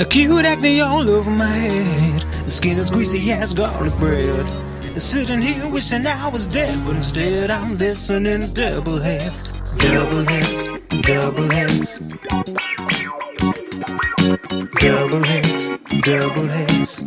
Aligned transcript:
Acute 0.00 0.46
acne 0.46 0.80
all 0.80 1.10
over 1.10 1.30
my 1.30 1.44
head. 1.44 2.22
The 2.46 2.50
skin 2.50 2.78
is 2.78 2.90
greasy 2.90 3.32
as 3.32 3.52
garlic 3.52 3.92
bread. 3.98 4.46
Sitting 4.98 5.42
here 5.42 5.68
wishing 5.68 6.06
I 6.06 6.26
was 6.28 6.46
dead, 6.46 6.74
but 6.86 6.96
instead 6.96 7.50
I'm 7.50 7.76
listening 7.76 8.40
to 8.40 8.48
double 8.48 8.98
heads, 8.98 9.42
double 9.76 10.24
heads, 10.24 10.62
double 11.02 11.50
heads. 11.50 11.98
Double 14.80 15.22
heads, 15.22 15.68
double 16.00 16.46
heads. 16.46 17.04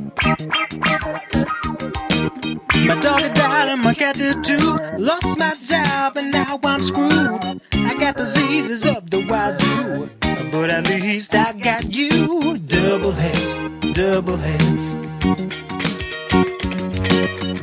My 2.76 2.98
dog 3.00 3.34
died 3.34 3.70
and 3.70 3.82
my 3.82 3.94
cat 3.94 4.16
did 4.18 4.44
too. 4.44 4.78
Lost 4.98 5.38
my 5.38 5.54
job 5.62 6.18
and 6.18 6.32
now 6.32 6.60
I'm 6.64 6.82
screwed. 6.82 7.62
I 7.72 7.96
got 8.00 8.18
diseases 8.18 8.86
of 8.86 9.10
the 9.10 9.20
wazoo, 9.26 10.10
but 10.52 10.70
at 10.70 10.88
least 10.90 11.36
I 11.36 11.54
got 11.54 11.94
you. 11.94 12.58
Double 12.58 13.12
heads, 13.12 13.54
double 13.94 14.38
heads. 14.38 14.96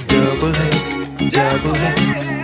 Double 0.07 0.53
heads, 0.53 0.97
double 1.35 1.75
heads. 1.75 2.35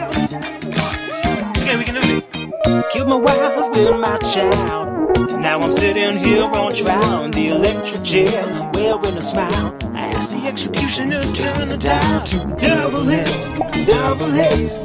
We 1.63 1.85
can 1.85 1.95
do 1.95 2.17
it. 2.17 2.91
Killed 2.91 3.09
my 3.09 3.17
wife 3.17 3.77
and 3.77 4.01
my 4.01 4.19
child. 4.19 5.41
Now 5.41 5.61
I'm 5.61 5.69
sitting 5.69 6.19
here 6.19 6.43
on 6.45 6.75
trial 6.75 7.25
in 7.25 7.31
the 7.31 7.49
electric 7.49 8.03
chair, 8.03 8.71
wearing 8.75 9.17
a 9.17 9.23
smile. 9.23 9.86
I 10.17 10.19
asked 10.19 10.33
the 10.33 10.47
executioner 10.47 11.21
turn 11.35 11.69
the 11.69 11.77
dial 11.77 12.23
to 12.25 12.39
double 12.59 13.05
heads, 13.05 13.51
double 13.87 14.31
heads. 14.31 14.79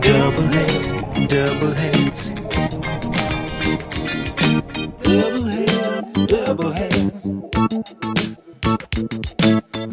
Double 0.00 0.48
heads, 0.48 0.92
double 1.28 1.70
heads. 1.70 2.30
Double 5.06 5.44
heads, 5.44 6.12
double 6.26 6.72
heads. 6.72 7.32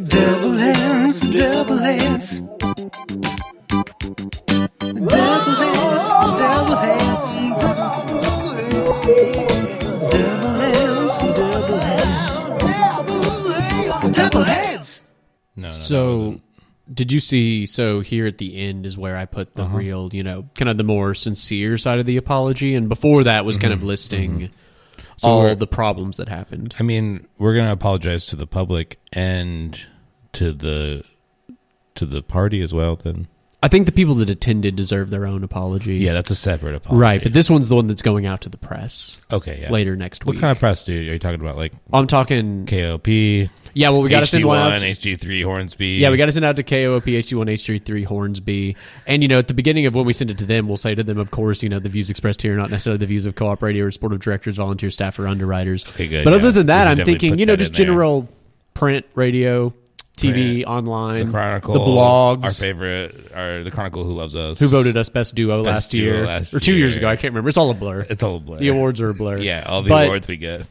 Double 0.09 0.53
heads, 0.57 1.21
double 1.29 1.77
heads. 1.77 2.41
Double 4.79 5.53
heads, 5.61 6.09
double 6.41 6.75
heads. 6.77 6.84
No, 15.55 15.67
no, 15.67 15.71
So, 15.73 16.39
did 16.93 17.11
you 17.11 17.19
see? 17.19 17.65
So 17.65 18.01
here 18.01 18.27
at 18.27 18.37
the 18.37 18.57
end 18.57 18.85
is 18.85 18.97
where 18.97 19.15
I 19.17 19.25
put 19.25 19.55
the 19.55 19.63
Uh-huh. 19.63 19.77
real, 19.77 20.09
you 20.13 20.21
know, 20.23 20.47
kind 20.55 20.69
of 20.69 20.77
the 20.77 20.83
more 20.83 21.13
sincere 21.13 21.77
side 21.77 21.99
of 21.99 22.05
the 22.05 22.17
apology, 22.17 22.75
and 22.75 22.89
before 22.89 23.23
that 23.23 23.45
was 23.45 23.57
kind 23.57 23.73
Mm-hmm. 23.73 23.81
of 23.81 23.87
listing 23.87 24.49
So 25.17 25.27
all 25.27 25.55
the 25.55 25.67
problems 25.67 26.17
that 26.17 26.27
happened. 26.29 26.75
I 26.79 26.83
mean, 26.83 27.25
we're 27.37 27.55
gonna 27.55 27.71
apologize 27.71 28.25
to 28.27 28.35
the 28.35 28.45
public 28.47 28.99
and 29.13 29.79
to 30.33 30.51
the 30.51 31.03
to 31.95 32.05
the 32.05 32.21
party 32.21 32.61
as 32.61 32.73
well. 32.73 32.97
Then, 32.97 33.27
I 33.65 33.67
think 33.67 33.87
the 33.87 33.91
people 33.91 34.13
that 34.15 34.29
attended 34.29 34.75
deserve 34.75 35.09
their 35.09 35.25
own 35.25 35.43
apology. 35.43 35.95
yeah, 35.95 36.13
that's 36.13 36.29
a 36.29 36.35
separate 36.35 36.75
apology. 36.75 37.01
right. 37.01 37.23
But 37.23 37.33
this 37.33 37.49
one's 37.49 37.67
the 37.67 37.75
one 37.75 37.87
that's 37.87 38.03
going 38.03 38.27
out 38.27 38.41
to 38.41 38.49
the 38.49 38.57
press 38.57 39.19
okay, 39.31 39.61
yeah. 39.63 39.71
later 39.71 39.95
next 39.95 40.23
week. 40.23 40.35
What 40.35 40.39
kind 40.39 40.51
of 40.51 40.59
press 40.59 40.85
do 40.85 40.93
you, 40.93 41.09
are 41.09 41.13
you 41.13 41.19
talking 41.19 41.41
about? 41.41 41.57
Like 41.57 41.73
I'm 41.91 42.05
talking. 42.05 42.67
KOOP, 42.67 43.49
Yeah, 43.73 43.89
well, 43.89 44.03
we 44.03 44.09
got 44.09 44.19
to 44.19 44.27
send 44.27 44.45
one 44.45 44.59
out. 44.59 44.79
HD1, 44.79 45.01
to- 45.01 45.17
HD3, 45.17 45.43
Hornsby. 45.45 45.87
Yeah, 45.87 46.11
we 46.11 46.17
got 46.17 46.27
to 46.27 46.31
send 46.31 46.45
out 46.45 46.57
to 46.57 46.63
KOOP 46.63 47.05
HD1 47.05 47.49
HD3 47.49 48.05
Hornsby. 48.05 48.75
And, 49.07 49.23
you 49.23 49.27
know, 49.27 49.39
at 49.39 49.47
the 49.47 49.55
beginning 49.55 49.87
of 49.87 49.95
when 49.95 50.05
we 50.05 50.13
send 50.13 50.29
it 50.29 50.37
to 50.37 50.45
them, 50.45 50.67
we'll 50.67 50.77
say 50.77 50.93
to 50.93 51.03
them, 51.03 51.17
of 51.17 51.31
course, 51.31 51.63
you 51.63 51.69
know, 51.69 51.79
the 51.79 51.89
views 51.89 52.11
expressed 52.11 52.43
here 52.43 52.53
are 52.53 52.57
not 52.57 52.69
necessarily 52.69 52.99
the 52.99 53.07
views 53.07 53.25
of 53.25 53.33
co 53.33 53.47
op 53.47 53.63
radio 53.63 53.85
or 53.85 53.89
supportive 53.91 54.19
directors, 54.19 54.57
volunteer 54.57 54.91
staff, 54.91 55.17
or 55.17 55.27
underwriters. 55.27 55.87
Okay, 55.87 56.07
good, 56.07 56.23
But 56.23 56.33
yeah. 56.33 56.37
other 56.37 56.51
than 56.51 56.67
that, 56.67 56.87
should 56.87 56.99
I'm 56.99 57.05
thinking, 57.05 57.39
you 57.39 57.47
know, 57.47 57.55
just 57.55 57.73
general 57.73 58.29
print, 58.75 59.07
radio, 59.15 59.73
TV, 60.15 60.65
online, 60.65 61.25
the 61.27 61.31
Chronicle, 61.31 61.73
the 61.73 61.79
blogs. 61.79 62.43
our 62.43 62.51
favorite, 62.51 63.31
our 63.33 63.63
the 63.63 63.71
Chronicle 63.71 64.03
who 64.03 64.13
loves 64.13 64.35
us, 64.35 64.59
who 64.59 64.67
voted 64.67 64.97
us 64.97 65.09
best 65.09 65.35
duo 65.35 65.63
Best 65.63 65.73
last 65.73 65.91
duo 65.91 66.03
year 66.17 66.25
last 66.25 66.53
or 66.53 66.59
two 66.59 66.75
years 66.75 66.97
ago? 66.97 67.07
I 67.07 67.15
can't 67.15 67.33
remember. 67.33 67.49
It's 67.49 67.57
all 67.57 67.69
a 67.71 67.73
blur. 67.73 68.05
It's 68.09 68.23
all 68.23 68.37
a 68.37 68.39
blur. 68.39 68.57
the 68.57 68.69
awards 68.69 69.01
are 69.01 69.09
a 69.09 69.13
blur. 69.13 69.37
yeah, 69.37 69.63
all 69.67 69.81
the 69.81 69.89
But- 69.89 70.05
awards 70.07 70.27
we 70.27 70.37
get. 70.37 70.65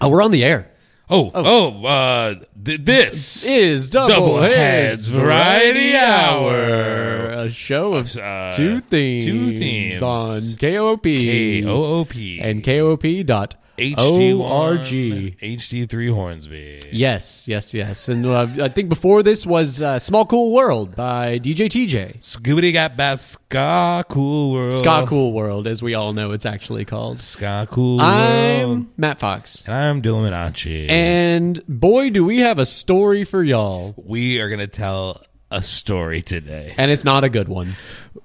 Oh, 0.00 0.08
we're 0.08 0.22
on 0.22 0.30
the 0.30 0.44
air. 0.44 0.68
Oh, 1.12 1.30
oh, 1.34 1.84
uh, 1.86 2.34
th- 2.64 2.80
this 2.84 3.44
Is 3.44 3.90
double, 3.90 4.08
Double 4.14 4.40
heads 4.42 4.54
Heads 4.54 5.08
Variety 5.08 5.96
Hour, 5.96 7.24
a 7.30 7.50
show 7.50 7.94
of 7.94 8.16
Uh, 8.16 8.52
two 8.52 8.78
themes, 8.80 9.24
two 9.24 9.58
themes. 9.58 10.02
on 10.02 10.40
KOOP 10.58 11.02
K 11.02 11.64
O 11.64 11.74
O 12.00 12.04
P 12.04 12.40
and 12.40 12.62
KOOP 12.62 13.24
dot 13.26 13.56
HD1 13.80 14.40
ORG. 14.40 15.38
HD3 15.38 16.12
Hornsby. 16.12 16.88
Yes, 16.92 17.48
yes, 17.48 17.72
yes. 17.72 18.08
And 18.08 18.26
uh, 18.26 18.46
I 18.60 18.68
think 18.68 18.90
before 18.90 19.22
this 19.22 19.46
was 19.46 19.80
uh, 19.80 19.98
Small 19.98 20.26
Cool 20.26 20.52
World 20.52 20.94
by 20.94 21.38
DJ 21.38 21.68
TJ. 21.68 22.18
Scoobity 22.20 22.74
got 22.74 22.98
bad 22.98 23.20
ska 23.20 24.04
cool 24.10 24.52
world. 24.52 24.74
Ska 24.74 25.06
Cool 25.08 25.32
World, 25.32 25.66
as 25.66 25.82
we 25.82 25.94
all 25.94 26.12
know 26.12 26.32
it's 26.32 26.44
actually 26.44 26.84
called. 26.84 27.20
Ska 27.20 27.68
cool 27.70 27.96
world. 27.96 28.08
I'm 28.10 28.90
Matt 28.98 29.18
Fox. 29.18 29.64
and 29.66 29.74
I'm 29.74 30.02
Dillon 30.02 30.30
Minacci. 30.30 30.90
And 30.90 31.60
boy, 31.66 32.10
do 32.10 32.22
we 32.22 32.40
have 32.40 32.58
a 32.58 32.66
story 32.66 33.24
for 33.24 33.42
y'all. 33.42 33.94
we 33.96 34.40
are 34.42 34.50
gonna 34.50 34.66
tell 34.66 35.22
a 35.50 35.62
story 35.62 36.20
today. 36.20 36.74
And 36.76 36.90
it's 36.90 37.04
not 37.04 37.24
a 37.24 37.30
good 37.30 37.48
one. 37.48 37.74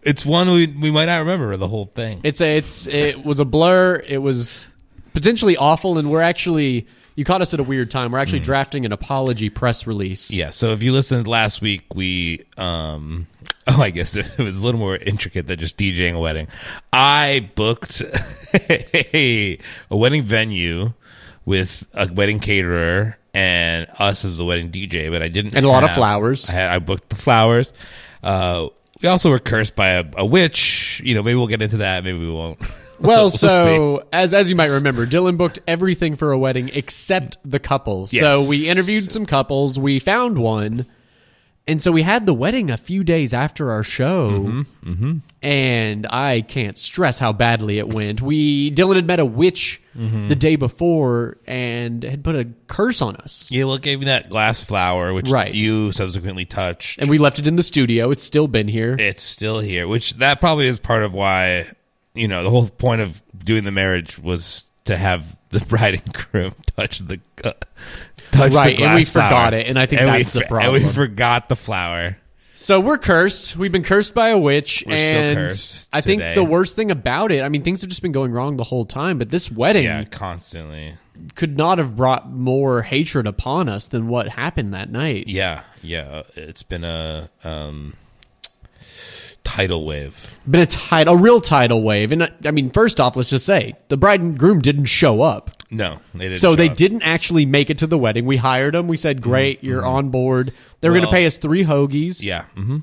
It's 0.03 0.25
one 0.25 0.51
we 0.51 0.67
we 0.67 0.91
might 0.91 1.05
not 1.05 1.19
remember 1.19 1.55
the 1.55 1.67
whole 1.69 1.85
thing. 1.85 2.19
It's 2.23 2.41
a, 2.41 2.57
it's 2.57 2.87
it 2.87 3.23
was 3.23 3.39
a 3.39 3.45
blur. 3.45 3.95
It 3.95 4.17
was 4.17 4.67
potentially 5.15 5.57
awful, 5.57 5.97
and 5.97 6.11
we're 6.11 6.21
actually 6.21 6.85
you 7.15 7.23
caught 7.23 7.41
us 7.41 7.53
at 7.53 7.59
a 7.59 7.63
weird 7.63 7.89
time. 7.89 8.11
We're 8.11 8.19
actually 8.19 8.41
drafting 8.41 8.85
an 8.85 8.91
apology 8.91 9.49
press 9.49 9.87
release. 9.87 10.29
Yeah, 10.31 10.49
so 10.51 10.73
if 10.73 10.83
you 10.83 10.91
listened 10.91 11.27
last 11.27 11.61
week, 11.61 11.95
we 11.95 12.45
um 12.57 13.27
oh 13.67 13.81
I 13.81 13.89
guess 13.89 14.15
it 14.15 14.37
was 14.37 14.59
a 14.59 14.63
little 14.63 14.79
more 14.79 14.95
intricate 14.95 15.47
than 15.47 15.57
just 15.57 15.77
DJing 15.77 16.13
a 16.13 16.19
wedding. 16.19 16.47
I 16.93 17.49
booked 17.55 18.01
a, 18.53 19.57
a 19.89 19.97
wedding 19.97 20.23
venue 20.23 20.93
with 21.45 21.85
a 21.93 22.11
wedding 22.11 22.39
caterer 22.39 23.17
and 23.33 23.87
us 23.99 24.25
as 24.25 24.37
the 24.37 24.45
wedding 24.45 24.71
DJ, 24.71 25.09
but 25.09 25.21
I 25.21 25.27
didn't 25.27 25.55
And 25.55 25.65
a 25.65 25.69
lot 25.69 25.83
of 25.83 25.91
flowers. 25.91 26.49
I, 26.49 26.53
had, 26.53 26.71
I 26.71 26.79
booked 26.79 27.09
the 27.09 27.15
flowers. 27.15 27.73
Uh 28.21 28.67
we 29.01 29.09
also 29.09 29.29
were 29.29 29.39
cursed 29.39 29.75
by 29.75 29.89
a, 29.89 30.05
a 30.17 30.25
witch. 30.25 31.01
You 31.03 31.15
know, 31.15 31.23
maybe 31.23 31.35
we'll 31.35 31.47
get 31.47 31.61
into 31.61 31.77
that. 31.77 32.03
Maybe 32.03 32.17
we 32.17 32.31
won't. 32.31 32.59
Well, 32.99 33.23
We'll 33.25 33.29
see. 33.29 33.37
so 33.47 34.07
as 34.13 34.33
as 34.33 34.49
you 34.49 34.55
might 34.55 34.67
remember, 34.67 35.05
Dillon 35.05 35.37
booked 35.37 35.59
everything 35.67 36.15
for 36.15 36.31
a 36.31 36.37
wedding 36.37 36.69
except 36.73 37.37
the 37.43 37.59
couple. 37.59 38.07
So 38.07 38.47
we 38.47 38.69
interviewed 38.69 39.11
some 39.11 39.25
couples. 39.25 39.77
We 39.77 39.99
found 39.99 40.37
one, 40.37 40.85
and 41.67 41.81
so 41.81 41.91
we 41.91 42.03
had 42.03 42.25
the 42.25 42.33
wedding 42.33 42.71
a 42.71 42.77
few 42.77 43.03
days 43.03 43.33
after 43.33 43.71
our 43.71 43.83
show. 43.83 44.63
Mm-hmm, 44.85 45.17
And 45.41 46.07
I 46.07 46.41
can't 46.41 46.77
stress 46.77 47.19
how 47.19 47.33
badly 47.33 47.77
it 47.79 47.87
went. 47.89 48.21
We 48.21 48.71
Dylan 48.71 48.95
had 48.95 49.07
met 49.07 49.19
a 49.19 49.25
witch 49.25 49.81
Mm-hmm. 49.95 50.27
the 50.27 50.35
day 50.35 50.57
before 50.57 51.37
and 51.47 52.03
had 52.03 52.21
put 52.21 52.35
a 52.35 52.49
curse 52.67 53.01
on 53.01 53.15
us. 53.15 53.47
yeah, 53.49 53.63
well, 53.63 53.75
it 53.75 53.81
gave 53.81 53.99
me 53.99 54.07
that 54.07 54.29
glass 54.29 54.61
flower, 54.61 55.13
which 55.13 55.29
Right. 55.29 55.53
you 55.53 55.93
subsequently 55.93 56.43
touched. 56.43 56.99
And 56.99 57.09
we 57.09 57.17
left 57.17 57.39
it 57.39 57.47
in 57.47 57.55
the 57.55 57.63
studio. 57.63 58.11
It's 58.11 58.21
still 58.21 58.49
been 58.49 58.67
here. 58.67 58.97
it's 58.99 59.23
still 59.23 59.59
here, 59.61 59.87
which 59.87 60.15
that 60.15 60.41
probably 60.41 60.67
is 60.67 60.79
part 60.79 61.03
of 61.03 61.13
why, 61.13 61.67
you 62.15 62.27
know, 62.27 62.43
the 62.43 62.49
whole 62.49 62.67
point 62.67 63.01
of 63.01 63.21
doing 63.37 63.63
the 63.63 63.71
marriage 63.71 64.17
was 64.19 64.71
to 64.85 64.95
have 64.97 65.35
the 65.49 65.59
bride 65.65 65.95
and 66.03 66.13
groom 66.13 66.55
touch 66.75 66.99
the 66.99 67.19
uh, 67.43 67.51
touch 68.31 68.53
Right, 68.53 68.77
the 68.77 68.83
and 68.85 68.95
we 68.95 69.05
flower. 69.05 69.27
forgot 69.29 69.53
it, 69.53 69.67
and 69.67 69.77
I 69.79 69.85
think 69.85 70.01
we 70.01 70.07
that's 70.07 70.31
the 70.31 70.41
problem. 70.41 70.75
And 70.75 70.85
we 70.85 70.89
forgot 70.91 71.49
the 71.49 71.55
flower. 71.55 72.17
So 72.57 72.79
we're 72.79 72.97
cursed. 72.97 73.57
We've 73.57 73.71
been 73.71 73.83
cursed 73.83 74.13
by 74.13 74.29
a 74.29 74.37
witch, 74.37 74.81
We're 74.87 74.95
still 74.95 75.23
and 75.23 75.37
cursed 75.37 75.89
I 75.91 75.99
think 75.99 76.21
today. 76.21 76.35
the 76.35 76.43
worst 76.45 76.77
thing 76.77 76.89
about 76.89 77.33
it, 77.33 77.43
I 77.43 77.49
mean, 77.49 77.63
things 77.63 77.81
have 77.81 77.89
just 77.89 78.01
been 78.01 78.13
going 78.13 78.31
wrong 78.31 78.55
the 78.55 78.63
whole 78.63 78.85
time. 78.85 79.17
But 79.17 79.27
this 79.27 79.51
wedding 79.51 79.83
Yeah, 79.83 80.05
constantly. 80.05 80.93
could 81.35 81.57
not 81.57 81.79
have 81.79 81.97
brought 81.97 82.31
more 82.31 82.81
hatred 82.81 83.27
upon 83.27 83.67
us 83.67 83.89
than 83.89 84.07
what 84.07 84.29
happened 84.29 84.73
that 84.73 84.89
night. 84.89 85.27
Yeah, 85.27 85.63
yeah. 85.81 86.23
It's 86.37 86.63
been 86.63 86.85
a 86.85 87.29
um, 87.43 87.95
tidal 89.45 89.85
wave. 89.85 90.35
Been 90.49 90.59
a 90.61 90.65
tide, 90.65 91.07
a 91.07 91.15
real 91.15 91.39
tidal 91.39 91.81
wave, 91.83 92.11
and 92.11 92.23
I, 92.23 92.29
I 92.43 92.51
mean, 92.51 92.69
first 92.71 92.99
off, 92.99 93.15
let's 93.15 93.29
just 93.29 93.45
say 93.45 93.75
the 93.87 93.95
bride 93.97 94.19
and 94.19 94.37
groom 94.37 94.59
didn't 94.59 94.85
show 94.85 95.21
up, 95.21 95.51
No, 95.71 95.99
they 96.13 96.25
didn't. 96.25 96.39
so 96.39 96.55
they 96.55 96.69
up. 96.69 96.75
didn't 96.75 97.03
actually 97.03 97.45
make 97.45 97.69
it 97.69 97.77
to 97.77 97.87
the 97.87 97.97
wedding. 97.97 98.25
We 98.25 98.35
hired 98.37 98.73
them. 98.73 98.87
We 98.89 98.97
said, 98.97 99.21
"Great, 99.21 99.63
you're 99.63 99.85
on 99.85 100.09
board." 100.09 100.51
They 100.81 100.89
were 100.89 100.95
going 100.95 101.05
Mm-hmm. 101.05 101.11
To 101.13 101.17
pay 101.17 101.25
us 101.25 101.37
three 101.37 101.63
hoagies, 101.63 102.21
Yeah. 102.21 102.45
hmm 102.55 102.79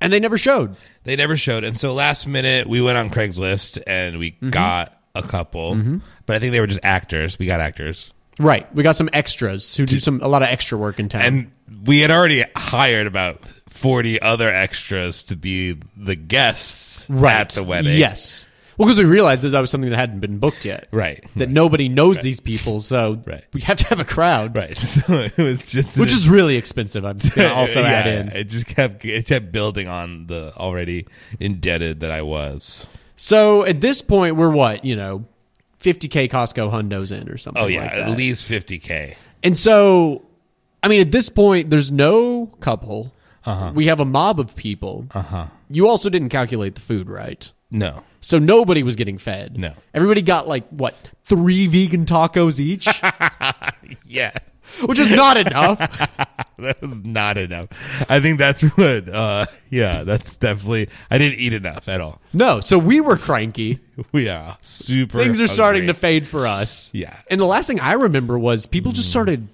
and 0.00 0.12
they 0.12 0.20
never 0.20 0.36
showed. 0.36 0.76
They 1.04 1.16
never 1.16 1.36
showed, 1.36 1.64
and 1.64 1.78
so 1.78 1.94
last 1.94 2.26
minute 2.26 2.66
we 2.66 2.80
went 2.82 2.98
on 2.98 3.10
Craigslist 3.10 3.82
and 3.86 4.18
we 4.18 4.32
Mm-hmm. 4.32 4.50
got 4.50 4.96
a 5.14 5.22
couple, 5.22 6.00
but 6.26 6.36
I 6.36 6.38
think 6.38 6.52
they 6.52 6.60
were 6.60 6.66
just 6.66 6.80
actors. 6.84 7.38
We 7.38 7.46
got 7.46 7.60
actors. 7.60 8.12
Right, 8.40 8.72
we 8.74 8.82
got 8.82 8.96
some 8.96 9.08
extras 9.12 9.76
who 9.76 9.86
do 9.86 10.00
some 10.00 10.20
a 10.20 10.26
lot 10.28 10.42
of 10.42 10.48
extra 10.48 10.76
work 10.76 10.98
in 10.98 11.08
town. 11.08 11.22
and 11.22 11.50
we 11.86 12.00
had 12.00 12.10
already 12.10 12.44
hired 12.56 13.06
about 13.06 13.40
40 13.74 14.20
other 14.22 14.48
extras 14.48 15.24
to 15.24 15.36
be 15.36 15.78
the 15.96 16.16
guests 16.16 17.10
at 17.10 17.50
the 17.50 17.62
wedding. 17.62 17.98
Yes. 17.98 18.46
Well, 18.76 18.88
because 18.88 18.98
we 18.98 19.04
realized 19.04 19.42
that 19.42 19.50
that 19.50 19.60
was 19.60 19.70
something 19.70 19.90
that 19.90 19.96
hadn't 19.96 20.18
been 20.18 20.38
booked 20.38 20.64
yet. 20.64 20.88
Right. 20.90 21.24
That 21.36 21.48
nobody 21.48 21.88
knows 21.88 22.18
these 22.18 22.40
people, 22.40 22.80
so 22.80 23.22
Right. 23.24 23.44
we 23.52 23.60
have 23.60 23.76
to 23.76 23.86
have 23.86 24.00
a 24.00 24.04
crowd, 24.04 24.56
Right. 24.56 24.76
So 24.78 25.28
it 25.36 25.36
was 25.38 25.68
just 25.68 25.96
which 25.96 26.12
is 26.12 26.28
really 26.28 26.56
expensive. 26.56 27.04
I'm 27.04 27.18
going 27.18 27.30
to 27.48 27.54
also 27.54 27.80
yeah, 27.80 27.86
add 27.86 28.06
in. 28.06 28.28
It 28.36 28.44
just 28.44 28.66
kept 28.66 29.04
it 29.04 29.26
kept 29.26 29.52
building 29.52 29.86
on 29.86 30.26
the 30.26 30.52
already 30.56 31.06
indebted 31.38 32.00
that 32.00 32.10
I 32.10 32.22
was. 32.22 32.88
So 33.16 33.64
at 33.64 33.80
this 33.80 34.02
point, 34.02 34.34
we're 34.36 34.50
what 34.50 34.84
you 34.84 34.96
know, 34.96 35.24
50k 35.80 36.28
Costco 36.30 36.72
hundos 36.72 37.12
in 37.16 37.28
or 37.28 37.36
something. 37.36 37.62
Oh 37.62 37.66
yeah, 37.66 37.82
like 37.82 37.92
at 37.92 38.16
least 38.16 38.44
fifty 38.44 38.78
k. 38.80 39.16
And 39.44 39.56
so, 39.56 40.24
I 40.82 40.88
mean, 40.88 41.00
at 41.00 41.12
this 41.12 41.28
point, 41.28 41.70
there's 41.70 41.92
no 41.92 42.46
couple. 42.60 43.12
Uh-huh. 43.46 43.72
We 43.74 43.86
have 43.86 44.00
a 44.00 44.04
mob 44.04 44.40
of 44.40 44.54
people. 44.56 45.06
Uh 45.14 45.22
huh. 45.22 45.46
You 45.70 45.88
also 45.88 46.08
didn't 46.10 46.30
calculate 46.30 46.74
the 46.74 46.80
food 46.80 47.08
right. 47.08 47.50
No. 47.70 48.04
So 48.20 48.38
nobody 48.38 48.82
was 48.82 48.96
getting 48.96 49.18
fed. 49.18 49.58
No. 49.58 49.74
Everybody 49.92 50.22
got 50.22 50.46
like 50.48 50.66
what 50.68 50.94
three 51.24 51.66
vegan 51.66 52.06
tacos 52.06 52.58
each, 52.60 52.86
Yeah. 54.06 54.32
which 54.86 54.98
is 54.98 55.10
not 55.10 55.36
enough. 55.36 55.78
that 56.58 56.80
was 56.80 57.04
not 57.04 57.36
enough. 57.36 57.68
I 58.08 58.20
think 58.20 58.38
that's 58.38 58.62
what. 58.62 59.08
uh 59.08 59.46
Yeah, 59.70 60.04
that's 60.04 60.36
definitely. 60.36 60.88
I 61.10 61.18
didn't 61.18 61.38
eat 61.38 61.52
enough 61.52 61.88
at 61.88 62.00
all. 62.00 62.20
No, 62.32 62.60
so 62.60 62.78
we 62.78 63.00
were 63.00 63.16
cranky. 63.16 63.78
Yeah, 64.12 64.56
super. 64.60 65.18
Things 65.18 65.40
are 65.40 65.46
starting 65.46 65.86
to 65.86 65.94
fade 65.94 66.26
for 66.26 66.48
us. 66.48 66.90
Yeah. 66.92 67.16
And 67.30 67.40
the 67.40 67.44
last 67.44 67.68
thing 67.68 67.78
I 67.78 67.92
remember 67.92 68.36
was 68.36 68.66
people 68.66 68.90
just 68.90 69.08
started 69.08 69.46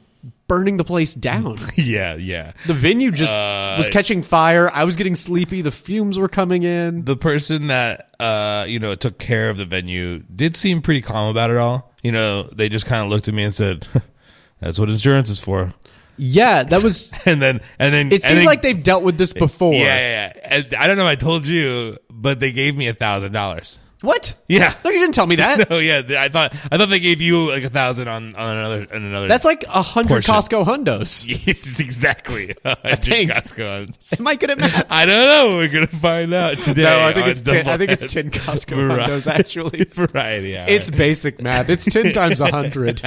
burning 0.50 0.76
the 0.76 0.84
place 0.84 1.14
down. 1.14 1.56
Yeah, 1.76 2.16
yeah. 2.16 2.52
The 2.66 2.74
venue 2.74 3.12
just 3.12 3.32
Uh, 3.32 3.76
was 3.78 3.88
catching 3.88 4.22
fire. 4.22 4.68
I 4.72 4.82
was 4.84 4.96
getting 4.96 5.14
sleepy. 5.14 5.62
The 5.62 5.70
fumes 5.70 6.18
were 6.18 6.28
coming 6.28 6.64
in. 6.64 7.04
The 7.04 7.16
person 7.16 7.68
that 7.68 8.10
uh 8.18 8.64
you 8.68 8.78
know 8.80 8.94
took 8.96 9.18
care 9.18 9.48
of 9.48 9.56
the 9.56 9.64
venue 9.64 10.18
did 10.34 10.56
seem 10.56 10.82
pretty 10.82 11.00
calm 11.02 11.28
about 11.30 11.50
it 11.50 11.56
all. 11.56 11.92
You 12.02 12.10
know, 12.12 12.42
they 12.42 12.68
just 12.68 12.86
kind 12.86 13.04
of 13.04 13.10
looked 13.10 13.28
at 13.28 13.34
me 13.34 13.44
and 13.44 13.54
said, 13.54 13.86
"That's 14.60 14.78
what 14.78 14.88
insurance 14.90 15.30
is 15.30 15.38
for." 15.38 15.72
Yeah, 16.16 16.64
that 16.64 16.82
was. 16.82 17.10
And 17.26 17.40
then, 17.40 17.60
and 17.78 17.94
then 17.94 18.12
It 18.12 18.22
seems 18.24 18.36
then- 18.40 18.46
like 18.46 18.62
they've 18.62 18.82
dealt 18.82 19.02
with 19.04 19.16
this 19.18 19.32
before. 19.32 19.72
Yeah, 19.74 19.84
yeah, 19.84 20.32
yeah. 20.34 20.48
And 20.56 20.74
I 20.74 20.86
don't 20.88 20.96
know 20.98 21.06
if 21.06 21.12
I 21.12 21.14
told 21.14 21.46
you, 21.46 21.96
but 22.10 22.40
they 22.40 22.52
gave 22.52 22.76
me 22.76 22.88
a 22.88 22.94
thousand 22.94 23.32
dollars. 23.32 23.78
What? 24.02 24.34
Yeah. 24.48 24.72
No, 24.82 24.90
you 24.90 24.98
didn't 24.98 25.14
tell 25.14 25.26
me 25.26 25.36
that. 25.36 25.70
Oh 25.70 25.78
yeah, 25.78 26.00
th- 26.00 26.18
I 26.18 26.28
thought 26.30 26.54
I 26.72 26.78
thought 26.78 26.88
they 26.88 27.00
gave 27.00 27.20
you 27.20 27.50
like 27.50 27.62
a 27.64 27.68
thousand 27.68 28.08
on 28.08 28.34
on 28.34 28.56
another 28.56 28.86
on 28.94 29.04
another. 29.04 29.28
That's 29.28 29.44
like 29.44 29.64
a 29.68 29.82
hundred 29.82 30.24
Portion. 30.24 30.34
Costco 30.34 30.64
hundos. 30.64 31.24
it's 31.46 31.80
exactly. 31.80 32.54
I 32.64 32.96
think. 32.96 33.30
Costco. 33.30 34.18
Am 34.20 34.26
I 34.26 34.36
good 34.36 34.50
at 34.50 34.58
math? 34.58 34.86
I 34.88 35.04
don't 35.04 35.18
know. 35.18 35.56
We're 35.58 35.68
gonna 35.68 35.86
find 35.86 36.32
out 36.32 36.56
today. 36.58 36.84
No, 36.84 36.98
I 37.06 37.12
think 37.12 37.24
on 37.24 37.30
it's 37.30 37.40
ten. 37.42 37.68
I 37.68 37.76
think 37.76 37.90
it's 37.90 38.12
ten 38.12 38.30
Costco 38.30 38.74
Vari- 38.88 39.02
hundos. 39.02 39.26
Actually, 39.30 39.84
Variety. 39.84 40.56
Hour. 40.56 40.66
it's 40.68 40.88
basic 40.90 41.42
math. 41.42 41.68
It's 41.68 41.84
ten 41.84 42.12
times 42.12 42.40
a 42.40 42.50
hundred. 42.50 43.02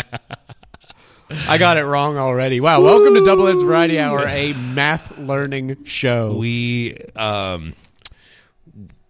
I 1.47 1.57
got 1.57 1.77
it 1.77 1.85
wrong 1.85 2.17
already. 2.17 2.59
Wow! 2.59 2.81
Welcome 2.81 3.15
to 3.15 3.25
Double 3.25 3.47
Heads 3.47 3.63
Variety 3.63 3.97
Hour, 3.99 4.27
a 4.27 4.53
math 4.53 5.17
learning 5.17 5.85
show. 5.85 6.35
we 6.35 6.97
um 7.15 7.73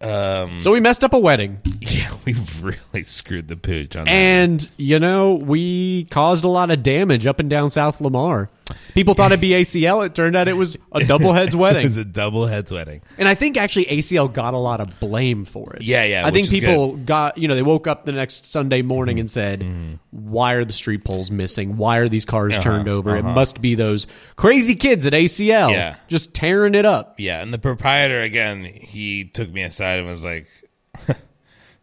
um 0.04 0.60
so 0.60 0.72
we 0.72 0.80
messed 0.80 1.04
up 1.04 1.14
a 1.14 1.20
wedding, 1.20 1.60
yeah 1.82 2.14
we 2.26 2.36
really 2.62 3.04
screwed 3.04 3.48
the 3.48 3.56
pooch 3.56 3.96
on 3.96 4.06
that. 4.06 4.12
and 4.12 4.70
you 4.78 5.00
know 5.00 5.36
we 5.36 6.06
caused 6.06 6.44
a 6.44 6.48
lot 6.48 6.70
of 6.72 6.84
damage 6.84 7.26
up 7.26 7.40
and 7.40 7.50
down 7.50 7.72
South 7.72 8.02
Lamar. 8.02 8.50
People 8.95 9.13
thought 9.13 9.31
it'd 9.31 9.42
be 9.42 9.50
ACL. 9.50 10.06
It 10.06 10.15
turned 10.15 10.36
out 10.38 10.48
it 10.48 10.56
was 10.56 10.77
a 10.94 11.04
double 11.04 11.33
heads 11.33 11.54
wedding. 11.56 11.81
It 11.81 11.86
was 11.86 11.98
a 11.98 12.06
double 12.06 12.45
heads 12.48 12.71
wedding. 12.71 13.01
And 13.18 13.27
I 13.27 13.36
think 13.36 13.57
actually 13.57 13.86
ACL 13.86 14.31
got 14.31 14.54
a 14.54 14.57
lot 14.57 14.80
of 14.80 15.00
blame 15.01 15.44
for 15.44 15.74
it. 15.75 15.81
Yeah, 15.81 16.04
yeah, 16.06 16.25
I 16.25 16.31
think 16.31 16.50
people 16.50 16.95
got, 16.95 17.38
you 17.38 17.48
know, 17.50 17.56
they 17.56 17.62
woke 17.62 17.88
up 17.88 18.06
the 18.06 18.13
next 18.13 18.51
Sunday 18.51 18.81
morning 18.81 19.19
and 19.19 19.30
said, 19.30 19.60
Mm-hmm. 19.62 19.95
why 20.12 20.54
are 20.54 20.63
the 20.63 20.71
street 20.74 21.04
poles 21.04 21.30
missing? 21.30 21.75
Why 21.75 21.98
are 21.98 22.07
these 22.07 22.24
cars 22.25 22.54
Uh-huh, 22.54 22.63
turned 22.63 22.88
over? 22.88 23.15
It 23.18 23.24
must 23.24 23.62
be 23.62 23.75
those 23.75 24.07
crazy 24.38 24.75
kids 24.75 25.06
at 25.06 25.13
ACL 25.13 25.71
Yeah. 25.71 25.95
just 26.07 26.33
tearing 26.33 26.74
it 26.74 26.86
up. 26.86 27.16
Yeah, 27.19 27.42
and 27.42 27.54
the 27.54 27.59
proprietor 27.59 28.21
again, 28.21 28.63
he 28.63 29.25
took 29.25 29.50
me 29.51 29.63
aside 29.63 30.00
and 30.00 30.07
was 30.07 30.24
like, 30.24 30.48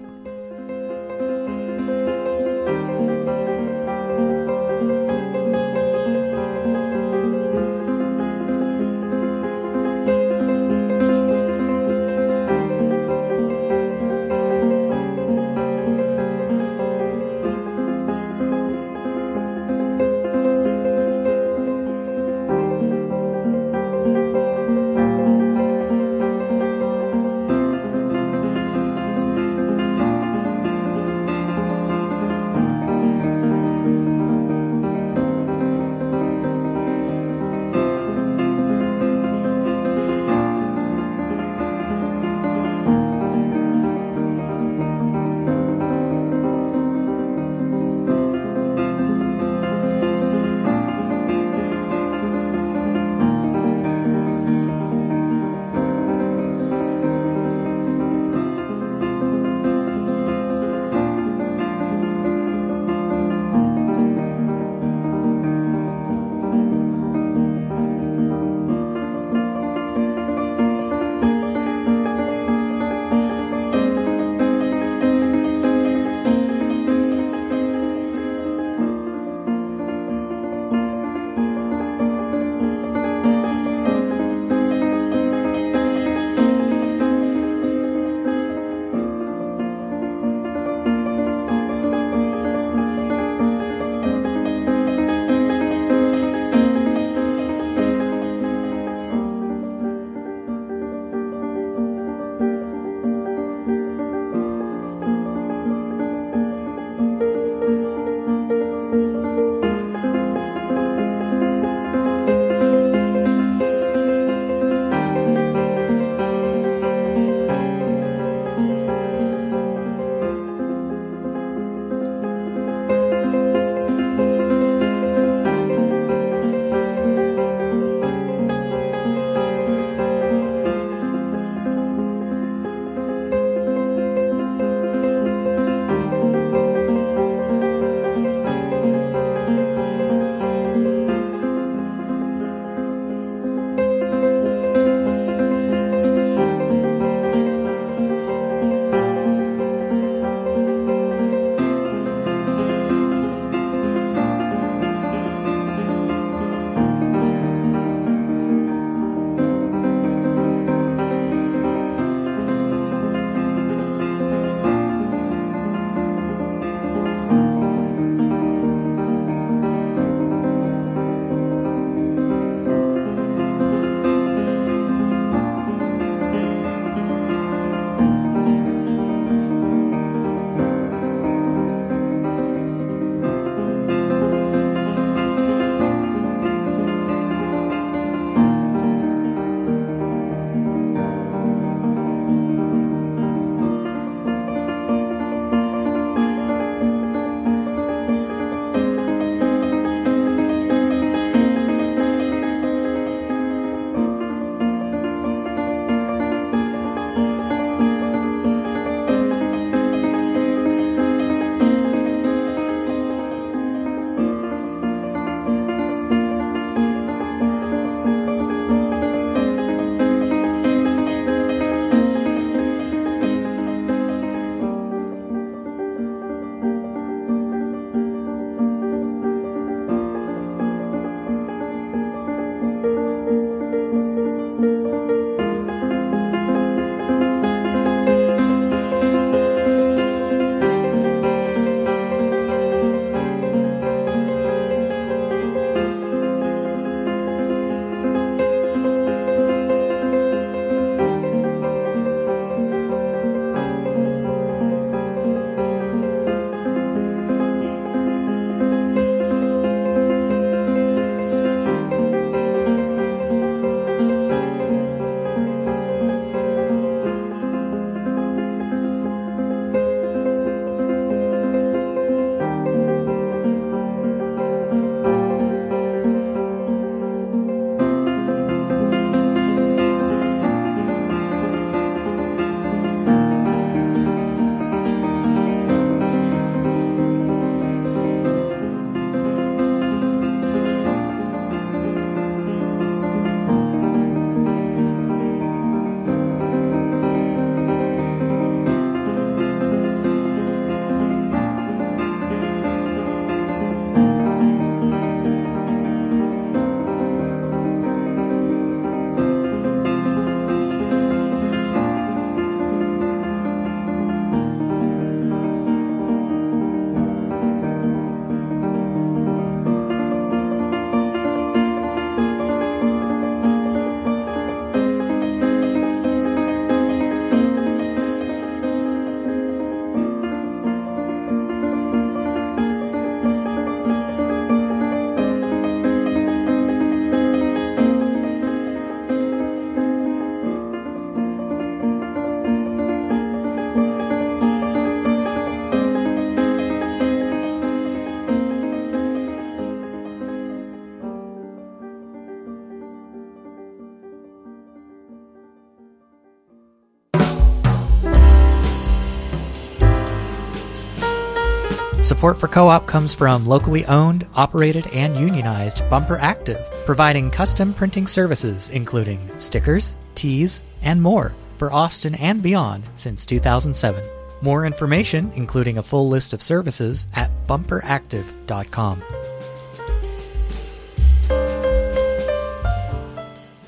Support 362.18 362.40
for 362.40 362.48
co 362.48 362.68
op 362.68 362.88
comes 362.88 363.14
from 363.14 363.46
locally 363.46 363.86
owned, 363.86 364.26
operated, 364.34 364.88
and 364.88 365.16
unionized 365.16 365.84
Bumperactive, 365.84 366.66
providing 366.84 367.30
custom 367.30 367.76
printing 367.76 368.08
services 368.08 368.70
including 368.70 369.20
stickers, 369.38 369.96
tees, 370.16 370.64
and 370.82 371.00
more 371.00 371.36
for 371.60 371.72
Austin 371.72 372.16
and 372.16 372.42
beyond 372.42 372.86
since 372.96 373.24
2007. 373.24 374.04
More 374.42 374.66
information, 374.66 375.32
including 375.36 375.78
a 375.78 375.84
full 375.84 376.10
list 376.10 376.34
of 376.34 376.42
services, 376.42 377.06
at 377.14 377.30
bumperactive.com. 377.46 379.04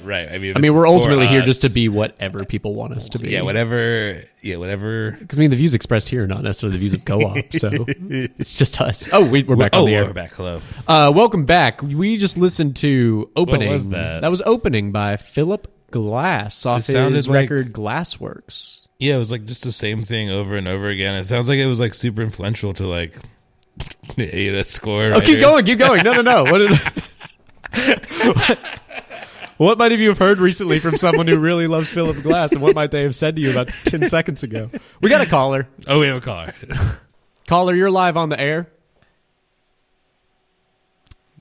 Right. 0.09 0.31
I 0.31 0.39
mean, 0.39 0.57
I 0.57 0.59
mean, 0.59 0.73
we're 0.73 0.87
ultimately 0.87 1.27
here 1.27 1.43
just 1.43 1.61
to 1.61 1.69
be 1.69 1.87
whatever 1.87 2.43
people 2.43 2.73
want 2.73 2.93
us 2.93 3.09
to 3.09 3.19
be. 3.19 3.29
Yeah, 3.29 3.43
whatever. 3.43 4.23
Yeah, 4.41 4.55
whatever. 4.55 5.11
Because 5.11 5.37
I 5.37 5.41
mean, 5.41 5.51
the 5.51 5.55
views 5.55 5.75
expressed 5.75 6.09
here 6.09 6.23
are 6.23 6.27
not 6.27 6.41
necessarily 6.41 6.77
the 6.77 6.79
views 6.79 6.93
of 6.93 7.05
co-op, 7.05 7.53
so 7.53 7.69
it's 7.87 8.55
just 8.55 8.81
us. 8.81 9.07
Oh, 9.13 9.23
we, 9.23 9.43
we're 9.43 9.55
back 9.55 9.69
oh, 9.73 9.81
on 9.81 9.85
the 9.85 9.93
air. 9.93 10.05
we're 10.05 10.13
back. 10.13 10.31
Hello. 10.31 10.61
Uh, 10.87 11.11
welcome 11.13 11.45
back. 11.45 11.83
We 11.83 12.17
just 12.17 12.39
listened 12.39 12.77
to 12.77 13.29
opening. 13.35 13.69
was 13.69 13.89
that? 13.89 14.21
that? 14.21 14.29
was 14.29 14.41
opening 14.47 14.91
by 14.91 15.15
Philip 15.15 15.71
Glass 15.91 16.65
off 16.65 16.87
his 16.87 17.27
like- 17.27 17.43
record 17.43 17.71
Glassworks. 17.71 18.87
Yeah, 18.97 19.15
it 19.15 19.19
was 19.19 19.29
like 19.29 19.45
just 19.45 19.63
the 19.63 19.71
same 19.71 20.05
thing 20.05 20.31
over 20.31 20.55
and 20.55 20.67
over 20.67 20.89
again. 20.89 21.13
It 21.17 21.25
sounds 21.25 21.47
like 21.47 21.59
it 21.59 21.67
was 21.67 21.79
like 21.79 21.93
super 21.93 22.23
influential 22.23 22.73
to 22.73 22.87
like 22.87 23.15
know 24.17 24.63
score. 24.63 25.13
Oh, 25.13 25.21
keep 25.21 25.39
going, 25.39 25.65
keep 25.65 25.77
going. 25.77 26.03
No, 26.03 26.13
no, 26.13 26.23
no. 26.23 26.45
What 26.45 26.57
did? 26.57 26.79
what, 29.59 29.67
what 29.67 29.77
might 29.77 29.91
have 29.91 29.99
you 29.99 30.09
have 30.09 30.17
heard 30.17 30.39
recently 30.39 30.79
from 30.79 30.97
someone 30.97 31.27
who 31.27 31.37
really 31.37 31.67
loves 31.67 31.89
Philip 31.89 32.23
Glass, 32.23 32.53
and 32.53 32.61
what 32.61 32.73
might 32.75 32.91
they 32.91 33.03
have 33.03 33.15
said 33.15 33.35
to 33.35 33.41
you 33.41 33.51
about 33.51 33.67
ten 33.83 34.07
seconds 34.09 34.41
ago? 34.41 34.71
We 35.01 35.09
got 35.09 35.21
a 35.21 35.25
caller. 35.25 35.67
Oh, 35.85 35.99
we 35.99 36.07
have 36.07 36.17
a 36.17 36.21
caller. 36.21 36.55
Caller, 37.47 37.73
you're 37.73 37.89
live 37.89 38.15
on 38.15 38.29
the 38.29 38.39
air. 38.39 38.69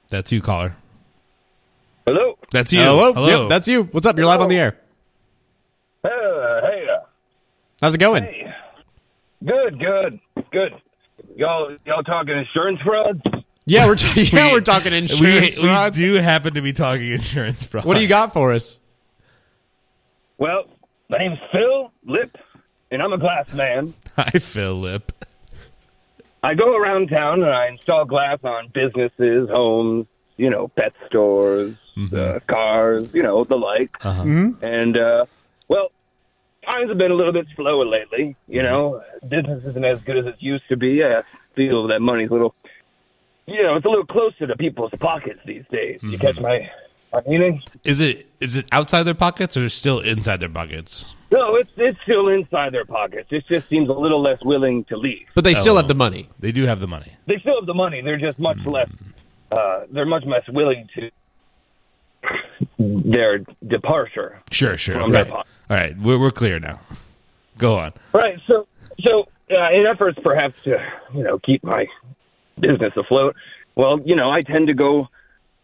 That's 0.08 0.32
you, 0.32 0.40
caller. 0.40 0.74
Hello. 2.06 2.38
That's 2.50 2.72
you. 2.72 2.80
Hello. 2.80 3.12
Hello. 3.12 3.42
Yep, 3.42 3.48
that's 3.50 3.68
you. 3.68 3.82
What's 3.84 4.06
up? 4.06 4.16
You're 4.16 4.24
live 4.24 4.40
on 4.40 4.48
the 4.48 4.56
air. 4.56 4.78
Uh, 6.02 6.08
hey. 6.62 6.86
Uh, 6.90 7.04
How's 7.82 7.94
it 7.94 7.98
going? 7.98 8.22
hey. 8.22 8.54
Good. 9.44 9.78
Good. 9.78 10.20
Good. 10.50 10.72
Y'all, 11.36 11.76
y'all 11.84 12.02
talking 12.02 12.38
insurance 12.38 12.80
frauds? 12.80 13.20
Yeah, 13.68 13.86
we're 13.86 13.96
t- 13.96 14.22
yeah, 14.32 14.46
We- 14.46 14.52
we're 14.52 14.60
talking 14.62 14.92
insurance. 14.92 15.58
we 15.58 15.64
fraud. 15.68 15.92
do 15.92 16.14
happen 16.14 16.54
to 16.54 16.62
be 16.62 16.72
talking 16.72 17.08
insurance 17.12 17.62
fraud. 17.64 17.84
What 17.84 17.94
do 17.94 18.00
you 18.00 18.08
got 18.08 18.32
for 18.32 18.52
us? 18.52 18.80
Well, 20.38 20.64
my 21.10 21.18
name's 21.18 21.38
Phil 21.52 21.92
Lip, 22.06 22.36
and 22.90 23.02
I'm 23.02 23.12
a 23.12 23.18
glass 23.18 23.52
man. 23.52 23.94
Hi, 24.16 24.30
Phil 24.30 24.40
Philip. 24.40 25.12
I 26.42 26.54
go 26.54 26.76
around 26.76 27.08
town 27.08 27.42
and 27.42 27.50
I 27.52 27.68
install 27.68 28.04
glass 28.04 28.38
on 28.44 28.68
businesses, 28.72 29.48
homes, 29.50 30.06
you 30.36 30.48
know, 30.48 30.68
pet 30.68 30.92
stores, 31.08 31.74
uh, 32.12 32.38
cars, 32.48 33.08
you 33.12 33.24
know, 33.24 33.42
the 33.42 33.56
like. 33.56 33.90
Uh-huh. 34.04 34.22
And 34.62 34.96
uh, 34.96 35.26
well, 35.66 35.88
times 36.64 36.88
have 36.90 36.98
been 36.98 37.10
a 37.10 37.14
little 37.14 37.32
bit 37.32 37.46
slower 37.56 37.84
lately. 37.84 38.36
You 38.46 38.62
know, 38.62 39.02
business 39.28 39.64
isn't 39.66 39.84
as 39.84 40.00
good 40.02 40.16
as 40.16 40.26
it 40.26 40.36
used 40.38 40.62
to 40.68 40.76
be. 40.76 41.02
I 41.02 41.22
feel 41.56 41.88
that 41.88 41.98
money's 42.00 42.30
a 42.30 42.34
little, 42.34 42.54
you 43.48 43.62
know, 43.62 43.76
it's 43.76 43.84
a 43.86 43.88
little 43.88 44.06
closer 44.06 44.46
to 44.46 44.56
people's 44.56 44.92
pockets 45.00 45.40
these 45.46 45.64
days. 45.70 46.00
You 46.02 46.18
catch 46.18 46.38
my, 46.40 46.68
my 47.12 47.20
meaning? 47.26 47.62
Is 47.84 48.00
it 48.00 48.26
is 48.40 48.56
it 48.56 48.66
outside 48.72 49.02
their 49.04 49.14
pockets 49.14 49.56
or 49.56 49.68
still 49.68 50.00
inside 50.00 50.38
their 50.40 50.48
pockets? 50.48 51.14
No, 51.30 51.56
it's 51.56 51.70
it's 51.76 51.98
still 52.02 52.28
inside 52.28 52.72
their 52.72 52.84
pockets. 52.84 53.28
It 53.30 53.44
just 53.48 53.68
seems 53.68 53.88
a 53.88 53.92
little 53.92 54.22
less 54.22 54.38
willing 54.44 54.84
to 54.84 54.96
leave. 54.96 55.26
But 55.34 55.44
they 55.44 55.54
still 55.54 55.74
Oh. 55.74 55.78
have 55.78 55.88
the 55.88 55.94
money. 55.94 56.28
They 56.38 56.52
do 56.52 56.64
have 56.64 56.80
the 56.80 56.86
money. 56.86 57.12
They 57.26 57.38
still 57.40 57.56
have 57.56 57.66
the 57.66 57.74
money. 57.74 58.00
They're 58.02 58.18
just 58.18 58.38
much 58.38 58.58
less. 58.66 58.88
Uh, 59.50 59.84
they're 59.90 60.06
much 60.06 60.24
less 60.26 60.42
willing 60.48 60.88
to 60.96 61.10
their 62.78 63.38
departure. 63.66 64.40
Sure, 64.50 64.76
sure. 64.76 65.00
From 65.00 65.14
Okay. 65.14 65.24
their. 65.24 65.32
All 65.34 65.44
right, 65.70 65.96
we're 65.98 66.18
we're 66.18 66.30
clear 66.30 66.58
now. 66.58 66.80
Go 67.58 67.76
on. 67.76 67.92
Right. 68.12 68.38
So, 68.46 68.66
so 69.06 69.28
uh, 69.50 69.70
in 69.72 69.86
efforts 69.86 70.18
perhaps 70.22 70.54
to 70.64 70.76
you 71.14 71.22
know 71.24 71.38
keep 71.40 71.62
my 71.64 71.86
business 72.60 72.92
afloat, 72.96 73.36
well, 73.74 74.00
you 74.04 74.16
know, 74.16 74.30
I 74.30 74.42
tend 74.42 74.66
to 74.68 74.74
go 74.74 75.08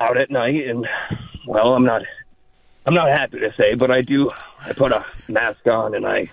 out 0.01 0.17
at 0.17 0.31
night, 0.31 0.67
and 0.67 0.87
well, 1.47 1.75
I'm 1.75 1.85
not, 1.85 2.03
I'm 2.87 2.95
not 2.95 3.09
happy 3.09 3.41
to 3.41 3.53
say, 3.57 3.75
but 3.75 3.91
I 3.91 4.03
do. 4.03 4.31
I 4.61 4.73
put 4.73 4.93
a 4.93 5.05
mask 5.29 5.67
on, 5.67 5.95
and 5.95 6.07
I, 6.07 6.31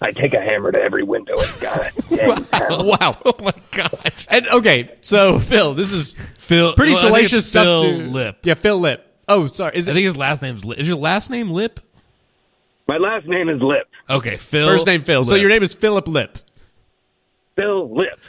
I 0.00 0.10
take 0.10 0.34
a 0.34 0.40
hammer 0.40 0.72
to 0.72 0.78
every 0.78 1.02
window 1.02 1.34
it's 1.36 1.52
got. 1.52 1.92
And, 2.20 2.48
uh, 2.52 2.84
Wow. 3.00 3.18
Oh 3.24 3.34
my 3.40 3.52
gosh. 3.72 4.26
And 4.30 4.46
okay, 4.48 4.94
so 5.00 5.38
Phil, 5.38 5.74
this 5.74 5.92
is 5.92 6.14
Phil 6.38 6.74
pretty 6.74 6.92
well, 6.92 7.02
salacious 7.02 7.46
stuff. 7.46 7.64
Phil 7.64 7.82
to, 7.82 7.96
Lip. 8.10 8.38
Yeah, 8.42 8.54
Phil 8.54 8.78
Lip. 8.78 9.02
Oh, 9.28 9.46
sorry. 9.48 9.76
Is 9.76 9.88
I 9.88 9.92
it 9.92 9.94
think 9.94 10.06
his 10.06 10.16
last 10.16 10.40
name's 10.42 10.64
Lip. 10.64 10.78
Is 10.78 10.86
your 10.86 10.96
last 10.96 11.30
name 11.30 11.50
Lip? 11.50 11.80
my 12.88 12.98
last 12.98 13.26
name 13.26 13.48
is 13.48 13.60
Lip. 13.60 13.88
Okay, 14.08 14.36
Phil. 14.36 14.66
first 14.66 14.86
name 14.86 15.02
Phil? 15.02 15.24
So 15.24 15.34
your 15.34 15.48
name 15.48 15.62
is 15.62 15.74
Philip 15.74 16.06
Lip. 16.06 16.38
Phil 17.56 17.94
Lip. 17.94 18.20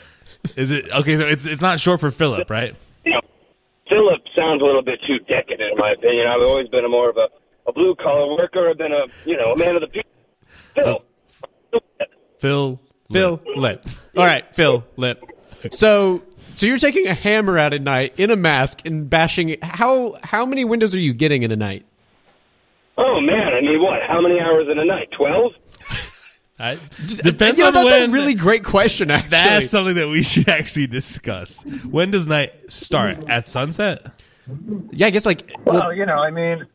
Is 0.55 0.71
it 0.71 0.89
okay? 0.91 1.17
So 1.17 1.27
it's 1.27 1.45
it's 1.45 1.62
not 1.62 1.79
short 1.79 1.99
for 1.99 2.12
Philip, 2.12 2.49
right? 2.49 2.75
you 3.05 3.13
know, 3.13 3.21
Philip 3.89 4.21
sounds 4.36 4.62
a 4.62 4.65
little 4.65 4.83
bit 4.83 4.99
too 5.07 5.19
decadent, 5.19 5.71
in 5.73 5.77
my 5.77 5.91
opinion. 5.91 6.27
I've 6.27 6.45
always 6.45 6.67
been 6.69 6.86
a 6.86 6.89
more 6.89 7.10
of 7.10 7.17
a, 7.17 7.27
a 7.67 7.73
blue 7.73 7.95
collar 7.95 8.36
worker. 8.36 8.69
I've 8.69 8.77
been 8.77 8.91
a, 8.91 9.07
you 9.25 9.38
know, 9.38 9.53
a 9.53 9.57
man 9.57 9.75
of 9.75 9.81
the 9.81 9.88
people. 9.88 10.12
Phil. 10.75 11.03
Phil. 12.39 12.79
Phil 13.12 13.41
Lip. 13.55 13.86
All 14.15 14.25
right, 14.25 14.43
Phil 14.55 14.86
Lip. 14.97 15.23
So 15.71 16.21
so 16.55 16.65
you're 16.65 16.77
taking 16.77 17.07
a 17.07 17.13
hammer 17.13 17.57
out 17.57 17.73
at 17.73 17.81
night 17.81 18.19
in 18.19 18.31
a 18.31 18.36
mask 18.36 18.81
and 18.86 19.10
bashing 19.10 19.49
it. 19.49 19.63
How 19.63 20.17
how 20.23 20.45
many 20.45 20.65
windows 20.65 20.93
are 20.93 20.99
you 20.99 21.13
getting 21.13 21.43
in 21.43 21.51
a 21.51 21.55
night? 21.55 21.86
Oh 22.97 23.21
man, 23.21 23.53
I 23.53 23.62
mean, 23.62 23.81
what? 23.81 23.99
How 24.07 24.21
many 24.21 24.39
hours 24.39 24.67
in 24.69 24.77
a 24.77 24.86
night? 24.86 25.10
Twelve? 25.15 25.53
I, 26.60 26.80
depends 27.06 27.60
you 27.60 27.63
know, 27.63 27.67
on 27.67 27.74
that's 27.74 27.86
when. 27.86 28.10
a 28.10 28.13
really 28.13 28.34
great 28.34 28.63
question. 28.63 29.12
Actually, 29.12 29.30
That's 29.30 29.70
something 29.70 29.96
that 29.96 30.08
we 30.10 30.24
should 30.24 30.50
actually 30.50 30.88
discuss. 30.88 31.63
When 31.89 32.10
does 32.12 32.26
night 32.26 32.72
start? 32.72 33.30
At 33.30 33.48
sunset? 33.48 34.08
yeah. 34.91 35.08
I 35.08 35.10
guess 35.12 35.26
like 35.26 35.52
Well, 35.65 35.93
you 35.93 36.06
know, 36.06 36.15
I 36.17 36.32
mean, 36.32 36.65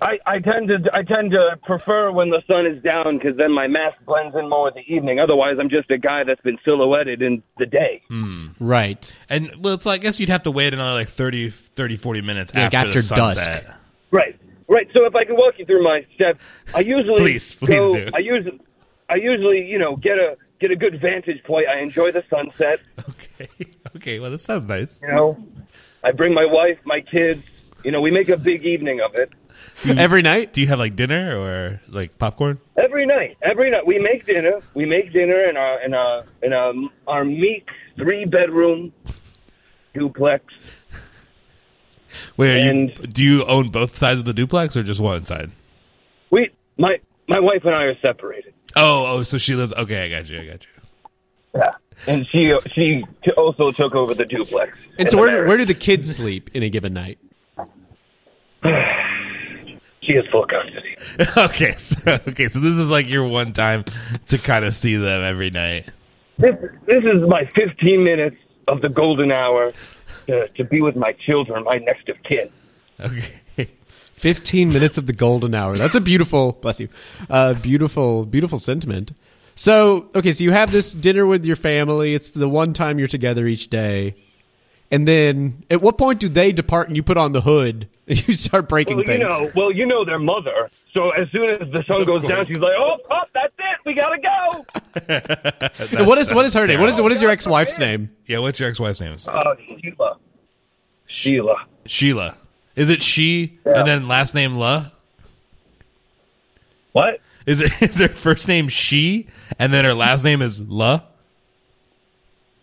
I, 0.00 0.18
I 0.26 0.38
tend 0.38 0.68
to 0.68 0.78
I 0.92 1.02
tend 1.02 1.32
to 1.32 1.58
prefer 1.64 2.10
when 2.12 2.30
the 2.30 2.42
sun 2.46 2.66
is 2.66 2.82
down 2.82 3.18
because 3.18 3.36
then 3.36 3.52
my 3.52 3.66
mask 3.66 3.96
blends 4.06 4.36
in 4.36 4.48
more 4.48 4.64
with 4.64 4.74
the 4.74 4.94
evening. 4.94 5.18
Otherwise, 5.20 5.56
I'm 5.58 5.68
just 5.70 5.90
a 5.90 5.98
guy 5.98 6.22
that's 6.24 6.40
been 6.42 6.58
silhouetted 6.64 7.20
in 7.22 7.42
the 7.58 7.66
day. 7.66 8.02
Hmm. 8.08 8.48
right. 8.60 9.18
And 9.28 9.52
well, 9.62 9.74
it's 9.74 9.84
like 9.86 10.00
I 10.00 10.02
guess 10.02 10.20
you'd 10.20 10.28
have 10.28 10.44
to 10.44 10.50
wait 10.50 10.72
another 10.72 10.94
like 10.94 11.08
30, 11.08 11.50
30 11.50 11.96
40 11.96 12.20
minutes 12.22 12.54
Like 12.54 12.72
after, 12.74 12.76
after 12.88 13.00
the 13.00 13.06
sunset. 13.06 13.64
dusk. 13.64 13.76
Right, 14.10 14.38
right. 14.68 14.88
So 14.96 15.04
if 15.04 15.14
I 15.14 15.24
can 15.24 15.36
walk 15.36 15.58
you 15.58 15.64
through 15.66 15.82
my 15.82 16.06
steps, 16.14 16.40
I 16.74 16.80
usually 16.80 17.20
Please, 17.20 17.52
please 17.54 17.68
go, 17.78 17.94
do. 17.94 18.10
I 18.14 18.18
usually, 18.18 18.60
I 19.08 19.14
usually, 19.16 19.64
you 19.66 19.78
know, 19.78 19.96
get 19.96 20.18
a 20.18 20.36
get 20.60 20.70
a 20.70 20.76
good 20.76 21.00
vantage 21.00 21.42
point. 21.44 21.66
I 21.68 21.80
enjoy 21.80 22.12
the 22.12 22.24
sunset. 22.30 22.80
Okay. 23.08 23.48
Okay. 23.96 24.18
Well, 24.18 24.30
that 24.30 24.40
sounds 24.42 24.68
nice. 24.68 25.00
You 25.00 25.08
know, 25.08 25.38
I 26.04 26.12
bring 26.12 26.34
my 26.34 26.44
wife, 26.44 26.78
my 26.84 27.00
kids. 27.00 27.42
You 27.82 27.90
know, 27.92 28.00
we 28.02 28.10
make 28.10 28.28
a 28.28 28.36
big 28.36 28.64
evening 28.66 29.00
of 29.00 29.14
it 29.14 29.32
Every 29.98 30.20
night. 30.20 30.52
Do 30.52 30.60
you 30.60 30.66
have 30.66 30.78
like 30.78 30.96
dinner 30.96 31.38
or 31.38 31.80
like 31.88 32.18
popcorn? 32.18 32.58
every 32.76 33.06
night. 33.06 33.38
Every 33.42 33.70
night 33.70 33.86
we 33.86 33.98
make 33.98 34.26
dinner. 34.26 34.60
We 34.74 34.84
make 34.84 35.12
dinner 35.14 35.48
in 35.48 35.56
our 35.56 35.80
in 35.82 35.94
our 35.94 36.24
in 36.42 36.52
our, 36.52 36.74
our 37.06 37.24
meek 37.24 37.68
three 37.96 38.26
bedroom 38.26 38.92
duplex. 39.94 40.44
Wait, 42.36 42.54
are 42.56 42.58
you, 42.58 42.70
And- 42.70 43.14
do 43.14 43.22
you 43.22 43.44
own 43.46 43.70
both 43.70 43.96
sides 43.96 44.18
of 44.20 44.26
the 44.26 44.34
duplex 44.34 44.76
or 44.76 44.82
just 44.82 45.00
one 45.00 45.24
side? 45.24 45.50
We 46.30 46.50
my 46.76 46.98
my 47.28 47.40
wife 47.40 47.64
and 47.64 47.74
I 47.74 47.84
are 47.84 47.98
separated. 48.00 48.52
Oh, 48.76 49.06
oh, 49.06 49.22
so 49.22 49.38
she 49.38 49.54
lives. 49.54 49.72
Okay, 49.72 50.04
I 50.04 50.08
got 50.10 50.28
you. 50.28 50.40
I 50.40 50.46
got 50.46 50.64
you. 50.64 50.70
Yeah, 51.54 51.72
and 52.06 52.26
she 52.26 52.54
she 52.74 53.02
also 53.36 53.72
took 53.72 53.94
over 53.94 54.12
the 54.14 54.26
duplex. 54.26 54.76
And 54.98 55.08
so 55.08 55.16
where 55.16 55.30
marriage. 55.30 55.48
where 55.48 55.56
do 55.56 55.64
the 55.64 55.74
kids 55.74 56.14
sleep 56.14 56.50
in 56.54 56.62
a 56.62 56.68
given 56.68 56.92
night? 56.92 57.18
she 60.02 60.12
has 60.12 60.26
full 60.30 60.46
custody. 60.46 60.96
okay, 61.36 61.72
so 61.72 62.18
okay, 62.28 62.48
so 62.48 62.60
this 62.60 62.76
is 62.76 62.90
like 62.90 63.08
your 63.08 63.26
one 63.26 63.54
time 63.54 63.84
to 64.28 64.36
kind 64.36 64.64
of 64.64 64.74
see 64.74 64.96
them 64.96 65.22
every 65.22 65.50
night. 65.50 65.88
This 66.38 66.54
this 66.84 67.02
is 67.02 67.26
my 67.26 67.50
15 67.54 68.04
minutes 68.04 68.36
of 68.68 68.82
the 68.82 68.90
golden 68.90 69.32
hour 69.32 69.72
to, 70.26 70.48
to 70.48 70.64
be 70.64 70.82
with 70.82 70.96
my 70.96 71.12
children, 71.12 71.64
my 71.64 71.78
next 71.78 72.08
of 72.10 72.22
kin. 72.24 72.50
Okay. 73.00 73.40
15 74.16 74.68
minutes 74.70 74.98
of 74.98 75.06
the 75.06 75.12
golden 75.12 75.54
hour. 75.54 75.76
That's 75.78 75.94
a 75.94 76.00
beautiful, 76.00 76.52
bless 76.52 76.80
you, 76.80 76.88
uh, 77.30 77.54
beautiful, 77.54 78.26
beautiful 78.26 78.58
sentiment. 78.58 79.12
So, 79.54 80.10
okay, 80.14 80.32
so 80.32 80.44
you 80.44 80.52
have 80.52 80.72
this 80.72 80.92
dinner 80.92 81.24
with 81.24 81.46
your 81.46 81.56
family. 81.56 82.14
It's 82.14 82.30
the 82.30 82.48
one 82.48 82.72
time 82.72 82.98
you're 82.98 83.08
together 83.08 83.46
each 83.46 83.70
day. 83.70 84.16
And 84.90 85.08
then 85.08 85.64
at 85.70 85.82
what 85.82 85.98
point 85.98 86.20
do 86.20 86.28
they 86.28 86.52
depart 86.52 86.88
and 86.88 86.96
you 86.96 87.02
put 87.02 87.16
on 87.16 87.32
the 87.32 87.40
hood 87.40 87.88
and 88.06 88.26
You 88.28 88.34
start 88.34 88.68
breaking 88.68 88.98
Well, 88.98 89.06
you 89.06 89.12
things. 89.26 89.40
know, 89.40 89.50
well, 89.54 89.72
you 89.72 89.84
know 89.86 90.04
their 90.04 90.18
mother. 90.18 90.70
So 90.94 91.10
as 91.10 91.28
soon 91.30 91.50
as 91.50 91.58
the 91.72 91.82
sun 91.88 92.04
goes 92.04 92.22
down, 92.22 92.46
she's 92.46 92.58
like, 92.58 92.72
"Oh, 92.78 92.96
oh, 93.10 93.22
that's 93.34 93.52
it. 93.58 93.78
We 93.84 93.94
gotta 93.94 94.18
go." 95.92 96.04
what 96.04 96.16
is 96.16 96.32
what 96.32 96.44
is 96.46 96.54
her 96.54 96.66
name? 96.66 96.80
What 96.80 96.88
is 96.88 97.00
what 97.00 97.12
is 97.12 97.20
your 97.20 97.30
ex 97.30 97.46
wife's 97.46 97.78
name? 97.78 98.10
Yeah, 98.26 98.38
what's 98.38 98.58
your 98.60 98.68
ex-wife's 98.70 99.00
name? 99.00 99.16
Uh, 99.26 99.54
Sheila. 99.82 100.16
Sheila. 101.06 101.66
Sheila. 101.84 102.38
Is 102.76 102.90
it 102.90 103.02
she 103.02 103.58
and 103.64 103.86
then 103.88 104.06
last 104.06 104.34
name 104.34 104.56
La? 104.56 104.86
What? 106.92 107.20
Is 107.46 107.60
it 107.60 107.72
is 107.82 107.98
her 107.98 108.08
first 108.08 108.46
name 108.46 108.68
she 108.68 109.26
and 109.58 109.72
then 109.72 109.84
her 109.84 109.94
last 109.94 110.22
name 110.24 110.42
is 110.42 110.60
La? 110.62 111.00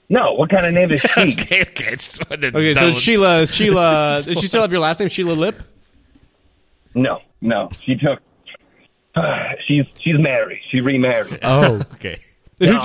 No. 0.10 0.34
What 0.34 0.50
kind 0.50 0.66
of 0.66 0.74
name 0.74 0.92
is 0.92 1.02
she? 1.02 1.08
okay, 1.18 1.62
okay. 1.62 1.88
I 1.88 1.96
just 1.96 2.30
wanted 2.30 2.52
to 2.52 2.58
Okay, 2.58 2.74
so 2.76 2.94
Sheila 2.94 3.48
Sheila 3.48 4.22
does 4.26 4.40
she 4.40 4.48
still 4.48 4.62
have 4.62 4.72
your 4.72 4.82
last 4.82 5.00
name? 5.00 5.10
Sheila 5.10 5.34
Lip? 5.34 5.60
No, 6.94 7.22
no. 7.42 7.70
She 7.84 7.96
took. 7.96 8.20
she's 9.68 9.86
she's 10.00 10.20
married. 10.20 10.62
She 10.70 10.80
remarried. 10.82 11.40
Oh. 11.42 11.82
Okay. 11.94 12.20
You- 12.60 12.80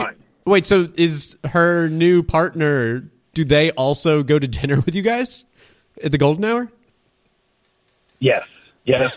wait, 0.46 0.64
so 0.64 0.88
is 0.96 1.36
her 1.44 1.88
new 1.88 2.22
partner 2.22 3.04
do 3.34 3.44
they 3.44 3.70
also 3.72 4.22
go 4.22 4.38
to 4.38 4.48
dinner 4.48 4.80
with 4.80 4.94
you 4.94 5.02
guys 5.02 5.44
at 6.02 6.10
the 6.10 6.18
golden 6.18 6.44
hour? 6.44 6.68
Yes, 8.20 8.46
yes. 8.84 9.12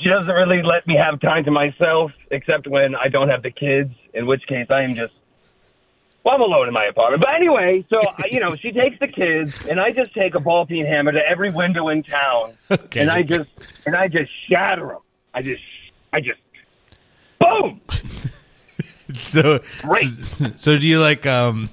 She 0.00 0.08
doesn't 0.08 0.32
really 0.34 0.62
let 0.62 0.86
me 0.86 0.96
have 0.96 1.20
time 1.20 1.44
to 1.44 1.50
myself, 1.50 2.10
except 2.30 2.66
when 2.66 2.94
I 2.94 3.08
don't 3.08 3.28
have 3.28 3.42
the 3.42 3.50
kids. 3.50 3.92
In 4.14 4.26
which 4.26 4.46
case, 4.46 4.66
I 4.70 4.82
am 4.82 4.94
just. 4.94 5.12
Well, 6.24 6.34
I'm 6.36 6.40
alone 6.40 6.68
in 6.68 6.74
my 6.74 6.84
apartment. 6.86 7.22
But 7.22 7.34
anyway, 7.34 7.84
so 7.90 8.00
you 8.30 8.40
know, 8.40 8.54
she 8.56 8.70
takes 8.72 8.98
the 9.00 9.08
kids, 9.08 9.54
and 9.68 9.80
I 9.80 9.90
just 9.90 10.14
take 10.14 10.34
a 10.34 10.40
ball 10.40 10.66
peen 10.66 10.86
hammer 10.86 11.12
to 11.12 11.20
every 11.20 11.50
window 11.50 11.88
in 11.88 12.02
town, 12.02 12.54
Okay. 12.70 13.00
and 13.00 13.10
I 13.10 13.22
just 13.22 13.50
and 13.86 13.94
I 13.96 14.08
just 14.08 14.30
shatter 14.48 14.86
them. 14.86 14.98
I 15.34 15.42
just, 15.42 15.62
I 16.12 16.20
just, 16.20 16.40
boom. 17.40 17.80
So 19.24 19.60
Great. 19.82 20.08
So 20.56 20.78
do 20.78 20.86
you 20.86 20.98
like 21.00 21.26
um 21.26 21.68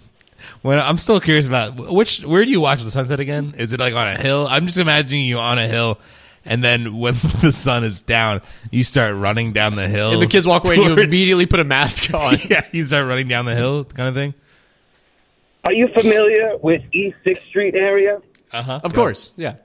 when 0.61 0.79
I'm 0.79 0.97
still 0.97 1.19
curious 1.19 1.47
about 1.47 1.75
which 1.75 2.23
where 2.23 2.43
do 2.43 2.51
you 2.51 2.61
watch 2.61 2.83
the 2.83 2.91
sunset 2.91 3.19
again? 3.19 3.55
Is 3.57 3.73
it 3.73 3.79
like 3.79 3.93
on 3.93 4.07
a 4.07 4.17
hill? 4.17 4.47
I'm 4.49 4.65
just 4.65 4.77
imagining 4.77 5.25
you 5.25 5.37
on 5.37 5.59
a 5.59 5.67
hill 5.67 5.99
and 6.45 6.63
then 6.63 6.95
once 6.97 7.23
the 7.23 7.51
sun 7.51 7.83
is 7.83 8.01
down, 8.01 8.41
you 8.71 8.83
start 8.83 9.15
running 9.15 9.53
down 9.53 9.75
the 9.75 9.87
hill. 9.87 10.11
And 10.11 10.21
the 10.21 10.27
kids 10.27 10.45
walk 10.45 10.65
away 10.65 10.75
and 10.75 10.85
you 10.85 10.93
immediately 10.93 11.45
put 11.45 11.59
a 11.59 11.63
mask 11.63 12.13
on. 12.13 12.37
Yeah, 12.49 12.65
you 12.71 12.85
start 12.85 13.07
running 13.07 13.27
down 13.27 13.45
the 13.45 13.55
hill 13.55 13.85
kind 13.85 14.09
of 14.09 14.15
thing. 14.15 14.33
Are 15.63 15.73
you 15.73 15.89
familiar 15.89 16.57
with 16.57 16.81
East 16.93 17.17
Sixth 17.23 17.45
Street 17.47 17.75
area? 17.75 18.21
Uh-huh. 18.51 18.79
Of 18.83 18.93
course. 18.93 19.33
Yeah. 19.35 19.55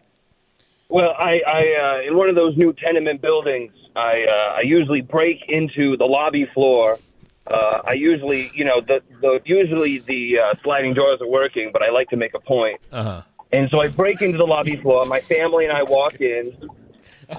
Well, 0.89 1.15
I, 1.19 1.41
I 1.47 2.03
uh, 2.05 2.09
in 2.09 2.17
one 2.17 2.29
of 2.29 2.35
those 2.35 2.57
new 2.57 2.73
tenement 2.73 3.23
buildings, 3.23 3.73
I 3.97 4.25
uh, 4.29 4.57
I 4.59 4.61
usually 4.65 5.01
break 5.01 5.39
into 5.49 5.97
the 5.97 6.05
lobby 6.05 6.47
floor. 6.53 6.99
Uh, 7.47 7.83
I 7.87 7.93
usually, 7.93 8.51
you 8.55 8.65
know, 8.65 8.81
the, 8.81 9.01
the 9.21 9.41
usually 9.45 9.99
the 9.99 10.39
uh, 10.39 10.55
sliding 10.63 10.95
doors 10.95 11.21
are 11.21 11.27
working, 11.29 11.71
but 11.73 11.83
I 11.83 11.91
like 11.91 12.09
to 12.11 12.17
make 12.17 12.35
a 12.35 12.41
point. 12.41 12.81
Uh-huh. 12.91 13.23
And 13.53 13.69
so 13.71 13.81
I 13.81 13.89
break 13.89 14.23
into 14.23 14.39
the 14.39 14.47
lobby 14.47 14.77
floor. 14.77 15.05
My 15.05 15.21
family 15.21 15.65
and 15.65 15.73
I 15.73 15.83
walk 15.83 16.21
in. 16.21 16.53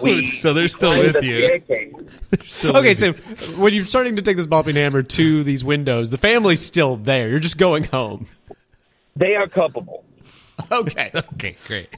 We 0.01 0.31
so 0.31 0.51
they're 0.51 0.67
still 0.67 0.97
with 0.97 1.13
the 1.13 1.23
you. 1.23 1.61
Still 2.43 2.75
Okay, 2.75 2.89
with 2.89 2.97
so 2.97 3.05
you. 3.05 3.61
when 3.61 3.71
you're 3.75 3.85
starting 3.85 4.15
to 4.15 4.23
take 4.23 4.35
this 4.35 4.47
ball 4.47 4.63
peen 4.63 4.75
hammer 4.75 5.03
to 5.03 5.43
these 5.43 5.63
windows, 5.63 6.09
the 6.09 6.17
family's 6.17 6.59
still 6.65 6.95
there. 6.95 7.27
You're 7.29 7.37
just 7.39 7.59
going 7.59 7.83
home. 7.83 8.27
They 9.15 9.35
are 9.35 9.47
culpable. 9.47 10.03
Okay. 10.71 11.11
Okay, 11.35 11.55
great. 11.67 11.89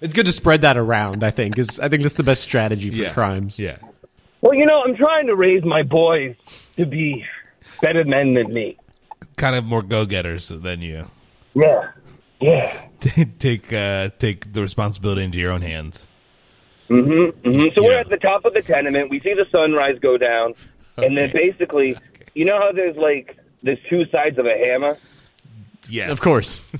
It's 0.00 0.14
good 0.14 0.24
to 0.24 0.32
spread 0.32 0.62
that 0.62 0.78
around, 0.78 1.22
I 1.22 1.30
think, 1.30 1.54
because 1.54 1.78
I 1.78 1.90
think 1.90 2.00
that's 2.02 2.14
the 2.14 2.22
best 2.22 2.40
strategy 2.40 2.88
for 2.90 2.96
Yeah. 2.96 3.12
crimes. 3.12 3.58
Yeah. 3.58 3.76
Well, 4.40 4.54
you 4.54 4.64
know, 4.64 4.82
I'm 4.82 4.96
trying 4.96 5.26
to 5.26 5.34
raise 5.36 5.62
my 5.64 5.82
boys 5.82 6.34
to 6.76 6.86
be 6.86 7.24
better 7.80 8.04
men 8.04 8.34
than 8.34 8.52
me. 8.52 8.76
Kind 9.36 9.56
of 9.56 9.64
more 9.64 9.82
go-getters 9.82 10.48
than 10.48 10.80
you. 10.82 11.10
Yeah, 11.54 11.90
yeah. 12.40 12.82
take 13.38 13.72
uh 13.72 14.10
take 14.18 14.52
the 14.52 14.62
responsibility 14.62 15.22
into 15.24 15.38
your 15.38 15.52
own 15.52 15.62
hands. 15.62 16.06
Mm 16.88 17.32
hmm 17.42 17.68
So 17.74 17.82
we're 17.82 17.98
at 17.98 18.08
the 18.08 18.16
top 18.16 18.44
of 18.44 18.54
the 18.54 18.62
tenement. 18.62 19.10
We 19.10 19.20
see 19.20 19.34
the 19.34 19.46
sunrise 19.50 19.98
go 20.00 20.16
down, 20.18 20.54
and 20.96 21.16
then 21.16 21.30
Okay. 21.30 21.50
basically, 21.50 21.96
you 22.34 22.44
know 22.44 22.58
how 22.58 22.72
there's 22.72 22.96
like 22.96 23.36
there's 23.62 23.78
two 23.88 24.04
sides 24.06 24.38
of 24.38 24.46
a 24.46 24.56
hammer. 24.56 24.96
Yes. 25.88 26.10
Of 26.10 26.20
course. 26.20 26.62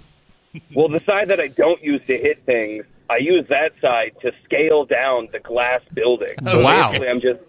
Well, 0.74 0.88
the 0.88 1.00
side 1.06 1.28
that 1.28 1.40
I 1.40 1.48
don't 1.48 1.82
use 1.82 2.02
to 2.08 2.18
hit 2.18 2.42
things, 2.44 2.84
I 3.08 3.16
use 3.16 3.46
that 3.48 3.72
side 3.80 4.12
to 4.20 4.32
scale 4.44 4.84
down 4.84 5.28
the 5.32 5.38
glass 5.38 5.80
building. 5.94 6.34
Oh, 6.44 6.52
So 6.52 6.60
wow. 6.62 6.92
I'm 6.92 7.22
just 7.22 7.40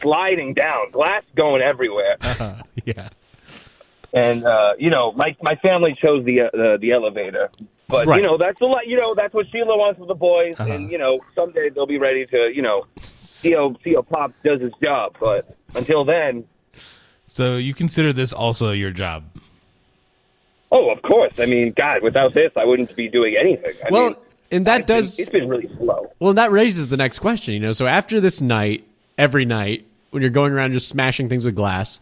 sliding 0.00 0.54
down, 0.54 0.90
glass 0.90 1.22
going 1.36 1.62
everywhere. 1.62 2.16
Yeah. 2.84 3.08
and 4.12 4.44
uh, 4.44 4.72
you 4.78 4.90
know, 4.90 5.12
my 5.12 5.36
my 5.42 5.54
family 5.56 5.94
chose 5.94 6.24
the 6.24 6.42
uh, 6.42 6.50
the, 6.52 6.78
the 6.80 6.92
elevator. 6.92 7.50
But 7.88 8.06
Right. 8.06 8.20
you 8.22 8.26
know 8.26 8.38
that's 8.38 8.60
a 8.60 8.64
lot. 8.64 8.86
You 8.86 8.96
know 8.96 9.14
that's 9.14 9.34
what 9.34 9.46
Sheila 9.52 9.76
wants 9.76 9.98
for 10.00 10.06
the 10.06 10.14
boys, 10.14 10.58
Uh-huh. 10.58 10.72
and 10.72 10.90
you 10.90 10.98
know 10.98 11.20
someday 11.34 11.68
they'll 11.70 11.86
be 11.86 11.98
ready 11.98 12.24
to 12.26 12.50
you 12.54 12.62
know 12.62 12.86
see 13.02 13.52
how 13.52 13.74
see 13.84 13.94
how 13.94 14.02
Pop 14.02 14.32
does 14.44 14.60
his 14.60 14.72
job. 14.82 15.16
But 15.20 15.54
until 15.74 16.04
then, 16.04 16.44
So 17.32 17.56
you 17.56 17.74
consider 17.74 18.12
this 18.12 18.32
also 18.32 18.72
your 18.72 18.90
job? 18.90 19.24
oh, 20.70 20.90
of 20.90 21.02
course. 21.02 21.34
I 21.38 21.44
mean, 21.46 21.72
God, 21.76 22.02
without 22.02 22.32
this, 22.32 22.50
I 22.56 22.64
wouldn't 22.64 22.96
be 22.96 23.08
doing 23.08 23.36
anything. 23.38 23.74
I 23.86 23.90
Well, 23.90 24.06
mean, 24.06 24.16
and 24.50 24.66
that 24.66 24.80
it's 24.80 24.86
been- 24.86 24.96
does 24.96 25.18
it's 25.20 25.28
been 25.30 25.48
really 25.48 25.70
slow. 25.76 26.10
Well, 26.18 26.32
that 26.34 26.50
raises 26.50 26.88
the 26.88 26.96
next 26.96 27.18
question, 27.18 27.52
you 27.54 27.60
know. 27.60 27.72
So 27.72 27.86
after 27.86 28.20
this 28.20 28.40
night, 28.40 28.84
every 29.18 29.44
night, 29.44 29.86
when 30.10 30.22
you're 30.22 30.30
going 30.30 30.52
around 30.52 30.72
just 30.72 30.88
smashing 30.88 31.28
things 31.28 31.44
with 31.44 31.54
glass, 31.56 32.00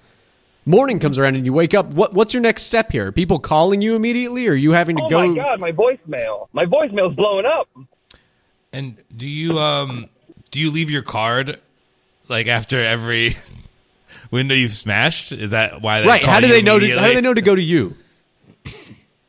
morning 0.66 0.98
comes 0.98 1.18
around 1.18 1.36
and 1.36 1.44
you 1.46 1.52
wake 1.52 1.74
up. 1.74 1.86
What 1.94 2.14
what's 2.14 2.34
your 2.34 2.42
next 2.42 2.64
step 2.64 2.90
here? 2.92 3.06
Are 3.06 3.12
people 3.12 3.38
calling 3.38 3.82
you 3.82 3.94
immediately, 3.96 4.46
or 4.48 4.52
are 4.52 4.56
you 4.56 4.72
having 4.72 4.96
to 4.96 5.02
Oh 5.04 5.08
go? 5.08 5.20
Oh 5.20 5.28
my 5.28 5.36
God, 5.36 5.60
my 5.60 5.72
voicemail, 5.72 6.48
my 6.52 6.64
voicemail's 6.64 7.14
blowing 7.14 7.46
up. 7.46 7.68
And 8.72 8.96
do 9.16 9.26
you 9.26 9.58
um 9.58 10.08
do 10.50 10.60
you 10.60 10.70
leave 10.70 10.90
your 10.90 11.02
card 11.02 11.58
like 12.28 12.46
after 12.46 12.82
every 12.84 13.36
window 14.30 14.54
you've 14.54 14.72
smashed? 14.74 15.32
Is 15.32 15.50
that 15.50 15.82
why 15.82 16.02
they 16.02 16.06
Right? 16.08 16.22
call 16.22 16.34
How 16.34 16.40
do 16.40 16.46
you 16.46 16.52
they 16.52 16.62
know? 16.62 16.78
To, 16.78 16.98
how 16.98 17.06
do 17.08 17.14
they 17.14 17.20
know 17.20 17.34
to 17.34 17.42
go 17.42 17.54
to 17.54 17.62
you? 17.62 17.96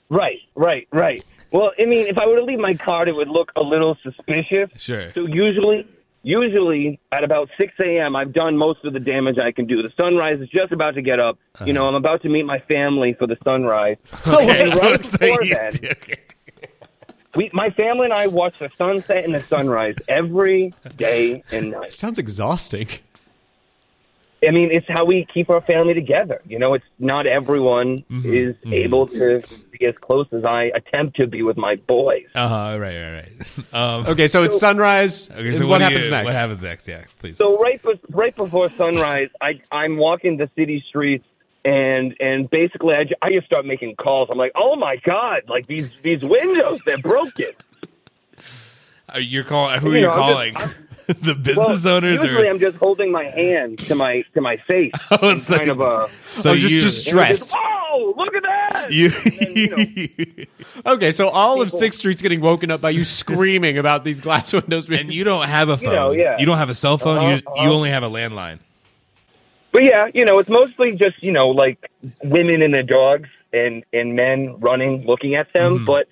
Right, 0.10 0.40
right, 0.56 0.88
right. 0.92 1.24
Well, 1.52 1.72
I 1.80 1.86
mean, 1.86 2.08
if 2.08 2.18
I 2.18 2.26
were 2.28 2.36
to 2.36 2.44
leave 2.44 2.60
my 2.60 2.74
card, 2.74 3.08
it 3.08 3.14
would 3.14 3.30
look 3.30 3.52
a 3.56 3.62
little 3.62 3.98
suspicious. 4.04 4.70
Sure. 4.78 5.12
So 5.14 5.26
usually, 5.26 5.88
usually 6.24 7.00
at 7.12 7.24
about 7.24 7.50
6 7.58 7.74
a.m., 7.80 8.16
I've 8.16 8.34
done 8.34 8.58
most 8.58 8.84
of 8.86 8.94
the 8.94 9.00
damage 9.00 9.38
I 9.38 9.52
can 9.52 9.66
do. 9.66 9.82
The 9.82 9.92
sunrise 9.98 10.40
is 10.40 10.50
just 10.50 10.72
about 10.72 10.96
to 10.96 11.02
get 11.02 11.20
up. 11.20 11.38
You 11.60 11.64
uh-huh. 11.64 11.72
know, 11.74 11.88
I'm 11.88 11.96
about 11.96 12.22
to 12.24 12.30
meet 12.30 12.44
my 12.44 12.60
family 12.60 13.14
for 13.14 13.28
the 13.28 13.38
sunrise. 13.44 13.98
and 14.26 14.76
right 14.76 15.02
before 15.02 15.46
then, 15.46 15.74
okay. 15.84 16.16
we, 17.36 17.50
my 17.54 17.70
family 17.72 18.06
and 18.06 18.14
I 18.14 18.28
watch 18.28 18.56
the 18.60 18.70
sunset 18.78 19.24
and 19.24 19.34
the 19.34 19.44
sunrise 19.44 19.96
every 20.08 20.74
day 20.96 21.44
and 21.52 21.72
night. 21.72 21.94
Sounds 21.94 22.20
exhausting. 22.20 22.88
I 24.44 24.50
mean, 24.50 24.72
it's 24.72 24.88
how 24.88 25.06
we 25.06 25.28
keep 25.32 25.52
our 25.52 25.62
family 25.62 25.94
together. 25.94 26.42
You 26.48 26.58
know, 26.58 26.74
it's 26.74 26.86
not 26.98 27.28
everyone 27.28 28.04
mm-hmm. 28.10 28.34
is 28.34 28.56
mm-hmm. 28.56 28.74
able 28.74 29.08
to 29.08 29.44
be 29.82 29.88
as 29.88 29.96
close 30.00 30.28
as 30.32 30.46
I 30.46 30.72
attempt 30.76 31.18
to 31.18 31.28
be 31.28 31.42
with 31.44 31.58
my 31.58 31.76
boys. 31.76 32.26
Uh-huh, 32.36 32.78
right, 32.80 32.98
right, 33.02 33.14
right. 33.14 33.74
Um, 33.74 34.06
Okay, 34.08 34.28
so 34.28 34.44
it's 34.44 34.60
sunrise. 34.60 35.30
okay, 35.30 35.52
so 35.54 35.66
what, 35.68 35.80
do 35.80 35.84
happens 35.86 36.06
you- 36.06 36.12
next? 36.12 36.26
What 36.26 36.34
happens 36.36 36.62
next? 36.62 36.88
Yeah, 36.88 37.04
please. 37.20 37.38
So 37.38 37.58
right, 37.60 37.82
be- 37.82 38.00
right 38.10 38.36
before 38.36 38.70
sunrise, 38.78 39.30
I 39.42 39.62
I'm 39.72 39.98
walking 39.98 40.38
the 40.38 40.50
city 40.56 40.84
streets, 40.88 41.26
and 41.66 42.16
and 42.20 42.50
basically 42.50 42.96
I, 42.96 43.06
I 43.22 43.32
just 43.32 43.46
start 43.48 43.66
making 43.66 43.96
calls. 43.96 44.30
I'm 44.32 44.38
like, 44.38 44.52
oh 44.56 44.76
my 44.76 44.98
god, 45.04 45.44
like 45.48 45.68
these 45.68 45.90
these 46.02 46.24
windows, 46.24 46.82
they're 46.86 46.98
broken. 46.98 47.48
Uh, 49.14 49.18
you're 49.20 49.44
calling 49.44 49.78
who 49.82 49.88
are 49.90 49.92
You 49.92 50.00
you 50.00 50.06
know, 50.08 50.12
I'm 50.14 50.18
calling? 50.20 50.54
just- 50.54 50.76
the 51.22 51.36
business 51.36 51.86
owners 51.86 52.24
usually 52.24 52.48
or 52.48 52.50
I'm 52.50 52.60
just 52.60 52.78
holding 52.78 53.12
my 53.12 53.26
hand 53.26 53.80
to 53.88 53.96
my 53.96 54.24
to 54.34 54.42
my 54.42 54.58
face, 54.58 54.92
Oh, 55.12 55.30
it's 55.30 55.50
like- 55.50 55.60
kind 55.60 55.72
of 55.72 55.82
a. 55.82 56.10
so 56.28 56.52
Oh, 56.52 56.56
just- 56.56 56.72
you 56.72 56.80
just 56.80 57.08
and 57.08 57.18
just, 57.28 57.50
stressed. 57.50 57.56
Whoa! 57.58 58.14
Look 58.18 58.34
at 58.36 58.44
that! 58.44 58.92
you, 58.92 59.10
then, 59.10 59.94
you 59.96 60.46
Okay, 60.86 61.12
so 61.12 61.30
all 61.30 61.62
of 61.62 61.72
Sixth 61.72 62.00
Street's 62.00 62.22
getting 62.22 62.42
woken 62.42 62.72
up 62.72 62.82
by 62.82 62.90
you 62.92 63.04
screaming 63.04 63.78
about 63.78 64.04
these 64.04 64.22
glass 64.22 64.54
windows. 64.54 64.86
Being, 64.86 65.02
and 65.02 65.14
you 65.14 65.24
don't 65.24 65.48
have 65.48 65.70
a 65.70 65.78
phone. 65.78 65.94
know, 65.94 66.12
yeah. 66.12 66.38
You 66.40 66.46
don't 66.46 66.58
have 66.58 66.70
a 66.70 66.74
cell 66.76 66.98
phone. 66.98 67.22
you 67.22 67.28
Uh-huh, 67.28 67.36
you 67.56 67.62
uh-huh. 67.62 67.74
only 67.74 67.90
have 67.90 68.04
a 68.04 68.10
landline. 68.10 68.60
But 69.72 69.86
yeah, 69.86 70.08
you 70.14 70.26
know, 70.26 70.40
it's 70.40 70.50
mostly 70.50 70.94
just 70.94 71.22
you 71.24 71.32
know 71.32 71.50
like 71.50 71.90
women 72.24 72.62
and 72.62 72.74
their 72.74 72.84
dogs 72.84 73.30
and 73.54 73.84
and 73.94 74.16
men 74.16 74.60
running, 74.60 75.06
looking 75.06 75.36
at 75.36 75.52
them. 75.54 75.78
Mm-hmm. 75.78 75.86
But 75.86 76.08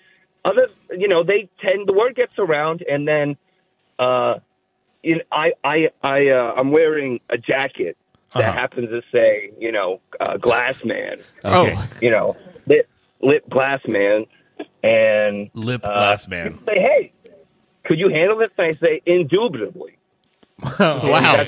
other, 0.45 0.69
you 0.97 1.07
know, 1.07 1.23
they 1.23 1.49
tend 1.59 1.87
the 1.87 1.93
word 1.93 2.15
gets 2.15 2.33
around, 2.37 2.81
and 2.89 3.07
then, 3.07 3.37
uh, 3.97 4.35
you 5.03 5.15
know, 5.17 5.21
I 5.31 5.51
I 5.63 5.89
I 6.03 6.27
uh, 6.29 6.53
I'm 6.57 6.71
wearing 6.71 7.19
a 7.29 7.37
jacket 7.37 7.97
that 8.33 8.43
Uh-huh. 8.43 8.51
happens 8.59 8.89
to 8.89 9.01
say 9.11 9.51
you 9.59 9.71
know 9.71 9.99
uh, 10.19 10.37
glass 10.37 10.83
man, 10.83 11.19
Okay. 11.43 11.75
Oh, 11.77 11.87
you 12.01 12.11
know 12.11 12.35
lip 12.67 12.87
lip 13.21 13.49
glass 13.49 13.81
man, 13.87 14.25
and 14.83 15.49
Lip 15.53 15.81
uh, 15.83 15.93
glass 15.93 16.27
man. 16.27 16.59
Say 16.65 16.79
hey. 16.79 17.13
could 17.85 17.99
you 17.99 18.09
handle 18.09 18.37
this? 18.37 18.49
And 18.57 18.67
I 18.75 18.79
say, 18.79 19.01
indubitably. 19.05 19.97
Wow. 20.79 21.45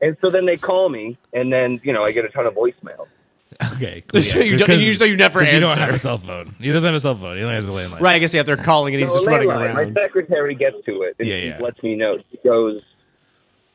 And 0.00 0.16
so 0.20 0.28
then 0.30 0.44
they 0.46 0.56
call 0.58 0.88
me, 0.90 1.16
and 1.32 1.50
then 1.52 1.80
you 1.82 1.92
know 1.92 2.02
I 2.04 2.12
get 2.12 2.24
a 2.24 2.28
ton 2.28 2.46
of 2.46 2.54
voicemail. 2.54 3.06
Okay, 3.74 4.02
cool. 4.08 4.22
So 4.22 4.40
you 4.40 4.58
don't- 4.58 4.78
you- 4.80 4.96
so 4.96 5.04
you 5.04 5.16
never 5.16 5.40
'cause 5.40 5.52
You 5.52 5.60
don't 5.60 5.76
have 5.78 5.94
a 5.94 5.98
cell 5.98 6.18
phone. 6.18 6.54
He 6.60 6.70
doesn't 6.72 6.86
have 6.86 6.94
a 6.94 7.00
cell 7.00 7.14
phone. 7.16 7.36
He 7.36 7.42
only 7.42 7.54
has 7.54 7.64
a 7.66 7.68
landline. 7.70 8.00
Right, 8.00 8.16
I 8.16 8.18
guess 8.18 8.34
yeah, 8.34 8.42
they're 8.42 8.56
calling 8.56 8.94
and 8.94 9.02
he's 9.02 9.10
So 9.12 9.16
just 9.18 9.26
running 9.26 9.48
landline, 9.48 9.74
My 9.74 9.92
secretary 9.92 10.54
gets 10.54 10.76
to 10.86 11.02
it, 11.02 11.16
and 11.18 11.28
Yeah, 11.28 11.36
she 11.36 11.46
yeah. 11.48 11.58
lets 11.60 11.82
me 11.82 11.94
know. 11.96 12.18
She 12.30 12.38
goes, 12.44 12.82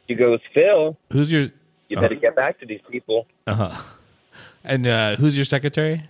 she 0.08 0.16
goes, 0.16 0.40
Phil, 0.54 0.98
Who's 1.12 1.32
your? 1.32 1.50
you 1.90 2.00
better 2.00 2.16
get 2.16 2.36
back 2.36 2.60
to 2.60 2.66
these 2.66 2.80
people. 2.90 3.28
Uh 3.48 3.54
huh. 3.56 3.82
And 4.64 4.86
uh, 4.88 5.16
who's 5.16 5.36
your 5.36 5.46
secretary? 5.46 6.04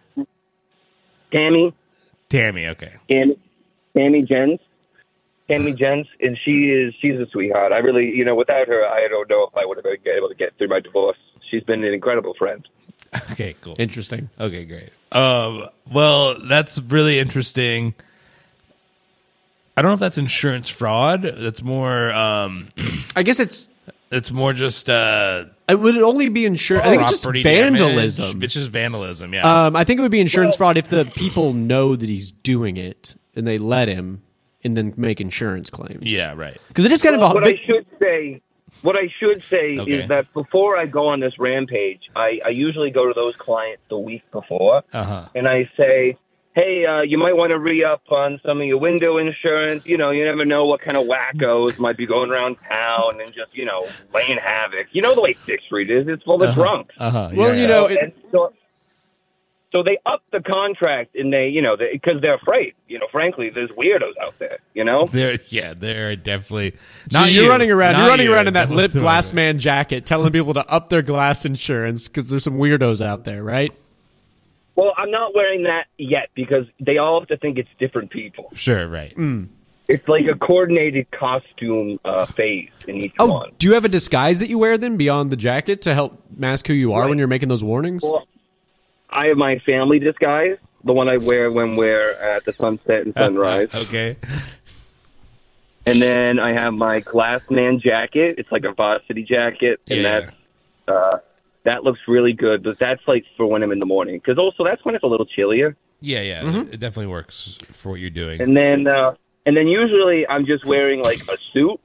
Tammy, 1.31 1.73
Tammy. 2.29 2.67
Okay. 2.67 2.91
Tammy, 3.09 3.37
Tammy 3.95 4.21
Jens. 4.23 4.59
Tammy 5.49 5.73
Jens, 5.73 6.07
and 6.21 6.37
she 6.45 6.69
is 6.69 6.93
she's 7.01 7.19
a 7.19 7.25
sweetheart. 7.31 7.71
I 7.73 7.79
really, 7.79 8.05
you 8.15 8.23
know, 8.23 8.35
without 8.35 8.67
her, 8.67 8.85
I 8.85 9.07
don't 9.09 9.29
know 9.29 9.47
if 9.51 9.57
I 9.57 9.65
would 9.65 9.77
have 9.77 9.83
been 9.83 9.97
able 10.15 10.29
to 10.29 10.35
get 10.35 10.57
through 10.57 10.69
my 10.69 10.79
divorce. 10.79 11.17
She's 11.49 11.63
been 11.63 11.83
an 11.83 11.93
incredible 11.93 12.33
friend. 12.37 12.65
Okay. 13.31 13.55
Cool. 13.61 13.75
Interesting. 13.79 14.29
Okay, 14.39 14.65
great. 14.65 14.89
Um, 15.11 15.65
well, 15.91 16.35
that's 16.39 16.79
really 16.81 17.19
interesting. 17.19 17.93
I 19.75 19.81
don't 19.81 19.89
know 19.89 19.93
if 19.95 19.99
that's 19.99 20.17
insurance 20.17 20.69
fraud. 20.69 21.23
That's 21.23 21.61
more. 21.63 22.11
Um, 22.13 22.69
I 23.15 23.23
guess 23.23 23.39
it's 23.39 23.67
it's 24.11 24.31
more 24.31 24.53
just 24.53 24.89
uh, 24.89 25.45
it 25.67 25.75
would 25.79 25.97
only 25.97 26.29
be 26.29 26.45
insurance. 26.45 26.85
I 26.85 26.89
think 26.89 27.01
it's 27.03 27.11
just 27.11 27.25
vandalism. 27.25 28.25
Damage. 28.31 28.43
It's 28.43 28.53
just 28.53 28.71
vandalism. 28.71 29.33
Yeah. 29.33 29.65
Um, 29.65 29.75
I 29.75 29.83
think 29.83 29.99
it 29.99 30.03
would 30.03 30.11
be 30.11 30.19
insurance 30.19 30.55
fraud 30.57 30.77
if 30.77 30.87
the 30.89 31.05
people 31.15 31.53
know 31.53 31.95
that 31.95 32.07
he's 32.09 32.31
doing 32.31 32.77
it 32.77 33.15
and 33.35 33.47
they 33.47 33.57
let 33.57 33.87
him 33.87 34.21
and 34.63 34.75
then 34.77 34.93
make 34.97 35.19
insurance 35.21 35.69
claims. 35.69 36.03
yeah. 36.03 36.33
Right. 36.35 36.57
because 36.67 36.85
it 36.85 36.91
is 36.91 37.01
kind 37.01 37.15
of 37.15 37.21
a 37.21 37.33
what 37.33 37.43
big, 37.43 37.57
I 37.61 37.65
should 37.65 37.85
say, 37.99 38.41
what 38.81 38.95
I 38.95 39.07
should 39.19 39.43
say 39.49 39.77
Okay. 39.79 39.91
is 39.91 40.07
that 40.09 40.31
before 40.33 40.77
I 40.77 40.85
go 40.85 41.07
on 41.07 41.19
this 41.19 41.37
rampage, 41.39 42.01
I, 42.15 42.39
I 42.45 42.49
usually 42.49 42.91
go 42.91 43.07
to 43.07 43.13
those 43.13 43.35
clients 43.35 43.83
the 43.89 43.97
week 43.97 44.23
before, 44.31 44.83
Uh 44.93 45.03
huh. 45.03 45.25
and 45.35 45.47
I 45.47 45.69
say, 45.77 46.17
"Hey, 46.53 46.85
uh, 46.85 47.01
you 47.01 47.17
might 47.17 47.35
want 47.35 47.51
to 47.51 47.59
re 47.59 47.83
up 47.83 48.01
on 48.09 48.39
some 48.45 48.59
of 48.61 48.67
your 48.67 48.79
window 48.79 49.17
insurance. 49.17 49.85
You 49.85 49.97
know, 49.97 50.11
you 50.11 50.25
never 50.25 50.45
know 50.45 50.65
what 50.65 50.81
kind 50.81 50.97
of 50.97 51.05
wackos 51.07 51.79
might 51.79 51.97
be 51.97 52.05
going 52.05 52.29
around 52.31 52.57
town 52.67 53.21
and 53.21 53.33
just 53.33 53.55
you 53.55 53.65
know 53.65 53.87
laying 54.13 54.37
havoc. 54.37 54.87
You 54.91 55.01
know 55.01 55.15
the 55.15 55.21
way 55.21 55.35
Sixth 55.45 55.65
Street 55.67 55.89
is; 55.89 56.07
it's 56.07 56.23
full 56.23 56.41
of 56.43 56.53
drunks. 56.55 56.95
Uh 56.97 57.09
huh. 57.11 57.29
Well, 57.33 57.55
you 57.55 57.67
know, 57.67 57.85
it- 57.85 58.15
so, 58.31 58.51
so 59.71 59.83
they 59.83 59.97
up 60.05 60.21
the 60.31 60.41
contract, 60.41 61.15
and 61.15 61.31
they, 61.31 61.47
you 61.47 61.61
know, 61.61 61.77
because 61.77 62.21
they, 62.21 62.27
are 62.27 62.35
afraid. 62.35 62.73
You 62.87 62.99
know, 62.99 63.07
frankly, 63.11 63.49
there's 63.49 63.69
weirdos 63.71 64.13
out 64.21 64.37
there. 64.39 64.59
You 64.73 64.83
know, 64.83 65.07
There, 65.11 65.37
yeah, 65.49 65.73
they're 65.73 66.15
definitely. 66.15 66.75
so 67.09 67.23
you're 67.23 67.43
you. 67.45 67.49
running 67.49 67.71
around. 67.71 67.93
Not 67.93 67.99
You're 68.01 68.09
running 68.09 68.25
you. 68.27 68.33
around 68.33 68.47
in 68.47 68.53
that 68.55 68.69
lip 68.71 68.87
Definitely 68.89 69.01
glass 69.01 69.33
man 69.33 69.59
jacket, 69.59 70.05
telling 70.05 70.31
people 70.31 70.53
to 70.55 70.69
up 70.69 70.89
their 70.89 71.01
glass 71.01 71.45
insurance 71.45 72.07
because 72.07 72.29
there's 72.29 72.43
some 72.43 72.57
weirdos 72.57 73.05
out 73.05 73.23
there, 73.23 73.43
right? 73.43 73.71
Well, 74.75 74.93
I'm 74.97 75.11
not 75.11 75.35
wearing 75.35 75.63
that 75.63 75.87
yet 75.97 76.29
because 76.33 76.65
they 76.79 76.97
all 76.97 77.19
have 77.19 77.27
to 77.29 77.37
think 77.37 77.57
it's 77.57 77.69
different 77.79 78.09
people. 78.09 78.49
Sure, 78.53 78.87
right. 78.87 79.13
It's 79.89 80.07
like 80.07 80.25
a 80.31 80.35
coordinated 80.35 81.11
costume 81.11 81.99
uh, 82.05 82.25
phase 82.25 82.69
in 82.87 82.95
each 82.95 83.13
Oh, 83.19 83.27
one. 83.27 83.51
do 83.57 83.67
you 83.67 83.73
have 83.73 83.83
a 83.83 83.89
disguise 83.89 84.39
that 84.39 84.47
you 84.49 84.57
wear 84.57 84.77
then 84.77 84.95
beyond 84.95 85.29
the 85.31 85.35
jacket 85.35 85.81
to 85.83 85.93
help 85.93 86.23
mask 86.37 86.67
who 86.67 86.73
you 86.73 86.93
are 86.93 87.01
Right. 87.01 87.09
when 87.09 87.17
you're 87.17 87.27
making 87.27 87.49
those 87.49 87.63
warnings? 87.63 88.01
Well, 88.03 88.25
I 89.11 89.27
have 89.27 89.37
my 89.37 89.59
family 89.59 89.99
disguise, 89.99 90.57
the 90.83 90.93
one 90.93 91.09
I 91.09 91.17
wear 91.17 91.51
when 91.51 91.75
we're 91.75 92.11
at 92.13 92.45
the 92.45 92.53
sunset 92.53 93.05
and 93.05 93.13
sunrise, 93.13 93.69
Okay. 93.75 94.15
and 95.85 96.01
then 96.01 96.39
I 96.39 96.53
have 96.53 96.73
my 96.73 96.99
glass 96.99 97.41
man 97.49 97.79
jacket. 97.79 98.35
It's 98.37 98.51
like 98.51 98.63
a 98.63 98.73
varsity 98.73 99.23
jacket, 99.23 99.79
and 99.89 100.01
Yeah. 100.01 100.19
that's 100.21 100.35
uh, 100.87 101.17
that 101.63 101.83
looks 101.83 101.99
really 102.07 102.33
good. 102.33 102.63
But 102.63 102.79
that's 102.79 103.01
like 103.07 103.25
for 103.37 103.45
when 103.47 103.63
I'm 103.63 103.71
in 103.71 103.79
the 103.79 103.85
morning, 103.85 104.17
because 104.17 104.37
also 104.37 104.63
that's 104.63 104.83
when 104.85 104.95
it's 104.95 105.03
a 105.03 105.07
little 105.07 105.25
chillier. 105.25 105.75
Yeah, 105.99 106.21
yeah. 106.21 106.41
Mm-hmm. 106.41 106.73
It 106.73 106.79
definitely 106.79 107.07
works 107.11 107.57
for 107.71 107.89
what 107.89 107.99
you're 107.99 108.09
doing. 108.09 108.41
And 108.41 108.55
then 108.57 108.87
uh, 108.87 109.15
and 109.45 109.55
then 109.55 109.67
usually 109.67 110.27
I'm 110.27 110.45
just 110.45 110.65
wearing 110.65 111.01
like 111.01 111.21
a 111.27 111.37
suit, 111.53 111.79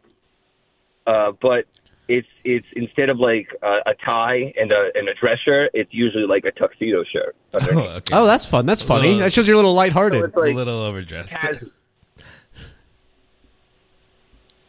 uh, 1.06 1.32
but 1.40 1.66
it's 2.08 2.28
it's 2.44 2.66
instead 2.76 3.08
of 3.08 3.18
like 3.18 3.48
uh, 3.62 3.80
a 3.86 3.94
tie 4.04 4.52
and 4.60 4.70
a 4.72 4.90
and 4.94 5.08
a 5.08 5.14
dress 5.14 5.38
shirt, 5.44 5.70
it's 5.74 5.92
usually 5.92 6.26
like 6.26 6.44
a 6.44 6.52
tuxedo 6.52 7.02
shirt. 7.04 7.34
oh, 7.54 7.78
okay. 7.96 8.14
oh, 8.14 8.26
that's 8.26 8.46
fun. 8.46 8.64
That's 8.66 8.82
funny. 8.82 9.08
Little- 9.08 9.20
that 9.20 9.32
shows 9.32 9.46
you're 9.48 9.54
a 9.54 9.58
little 9.58 9.72
So 9.72 9.76
lighthearted. 9.76 10.24
it's 10.24 10.36
like 10.36 10.52
a 10.52 10.56
little 10.56 10.80
overdressed. 10.80 11.32
has- 11.32 11.64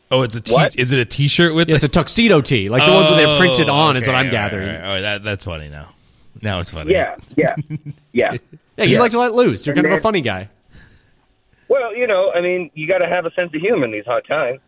Oh, 0.09 0.21
it's 0.21 0.35
a 0.37 0.41
t- 0.41 0.53
What? 0.53 0.75
is 0.77 0.93
it 0.93 0.99
a 0.99 1.05
t-shirt 1.05 1.53
with 1.53 1.67
Yeah, 1.67 1.75
it's 1.75 1.83
a 1.83 1.89
tuxedo 1.89 2.39
tee, 2.39 2.69
like 2.69 2.85
the 2.85 2.93
ones 2.93 3.09
that 3.09 3.17
they're 3.17 3.37
printed 3.37 3.67
Oh, 3.67 3.73
on, 3.73 3.97
is 3.97 4.07
what 4.07 4.15
I'm 4.15 4.19
all 4.19 4.23
right, 4.23 4.31
gathering. 4.31 4.69
all 4.69 4.73
right, 4.75 4.83
all 4.85 4.93
right. 4.93 5.01
That, 5.01 5.23
that's 5.23 5.43
funny 5.43 5.67
now. 5.67 5.93
Now 6.41 6.59
it's 6.59 6.71
funny. 6.71 6.93
yeah, 6.93 7.17
yeah, 7.35 7.55
yeah. 8.13 8.37
Yeah, 8.77 8.85
you 8.85 8.93
Yeah. 8.93 8.99
like 9.01 9.11
to 9.11 9.19
let 9.19 9.33
loose. 9.33 9.65
You're 9.65 9.73
And 9.73 9.79
kind 9.83 9.87
of 9.87 9.91
a 9.91 9.95
then- 9.97 10.03
funny 10.03 10.21
guy. 10.21 10.49
Well, 11.67 11.93
you 11.93 12.07
know, 12.07 12.31
I 12.31 12.39
mean, 12.39 12.71
you 12.73 12.87
got 12.87 12.99
to 12.99 13.07
have 13.07 13.25
a 13.25 13.31
sense 13.33 13.53
of 13.53 13.59
humor 13.59 13.83
in 13.83 13.91
these 13.91 14.05
hot 14.05 14.25
times. 14.25 14.61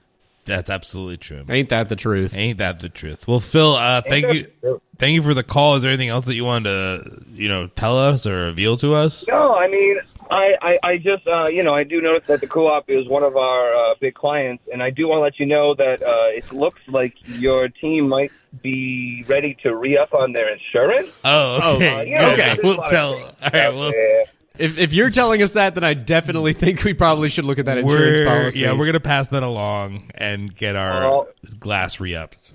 That's 0.50 0.70
absolutely 0.70 1.18
true. 1.18 1.46
Ain't 1.50 1.70
that 1.70 1.90
the 1.90 1.96
truth? 1.96 2.34
Ain't 2.36 2.58
that 2.58 2.80
the 2.82 2.90
truth? 2.90 3.28
Well, 3.28 3.40
Phil, 3.40 3.74
uh, 3.74 4.02
thank 4.02 4.26
that 4.26 4.36
you, 4.36 4.48
the 4.62 4.82
thank 4.98 5.14
you 5.14 5.24
for 5.24 5.34
the 5.34 5.44
call. 5.44 5.76
Is 5.76 5.84
there 5.84 5.92
anything 5.92 6.10
else 6.10 6.26
that 6.28 6.36
you 6.36 6.46
wanted 6.46 6.70
to, 6.70 7.24
you 7.34 7.48
know, 7.48 7.68
tell 7.68 7.98
us 7.98 8.28
or 8.28 8.46
reveal 8.46 8.78
to 8.78 8.94
us? 8.94 9.28
No, 9.28 9.56
I 9.56 9.68
mean, 9.68 9.98
I, 10.30 10.54
I, 10.62 10.80
I 10.84 10.98
just, 10.98 11.26
uh, 11.28 11.48
you 11.48 11.64
know, 11.64 11.74
I 11.74 11.84
do 11.84 12.02
notice 12.02 12.28
that 12.28 12.42
the 12.42 12.48
co-op 12.48 12.90
is 12.90 13.08
one 13.08 13.24
of 13.24 13.36
our 13.38 13.74
uh, 13.74 13.96
big 14.00 14.14
clients, 14.14 14.64
and 14.72 14.84
I 14.84 14.90
do 14.90 15.08
want 15.08 15.20
to 15.20 15.24
let 15.24 15.40
you 15.40 15.46
know 15.46 15.74
that 15.76 16.04
uh, 16.04 16.28
it 16.36 16.52
looks 16.52 16.82
like 16.88 17.16
your 17.26 17.70
team 17.70 18.10
might 18.10 18.32
be 18.62 19.24
ready 19.28 19.58
to 19.64 19.76
re-up 19.76 20.14
on 20.14 20.34
their 20.34 20.52
insurance. 20.52 21.10
Oh, 21.24 21.76
okay, 21.76 21.96
Uh, 21.96 22.02
you 22.02 22.16
know, 22.16 22.32
okay. 22.34 22.58
We'll 22.62 22.84
tell. 22.84 23.14
All 23.14 23.34
right, 23.42 23.56
out 23.56 23.76
well, 23.76 23.92
there. 23.92 24.26
If, 24.58 24.78
if 24.78 24.92
you're 24.94 25.10
telling 25.10 25.42
us 25.42 25.54
that, 25.54 25.76
then 25.76 25.84
I 25.86 25.94
definitely 25.94 26.52
think 26.54 26.84
we 26.84 26.94
probably 26.94 27.30
should 27.30 27.46
look 27.46 27.60
at 27.60 27.66
that 27.66 27.78
insurance 27.78 28.20
we're 28.20 28.26
policy. 28.26 28.60
yeah, 28.60 28.74
we're 28.78 28.86
gonna 28.88 29.00
pass 29.00 29.30
that 29.30 29.44
along 29.44 30.12
and 30.16 30.54
get 30.54 30.76
our 30.76 31.06
Oh. 31.06 31.28
glass 31.60 32.00
re-upped. 32.00 32.52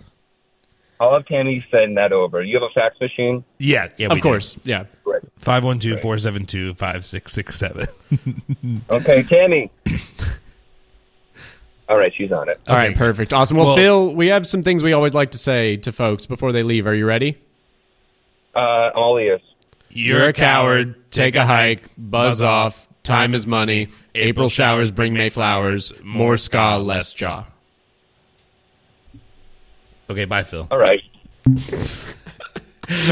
I'll 1.01 1.15
have 1.15 1.27
Tammy 1.27 1.65
send 1.71 1.97
that 1.97 2.13
over. 2.13 2.43
You 2.43 2.55
have 2.55 2.63
a 2.63 2.69
fax 2.73 3.01
machine? 3.01 3.45
Yeah, 3.59 3.89
yeah, 3.97 4.13
of 4.13 4.21
course. 4.21 4.57
Yeah. 4.65 4.85
Right. 5.05 5.23
512-472-5667. 5.41 7.89
Okay, 8.91 9.23
Tammy. 9.25 9.71
All 11.89 11.99
right, 11.99 12.13
she's 12.17 12.33
on 12.33 12.49
it. 12.49 12.61
All 12.69 12.77
right, 12.77 12.97
perfect. 12.97 13.33
Awesome. 13.33 13.57
Well, 13.57 13.67
Well- 13.69 13.77
Phil, 13.77 14.15
we 14.15 14.29
have 14.29 14.47
some 14.47 14.63
things 14.63 14.83
we 14.83 14.93
always 14.93 15.15
like 15.15 15.31
to 15.33 15.39
say 15.39 15.77
to 15.79 15.93
folks 15.93 16.27
before 16.27 16.53
they 16.53 16.63
leave. 16.63 16.87
Are 16.87 16.95
you 16.95 17.07
ready? 17.07 17.37
Uh, 18.55 18.91
all 18.95 19.19
ears. 19.19 19.41
You're, 19.95 20.29
a 20.29 20.33
coward. 20.33 21.11
Take 21.11 21.37
a 21.37 21.47
hike. 21.47 21.89
Buzz 21.97 22.41
off. 22.41 22.87
Time 23.03 23.35
is 23.35 23.47
money. 23.47 23.89
April 24.15 24.49
showers 24.49 24.91
bring 24.91 25.15
May 25.15 25.31
flowers. 25.31 25.93
More 26.03 26.37
ska, 26.37 26.79
less 26.79 27.13
jaw. 27.13 27.47
Okay, 30.11 30.25
bye, 30.25 30.43
Phil. 30.43 30.67
All 30.71 30.79
right. 30.79 31.01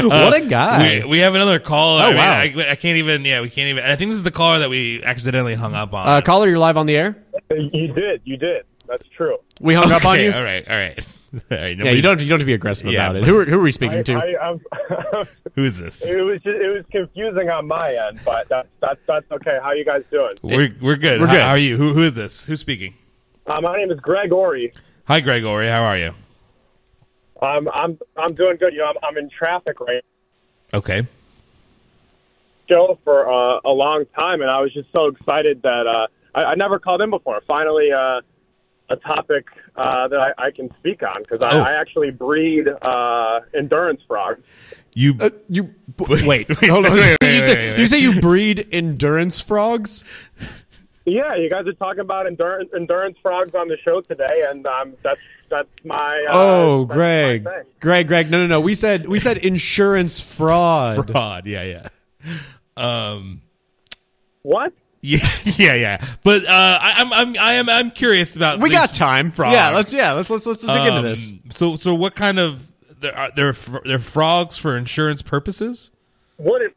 what 0.03 0.35
a 0.35 0.45
guy. 0.45 0.99
We, 0.99 1.05
we 1.05 1.19
have 1.19 1.35
another 1.35 1.59
caller. 1.59 2.03
Oh, 2.03 2.05
I 2.05 2.09
mean, 2.09 2.55
wow. 2.57 2.63
I, 2.63 2.71
I 2.71 2.75
can't 2.75 2.97
even. 2.97 3.25
Yeah, 3.25 3.41
we 3.41 3.49
can't 3.49 3.69
even. 3.69 3.83
I 3.83 3.95
think 3.95 4.11
this 4.11 4.17
is 4.17 4.23
the 4.23 4.31
caller 4.31 4.59
that 4.59 4.69
we 4.69 5.03
accidentally 5.03 5.55
hung 5.55 5.73
up 5.73 5.93
on. 5.93 6.07
Uh, 6.07 6.21
caller, 6.21 6.47
you're 6.47 6.59
live 6.59 6.77
on 6.77 6.85
the 6.85 6.95
air. 6.95 7.17
You 7.49 7.93
did. 7.93 8.21
You 8.23 8.37
did. 8.37 8.65
That's 8.87 9.07
true. 9.15 9.37
We 9.59 9.73
hung 9.73 9.91
up 9.91 10.05
on 10.05 10.19
you. 10.19 10.31
All 10.31 10.43
right, 10.43 10.67
all 10.69 10.75
right. 10.75 10.99
All 11.51 11.57
right 11.57 11.77
Yeah, 11.77 11.91
you 11.91 12.01
don't. 12.01 12.19
You 12.19 12.27
don't 12.27 12.39
have 12.39 12.39
to 12.41 12.45
be 12.45 12.53
aggressive 12.53 12.87
Yeah. 12.91 13.07
about 13.09 13.17
it. 13.17 13.23
Who 13.25 13.39
are, 13.39 13.45
who 13.45 13.59
are 13.59 13.63
we 13.63 13.69
I, 13.69 13.71
speaking 13.71 14.03
to? 14.03 14.13
I, 14.13 14.49
I'm, 14.49 14.61
Who 15.55 15.63
is 15.63 15.77
this? 15.77 16.07
it 16.07 16.21
was 16.21 16.41
just, 16.43 16.55
it 16.55 16.67
was 16.69 16.85
confusing 16.91 17.49
on 17.49 17.67
my 17.67 17.95
end, 18.07 18.19
but 18.23 18.47
that's 18.49 18.67
that's 18.81 18.99
that's 19.07 19.31
okay. 19.31 19.57
How 19.61 19.71
you 19.71 19.83
guys 19.85 20.03
doing? 20.11 20.35
We're 20.43 20.75
we're 20.81 20.95
good. 20.95 21.21
We're 21.21 21.27
How, 21.27 21.33
good. 21.33 21.41
how 21.41 21.49
are 21.49 21.57
you? 21.57 21.77
Who 21.77 21.93
who 21.93 22.03
is 22.03 22.13
this? 22.15 22.45
Who's 22.45 22.59
speaking? 22.59 22.93
Uh, 23.47 23.59
my 23.61 23.75
name 23.77 23.91
is 23.91 23.99
Greg 23.99 24.31
Ori. 24.31 24.73
Hi, 25.05 25.19
Gregory. 25.19 25.67
How 25.67 25.83
are 25.83 25.97
you? 25.97 26.13
I'm 27.41 27.67
I'm 27.69 27.97
I'm 28.15 28.35
doing 28.35 28.57
good. 28.57 28.73
You 28.73 28.79
know, 28.79 28.85
I'm, 28.89 28.95
I'm 29.03 29.17
in 29.17 29.29
traffic 29.29 29.79
right 29.79 30.03
Okay. 30.73 31.07
show 32.69 32.97
for 33.03 33.27
uh, 33.31 33.59
a 33.65 33.69
long 33.71 34.05
time, 34.15 34.41
and 34.41 34.49
I 34.49 34.61
was 34.61 34.73
just 34.73 34.91
so 34.91 35.07
excited 35.07 35.61
that 35.63 35.85
uh, 35.87 36.07
I, 36.37 36.43
I 36.51 36.55
never 36.55 36.79
called 36.79 37.01
in 37.01 37.09
before. 37.09 37.41
Finally, 37.47 37.89
uh, 37.91 38.21
a 38.89 38.95
topic 38.97 39.45
uh, 39.75 40.07
that 40.09 40.19
I, 40.37 40.47
I 40.47 40.51
can 40.51 40.69
speak 40.79 41.01
on 41.03 41.21
because 41.23 41.41
I, 41.41 41.51
Oh. 41.57 41.61
I 41.61 41.73
actually 41.79 42.11
breed 42.11 42.67
uh, 42.67 43.39
endurance 43.53 44.01
frogs. 44.07 44.41
You. 44.93 45.15
Uh, 45.19 45.29
you 45.49 45.63
b- 45.63 45.73
Wait, 46.09 46.25
wait. 46.27 46.49
wait, 46.49 46.69
hold 46.69 46.85
on. 46.85 46.93
wait, 46.93 47.17
wait, 47.21 47.39
you, 47.39 47.45
say, 47.45 47.69
wait, 47.69 47.75
do 47.75 47.81
you 47.81 47.87
say 47.87 47.99
you 47.99 48.21
breed 48.21 48.67
endurance 48.71 49.39
frogs? 49.39 50.03
Yeah, 51.05 51.35
you 51.35 51.49
guys 51.49 51.67
are 51.67 51.73
talking 51.73 51.99
about 52.01 52.27
endurance 52.27 52.69
endurance 52.73 53.17
frogs 53.21 53.53
on 53.55 53.67
the 53.67 53.77
show 53.83 53.99
today, 54.01 54.45
and 54.49 54.65
um, 54.67 54.93
that's 55.03 55.19
that's 55.49 55.67
my 55.83 56.25
uh, 56.29 56.33
Oh, 56.33 56.85
that's 56.85 56.89
my 56.89 56.95
Greg, 56.95 57.43
thing. 57.43 57.63
Greg, 57.81 58.07
Greg. 58.07 58.31
No, 58.31 58.37
no, 58.39 58.47
no. 58.47 58.61
We 58.61 58.73
said 58.75 59.07
we 59.09 59.19
said 59.19 59.37
insurance 59.39 60.21
fraud. 60.21 61.09
fraud. 61.11 61.45
Yeah, 61.45 61.63
yeah. 61.63 62.37
Um. 62.77 63.41
What? 64.43 64.71
Yeah, 65.05 65.29
yeah, 65.57 65.73
yeah. 65.75 66.05
But 66.23 66.45
uh, 66.45 66.47
I, 66.49 66.93
I'm, 66.97 67.11
I'm, 67.11 67.37
I 67.37 67.53
am, 67.55 67.67
I'm 67.69 67.91
curious 67.91 68.37
about. 68.37 68.61
We 68.61 68.69
got 68.69 68.93
time. 68.93 69.31
Frogs. 69.31 69.53
Yeah, 69.53 69.69
let's 69.71 69.93
yeah, 69.93 70.13
let's 70.13 70.29
let's 70.29 70.45
let's 70.45 70.61
dig 70.61 70.69
into 70.75 70.91
Um, 70.93 71.03
this. 71.03 71.33
So, 71.51 71.75
so 71.75 71.93
what 71.93 72.15
kind 72.15 72.39
of 72.39 72.71
they're 73.01 73.15
are- 73.15 73.31
they're 73.35 73.53
fr- 73.53 73.79
they're 73.83 73.99
frogs 73.99 74.55
for 74.57 74.77
insurance 74.77 75.21
purposes? 75.21 75.91
What 76.37 76.59
did 76.59 76.71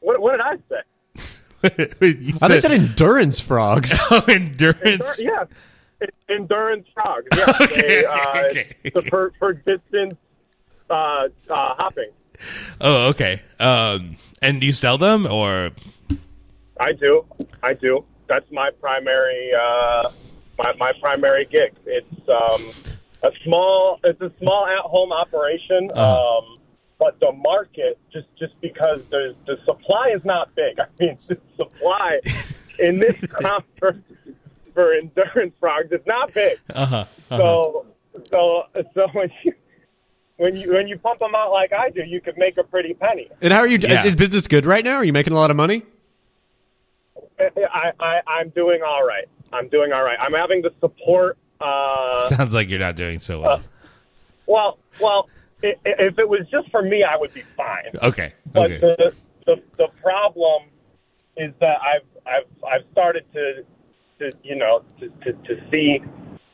what, 0.00 0.20
what 0.20 0.32
did 0.32 0.40
I 0.40 0.56
say? 0.68 1.94
you 2.06 2.32
Oh, 2.42 2.48
they 2.48 2.58
said 2.58 2.72
endurance 2.72 3.38
frogs. 3.38 3.96
oh, 4.10 4.22
endurance. 4.28 5.20
Yeah, 5.20 5.44
E- 6.02 6.06
endurance 6.28 6.88
frogs. 6.92 7.26
Yeah, 7.36 7.52
Okay, 7.62 7.80
they, 7.88 8.04
uh, 8.04 8.42
okay. 8.50 8.66
the 8.94 9.02
for, 9.02 9.32
for 9.38 9.52
distance 9.52 10.14
uh, 10.90 10.92
uh, 10.92 11.28
hopping. 11.48 12.10
Oh, 12.80 13.08
okay. 13.10 13.42
Um, 13.60 14.16
and 14.42 14.60
do 14.60 14.66
you 14.66 14.72
sell 14.72 14.98
them 14.98 15.24
or? 15.26 15.70
I 16.80 16.92
do. 16.92 17.24
I 17.62 17.74
do. 17.74 18.04
That's 18.28 18.50
my 18.50 18.70
primary 18.80 19.50
uh, 19.54 20.10
my 20.58 20.72
my 20.78 20.92
primary 21.00 21.46
gig. 21.46 21.74
It's 21.86 22.28
um, 22.28 22.70
a 23.22 23.30
small 23.44 24.00
it's 24.04 24.20
a 24.20 24.32
small 24.38 24.66
at 24.66 24.84
home 24.84 25.12
operation. 25.12 25.90
Uh-huh. 25.94 26.38
Um, 26.38 26.58
but 26.98 27.18
the 27.20 27.32
market 27.32 27.98
just 28.12 28.26
just 28.38 28.58
because 28.60 29.00
there's 29.10 29.34
the 29.46 29.58
supply 29.64 30.12
is 30.14 30.24
not 30.24 30.54
big. 30.54 30.78
I 30.80 30.86
mean 30.98 31.18
the 31.28 31.38
supply 31.56 32.20
in 32.78 32.98
this 32.98 33.20
conference 33.30 34.04
for 34.74 34.92
endurance 34.92 35.54
frogs 35.60 35.92
is 35.92 36.04
not 36.06 36.32
big. 36.34 36.58
Uh-huh. 36.74 37.04
So 37.30 37.86
so 38.30 38.64
so 38.94 39.06
when 39.12 39.30
you 39.44 39.52
when 40.36 40.56
you 40.56 40.72
when 40.72 40.88
you 40.88 40.98
pump 40.98 41.20
them 41.20 41.34
out 41.34 41.52
like 41.52 41.72
I 41.72 41.90
do, 41.90 42.02
you 42.04 42.20
could 42.20 42.36
make 42.36 42.58
a 42.58 42.64
pretty 42.64 42.94
penny. 42.94 43.30
and 43.40 43.52
how 43.52 43.60
are 43.60 43.66
you? 43.66 43.78
Yeah. 43.78 44.00
Is, 44.00 44.06
is 44.06 44.16
business 44.16 44.48
good 44.48 44.66
right 44.66 44.84
now? 44.84 44.96
Are 44.96 45.04
you 45.04 45.12
making 45.12 45.32
a 45.32 45.36
lot 45.36 45.50
of 45.50 45.56
money? 45.56 45.82
I, 47.38 47.92
I 48.00 48.20
I'm 48.26 48.48
doing 48.50 48.80
all 48.86 49.04
right. 49.06 49.26
I'm 49.52 49.68
doing 49.68 49.92
all 49.92 50.02
right. 50.02 50.18
I'm 50.20 50.32
having 50.32 50.62
the 50.62 50.72
support. 50.80 51.38
Uh, 51.60 52.28
Sounds 52.36 52.52
like 52.52 52.68
you're 52.68 52.78
not 52.78 52.96
doing 52.96 53.20
so 53.20 53.40
well. 53.40 53.62
well, 54.46 54.78
well, 55.00 55.28
i- 55.62 55.68
i- 55.86 55.94
if 55.98 56.18
it 56.18 56.28
was 56.28 56.48
just 56.50 56.70
for 56.70 56.82
me, 56.82 57.02
I 57.04 57.16
would 57.16 57.32
be 57.32 57.42
fine. 57.56 57.84
okay. 58.02 58.32
But 58.52 58.72
Okay. 58.72 58.78
the, 58.78 59.12
the 59.46 59.62
the 59.78 59.88
problem 60.02 60.64
is 61.36 61.52
that 61.60 61.78
I've 61.82 62.06
I've 62.26 62.64
I've 62.70 62.82
started 62.92 63.24
to 63.34 63.64
to 64.18 64.36
you 64.42 64.56
know 64.56 64.82
to 65.00 65.08
to, 65.08 65.32
to 65.32 65.70
see 65.70 66.00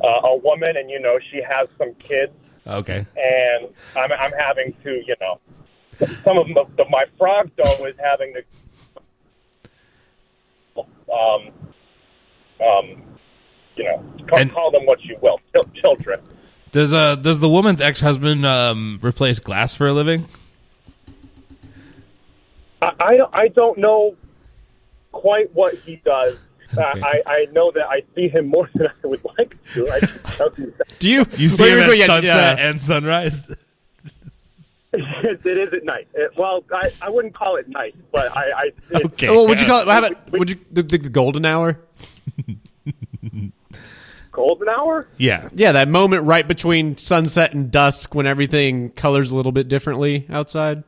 uh, 0.02 0.06
a 0.24 0.36
woman, 0.36 0.76
and 0.76 0.90
you 0.90 1.00
know 1.00 1.18
she 1.30 1.40
has 1.42 1.68
some 1.78 1.94
kids, 1.94 2.32
Okay. 2.66 3.06
and 3.16 3.68
I'm 3.96 4.12
I'm 4.12 4.32
having 4.38 4.74
to 4.84 5.02
you 5.06 5.14
know 5.20 5.40
some 6.24 6.38
of 6.38 6.48
the, 6.48 6.64
the 6.76 6.84
my 6.90 7.04
frog 7.18 7.50
dough 7.56 7.84
is 7.86 7.94
having 8.02 8.34
to 8.34 8.42
um 10.78 11.50
um 12.64 13.02
you 13.76 13.84
know 13.84 14.04
call, 14.28 14.38
And- 14.38 14.52
call 14.52 14.70
them 14.70 14.86
what 14.86 15.02
you 15.04 15.16
will 15.20 15.40
chil- 15.52 15.70
children. 15.82 16.20
Does 16.72 16.94
uh 16.94 17.16
does 17.16 17.40
the 17.40 17.48
woman's 17.48 17.80
ex 17.80 18.00
husband 18.00 18.46
um 18.46 18.98
replace 19.02 19.38
glass 19.38 19.74
for 19.74 19.86
a 19.86 19.92
living? 19.92 20.26
I, 22.80 22.92
I, 22.98 23.16
don't- 23.16 23.34
I 23.34 23.48
don't 23.48 23.78
know 23.78 24.16
quite 25.12 25.54
what 25.54 25.74
he 25.74 25.96
does. 26.04 26.34
Uh, 26.34 26.38
Okay. 26.94 27.02
I, 27.02 27.22
I 27.30 27.46
know 27.52 27.70
that 27.72 27.86
I 27.86 28.00
see 28.14 28.28
him 28.30 28.46
more 28.46 28.66
than 28.74 28.86
I 28.86 29.06
would 29.06 29.22
like 29.36 29.54
to. 29.74 29.90
I 29.90 30.00
don't 30.38 30.56
do 30.56 30.72
that. 30.78 30.96
Do 30.98 31.10
you? 31.10 31.26
You 31.36 31.50
see 31.50 31.64
Wait, 31.64 31.72
him 31.74 31.78
wait, 31.80 31.90
at 31.90 31.98
yeah, 31.98 32.06
sunset 32.06 32.58
yeah. 32.58 32.66
and 32.70 32.82
sunrise. 32.82 33.54
It 34.92 35.46
is 35.46 35.72
at 35.72 35.84
night. 35.84 36.08
It, 36.14 36.32
well, 36.36 36.64
I, 36.72 36.90
I 37.00 37.08
wouldn't 37.10 37.34
call 37.34 37.56
it 37.56 37.68
night, 37.68 37.94
but 38.12 38.34
I. 38.36 38.42
I 38.50 38.62
it, 38.90 39.06
Okay. 39.06 39.28
Well, 39.30 39.46
would 39.48 39.60
you 39.60 39.66
call 39.66 39.80
it? 39.82 39.88
How 39.88 39.98
about 39.98 40.30
We- 40.32 40.38
would 40.38 40.50
you 40.50 40.56
the, 40.70 40.82
the, 40.82 40.98
the 40.98 41.08
golden 41.08 41.44
hour? 41.46 41.80
golden 44.30 44.68
hour? 44.68 45.08
Yeah. 45.16 45.48
Yeah, 45.54 45.72
that 45.72 45.88
moment 45.88 46.24
right 46.24 46.46
between 46.46 46.96
sunset 46.96 47.52
and 47.54 47.70
dusk 47.70 48.14
when 48.14 48.26
everything 48.26 48.90
colors 48.90 49.30
a 49.30 49.36
little 49.36 49.52
bit 49.52 49.68
differently 49.68 50.26
outside. 50.30 50.84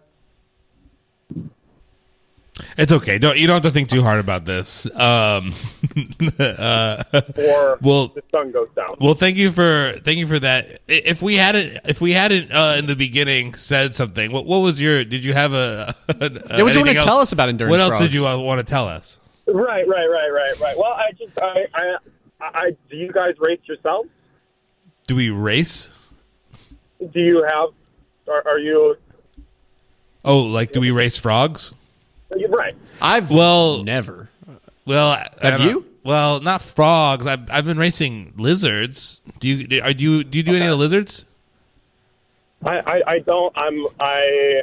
It's 2.79 2.93
okay. 2.93 3.19
Don't 3.19 3.37
you 3.37 3.49
don't 3.49 3.55
have 3.55 3.63
to 3.65 3.71
think 3.73 3.89
too 3.89 4.03
hard 4.03 4.21
about 4.21 4.45
this. 4.45 4.87
Um 4.95 5.55
uh, 6.39 7.03
Or 7.37 7.79
Well- 7.83 8.09
the 8.09 8.23
sun 8.31 8.53
goes 8.53 8.69
down. 8.77 8.97
Well, 9.01 9.15
thank 9.15 9.37
you 9.37 9.51
for 9.51 9.95
thank 10.05 10.19
you 10.19 10.27
for 10.27 10.39
that. 10.39 10.81
If 10.87 11.21
we 11.21 11.37
hadn't 11.37 11.81
if 11.85 12.01
we 12.01 12.13
hadn't 12.13 12.53
uh, 12.53 12.77
in 12.79 12.87
the 12.87 12.95
beginning 12.95 13.55
said 13.55 13.95
something, 13.95 14.31
what 14.31 14.47
what 14.47 14.59
was 14.59 14.81
your? 14.81 15.05
Did 15.05 15.25
you 15.25 15.33
have 15.33 15.53
a? 15.53 15.95
a 16.09 16.15
Yeah, 16.15 16.63
what 16.63 16.73
do 16.73 16.79
you 16.79 16.85
want 16.85 16.89
to 16.91 16.97
else? 16.97 17.05
tell 17.05 17.19
us 17.19 17.33
about 17.33 17.49
endurance? 17.49 17.71
What 17.73 17.81
else 17.81 17.97
frogs? 17.97 18.05
did 18.05 18.15
you 18.15 18.27
uh, 18.27 18.39
want 18.39 18.65
to 18.65 18.71
tell 18.71 18.87
us? 18.87 19.19
Right, 19.47 19.87
right, 19.87 20.07
right, 20.07 20.31
right, 20.33 20.61
right. 20.61 20.79
Well, 20.79 20.93
I 20.93 21.11
just, 21.19 21.37
I, 21.39 21.67
I, 21.75 21.97
I, 22.41 22.77
do 22.89 22.97
you 22.97 23.13
guys 23.13 23.35
race 23.39 23.61
yourselves? 23.65 24.09
Do 25.07 25.17
we 25.17 25.29
race? 25.29 25.91
Do 27.13 27.21
you 27.21 27.43
have, 27.45 27.69
are, 28.27 28.49
are 28.49 28.59
you, 28.59 28.97
Oh, 30.25 30.39
like 30.39 30.73
do 30.73 30.81
we 30.81 30.91
race 30.91 31.19
frogs? 31.19 31.75
You're 32.37 32.49
right. 32.51 32.75
I've 33.01 33.31
Well- 33.31 33.83
never. 33.85 34.29
Well, 34.87 35.09
I- 35.11 35.29
I 35.43 35.51
Have 35.51 35.59
don't- 35.61 35.69
you? 35.69 35.87
Well, 36.05 36.41
not 36.41 36.61
frogs. 36.61 37.27
I've 37.27 37.51
I've 37.51 37.65
been 37.65 37.79
racing 37.79 38.35
lizards. 38.37 39.21
Do 39.41 39.49
you 39.49 39.67
do 39.67 39.77
you 39.77 40.23
do 40.25 40.37
you 40.39 40.43
do 40.45 40.55
any 40.55 40.67
of 40.67 40.71
the 40.71 40.77
lizards? 40.77 41.25
I, 42.63 42.79
I, 42.79 43.03
I 43.13 43.19
don't, 43.21 43.57
I'm, 43.59 43.87
I, 44.01 44.63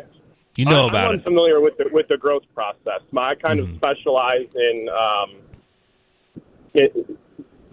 You 0.55 0.65
know 0.65 0.85
I, 0.85 0.89
about 0.89 1.05
I'm 1.07 1.11
it. 1.11 1.17
unfamiliar 1.17 1.59
with 1.59 1.77
the 1.77 1.85
with 1.91 2.07
the 2.09 2.17
growth 2.17 2.43
process. 2.53 3.01
My, 3.11 3.31
I 3.31 3.35
kind 3.35 3.59
Mm-hmm. 3.59 3.71
of 3.71 3.77
specialize 3.77 4.47
in, 4.55 4.89
um, 4.89 5.35
it, 6.73 6.95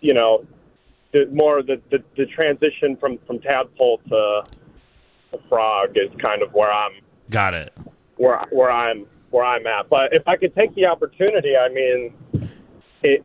you 0.00 0.14
know, 0.14 0.44
the, 1.12 1.26
more 1.32 1.62
the, 1.62 1.80
the 1.90 2.02
the 2.16 2.26
transition 2.26 2.96
from 2.96 3.18
from 3.26 3.38
tadpole 3.40 3.98
to 4.08 4.42
to 5.32 5.38
frog 5.48 5.90
is 5.96 6.10
kind 6.20 6.42
of 6.42 6.52
where 6.54 6.72
I'm 6.72 6.92
Got 7.30 7.52
it. 7.54 7.72
where 8.16 8.38
where 8.50 8.70
I'm 8.70 9.06
where 9.30 9.44
I'm 9.44 9.66
at. 9.66 9.88
But 9.88 10.12
if 10.12 10.26
I 10.26 10.36
could 10.36 10.54
take 10.54 10.74
the 10.74 10.86
opportunity, 10.86 11.56
I 11.56 11.68
mean, 11.68 12.50
it, 13.02 13.24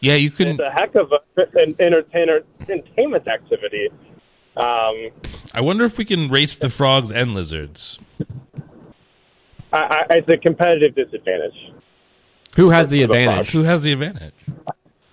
Yeah, 0.00 0.14
you 0.14 0.30
can. 0.30 0.48
it's 0.48 0.60
a 0.60 0.70
heck 0.70 0.94
of 0.94 1.12
a, 1.12 1.42
an 1.58 1.74
entertainer 1.80 2.40
entertainment 2.68 3.26
activity. 3.28 3.88
Um, 4.56 5.10
I 5.52 5.60
wonder 5.60 5.84
if 5.84 5.98
we 5.98 6.04
can 6.04 6.28
race 6.28 6.56
the 6.56 6.70
frogs 6.70 7.10
and 7.10 7.34
lizards. 7.34 7.98
I, 9.72 9.78
I, 9.78 10.04
it's 10.10 10.28
a 10.28 10.36
competitive 10.38 10.94
disadvantage. 10.94 11.72
Who 12.54 12.70
has 12.70 12.88
the 12.88 13.02
For 13.02 13.08
the 13.12 13.18
advantage? 13.24 13.50
Who 13.50 13.62
has 13.64 13.82
the 13.82 13.92
advantage? 13.92 14.32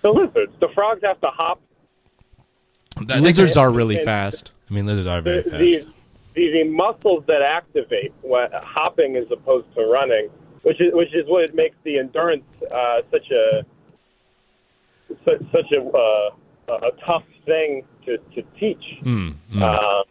The 0.02 0.08
lizards, 0.10 0.52
the 0.60 0.68
frogs 0.74 1.00
have 1.02 1.20
to 1.20 1.26
hop. 1.28 1.60
That- 3.06 3.20
Lizards 3.20 3.56
are 3.56 3.70
really 3.70 4.02
fast. 4.04 4.52
I 4.70 4.74
mean, 4.74 4.86
lizards 4.86 5.08
are 5.08 5.20
very 5.20 5.42
The, 5.42 5.50
fast. 5.50 5.60
the, 5.60 5.86
the, 6.34 6.50
the 6.50 6.64
muscles 6.64 7.24
that 7.26 7.42
activate 7.42 8.12
what 8.22 8.52
hopping 8.52 9.16
as 9.16 9.24
opposed 9.30 9.72
to 9.74 9.86
running, 9.86 10.28
which 10.62 10.80
is 10.80 10.92
which 10.92 11.14
is 11.14 11.24
what 11.26 11.54
makes 11.54 11.76
the 11.84 11.98
endurance 11.98 12.44
uh, 12.72 13.00
such 13.10 13.30
a 13.30 13.64
such, 15.24 15.40
such 15.52 15.72
a 15.72 15.86
uh, 15.86 16.30
a 16.68 16.90
tough 17.04 17.24
thing 17.46 17.82
to, 18.06 18.18
to 18.34 18.42
teach. 18.58 18.84
Mm, 19.02 19.34
mm. 19.52 19.62
Uh, 19.62 20.04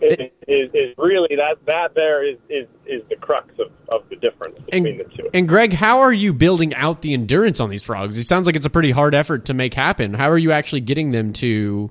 it, 0.00 0.32
is, 0.46 0.70
is 0.74 0.94
really 0.96 1.34
that 1.36 1.56
that 1.66 1.94
there 1.94 2.24
is, 2.24 2.38
is, 2.48 2.68
is 2.86 3.02
the 3.10 3.16
crux 3.16 3.48
of, 3.58 3.72
of 3.88 4.08
the 4.08 4.16
difference 4.16 4.56
between 4.60 4.86
And, 4.86 5.00
the 5.00 5.04
two. 5.16 5.28
and 5.34 5.48
Greg, 5.48 5.72
how 5.72 5.98
are 5.98 6.12
you 6.12 6.32
building 6.32 6.72
out 6.74 7.02
the 7.02 7.12
endurance 7.14 7.58
on 7.58 7.68
these 7.68 7.82
frogs? 7.82 8.16
It 8.16 8.28
sounds 8.28 8.46
like 8.46 8.54
it's 8.54 8.66
a 8.66 8.70
pretty 8.70 8.92
hard 8.92 9.14
effort 9.14 9.46
to 9.46 9.54
make 9.54 9.74
happen. 9.74 10.14
How 10.14 10.30
are 10.30 10.38
you 10.38 10.52
actually 10.52 10.82
getting 10.82 11.10
them 11.10 11.32
to 11.34 11.90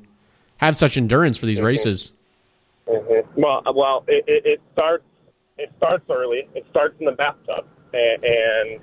have 0.57 0.77
such 0.77 0.95
endurance 0.95 1.37
for 1.37 1.47
these 1.47 1.59
races? 1.59 2.13
Mhm. 2.87 3.26
Well, 3.37 3.61
well, 3.75 4.03
it, 4.07 4.23
it, 4.27 4.45
it 4.45 4.61
starts 4.73 5.03
it 5.57 5.71
starts 5.77 6.03
early. 6.09 6.47
It 6.55 6.65
starts 6.69 6.95
in 6.99 7.05
the 7.05 7.11
bathtub, 7.13 7.65
and, 7.93 8.23
and 8.23 8.79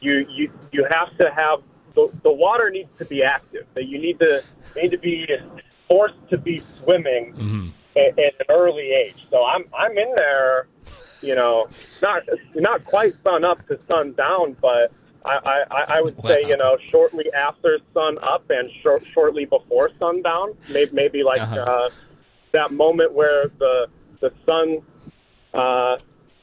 you 0.00 0.26
you 0.28 0.50
you 0.72 0.86
have 0.90 1.16
to 1.18 1.30
have 1.34 1.60
the, 1.94 2.08
the 2.22 2.32
water 2.32 2.70
needs 2.70 2.90
to 2.98 3.04
be 3.04 3.22
active. 3.22 3.66
That 3.74 3.86
you 3.86 3.98
need 4.00 4.18
to 4.18 4.42
need 4.76 4.90
to 4.90 4.98
be 4.98 5.26
forced 5.88 6.18
to 6.30 6.38
be 6.38 6.62
swimming 6.82 7.72
at, 7.96 8.18
at 8.18 8.34
an 8.40 8.46
early 8.48 8.90
age. 8.92 9.26
So 9.30 9.44
I'm 9.44 9.64
I'm 9.76 9.96
in 9.96 10.12
there, 10.16 10.66
you 11.22 11.34
know, 11.36 11.68
not 12.02 12.22
not 12.56 12.84
quite 12.84 13.14
sun 13.22 13.44
up 13.44 13.66
to 13.68 13.78
sun 13.88 14.12
down, 14.14 14.56
but. 14.60 14.92
I, 15.24 15.64
I, 15.70 15.98
I 15.98 16.00
would 16.00 16.14
say, 16.22 16.42
Wow. 16.44 16.48
you 16.48 16.56
know, 16.56 16.78
shortly 16.90 17.24
after 17.34 17.78
sun 17.92 18.16
up 18.22 18.44
and 18.50 18.70
short, 18.82 19.02
shortly 19.12 19.44
before 19.44 19.90
sundown, 19.98 20.54
maybe, 20.70 20.90
maybe 20.94 21.22
like 21.24 21.40
Uh-huh. 21.42 21.60
uh, 21.60 21.90
that 22.52 22.72
moment 22.72 23.12
where 23.12 23.50
the 23.58 23.88
the 24.20 24.32
sun 24.44 24.78
uh, 25.54 25.96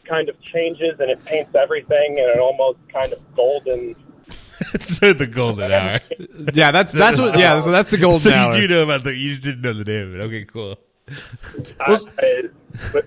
kind 0.07 0.29
of 0.29 0.41
changes 0.41 0.99
and 0.99 1.09
it 1.09 1.23
paints 1.25 1.53
everything 1.55 2.19
and 2.19 2.29
it 2.29 2.39
almost 2.39 2.79
kind 2.91 3.13
of 3.13 3.19
golden. 3.35 3.95
it's 4.73 4.99
the 4.99 5.29
golden 5.31 5.71
hour. 5.71 5.99
Yeah, 6.53 6.71
that's 6.71 6.93
that's 6.93 7.19
what. 7.19 7.37
Yeah, 7.37 7.59
so 7.59 7.71
that's 7.71 7.89
the 7.89 7.97
golden 7.97 8.19
so 8.19 8.31
hour. 8.31 8.55
you 8.55 8.67
do 8.67 8.73
know 8.73 8.83
about 8.83 9.03
the. 9.03 9.15
You 9.15 9.33
just 9.33 9.43
didn't 9.43 9.61
know 9.61 9.73
the 9.73 9.83
name 9.83 10.13
of 10.13 10.19
it. 10.19 10.23
Okay, 10.23 10.45
cool. 10.45 10.77
I, 11.79 11.97
I, 12.19 12.43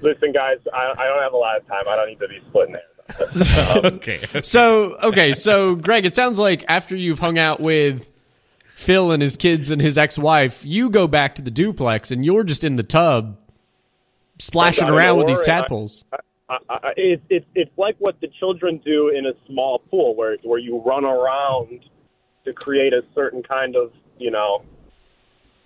listen, 0.00 0.32
guys, 0.32 0.58
I, 0.72 0.94
I 0.96 1.06
don't 1.06 1.22
have 1.22 1.32
a 1.32 1.36
lot 1.36 1.56
of 1.56 1.66
time. 1.66 1.84
I 1.88 1.96
don't 1.96 2.08
need 2.08 2.20
to 2.20 2.28
be 2.28 2.40
splitting 2.48 2.74
hairs. 2.74 3.84
okay. 3.84 4.20
So 4.42 4.96
okay, 5.02 5.32
so 5.32 5.74
Greg, 5.76 6.04
it 6.06 6.14
sounds 6.14 6.38
like 6.38 6.64
after 6.68 6.94
you've 6.94 7.18
hung 7.18 7.38
out 7.38 7.60
with 7.60 8.10
Phil 8.78 9.10
and 9.10 9.20
his 9.20 9.36
kids 9.36 9.72
and 9.72 9.82
his 9.82 9.98
ex-wife, 9.98 10.64
you 10.64 10.88
go 10.88 11.08
back 11.08 11.34
to 11.34 11.42
the 11.42 11.50
duplex 11.50 12.12
and 12.12 12.24
you're 12.24 12.44
just 12.44 12.62
in 12.62 12.76
the 12.76 12.84
tub 12.84 13.36
splashing 14.38 14.88
around 14.88 15.18
with 15.18 15.26
these 15.26 15.38
oar 15.38 15.42
and 15.42 15.50
I- 15.50 15.60
tadpoles. 15.60 16.04
I, 16.48 16.56
I, 16.70 16.92
it, 16.96 17.22
it, 17.28 17.44
it's 17.56 17.76
like 17.76 17.96
what 17.98 18.20
the 18.20 18.28
children 18.38 18.80
do 18.82 19.08
in 19.08 19.26
a 19.26 19.32
small 19.46 19.80
pool, 19.80 20.14
where 20.14 20.38
where 20.44 20.58
you 20.58 20.80
run 20.80 21.04
around 21.04 21.84
to 22.46 22.52
create 22.54 22.94
a 22.94 23.02
certain 23.14 23.42
kind 23.42 23.76
of 23.76 23.92
you 24.16 24.30
know, 24.30 24.62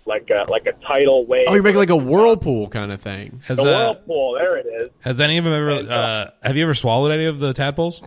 like 0.05 0.29
a 0.29 0.49
like 0.51 0.65
a 0.65 0.73
tidal 0.85 1.25
wave. 1.25 1.45
Oh, 1.47 1.53
you 1.53 1.63
make 1.63 1.75
like 1.75 1.89
a 1.89 1.95
whirlpool 1.95 2.67
kind 2.67 2.91
of 2.91 3.01
thing. 3.01 3.41
Has, 3.45 3.59
a 3.59 3.61
uh, 3.61 3.65
whirlpool. 3.65 4.33
There 4.33 4.57
it 4.57 4.65
is. 4.65 4.89
has 5.01 5.19
any 5.21 5.37
of 5.37 5.45
them 5.45 5.53
ever? 5.53 5.69
Uh, 5.89 6.31
have 6.41 6.57
you 6.57 6.63
ever 6.63 6.73
swallowed 6.73 7.11
any 7.11 7.25
of 7.25 7.39
the 7.39 7.53
tadpoles? 7.53 8.01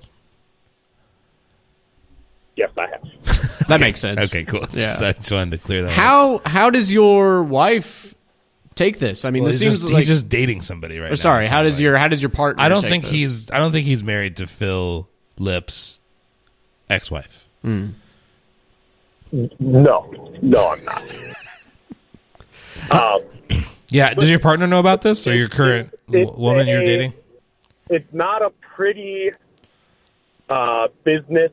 Yes, 2.56 2.70
I 2.76 2.88
have. 2.90 2.95
That 3.68 3.80
makes 3.80 4.00
sense. 4.00 4.22
Okay, 4.32 4.44
cool. 4.44 4.64
Yeah. 4.72 4.96
I 5.00 5.12
just 5.14 5.32
wanted 5.32 5.50
to 5.52 5.58
clear 5.58 5.82
that. 5.82 5.88
up. 5.88 5.94
How 5.94 6.40
how 6.46 6.70
does 6.70 6.92
your 6.92 7.42
wife 7.42 8.14
take 8.76 8.98
this? 9.00 9.24
I 9.24 9.30
mean, 9.30 9.42
Well, 9.42 9.50
this 9.50 9.58
seems 9.60 9.80
just, 9.80 9.86
like 9.88 9.98
he's 9.98 10.06
just 10.06 10.28
dating 10.28 10.62
somebody 10.62 10.98
right 11.00 11.10
or 11.10 11.16
sorry. 11.16 11.46
it 11.46 11.50
How 11.50 11.64
does 11.64 11.76
like. 11.78 11.82
your 11.82 11.96
how 11.96 12.06
does 12.06 12.22
your 12.22 12.30
partner? 12.30 12.62
I 12.62 12.68
don't 12.68 12.82
take 12.82 12.90
think 12.90 13.04
this? 13.04 13.12
he's. 13.12 13.50
I 13.50 13.58
don't 13.58 13.72
think 13.72 13.84
he's 13.86 14.04
married 14.04 14.36
to 14.36 14.46
Phil 14.46 15.08
Lip's 15.38 16.00
ex-wife. 16.88 17.44
No, 17.64 17.96
no, 20.42 20.68
I'm 20.70 20.84
not. 20.84 21.02
um, 22.90 23.22
Yeah. 23.90 24.14
Does 24.14 24.30
your 24.30 24.38
partner 24.38 24.66
know 24.68 24.78
about 24.78 25.02
this, 25.02 25.26
or 25.26 25.34
your 25.34 25.48
current 25.48 25.90
It's 26.08 26.30
w- 26.30 26.40
woman 26.40 26.68
you're 26.68 26.84
dating? 26.84 27.12
it's 27.90 28.12
not 28.12 28.42
a 28.42 28.50
pretty 28.74 29.30
uh, 30.48 30.88
business 31.04 31.50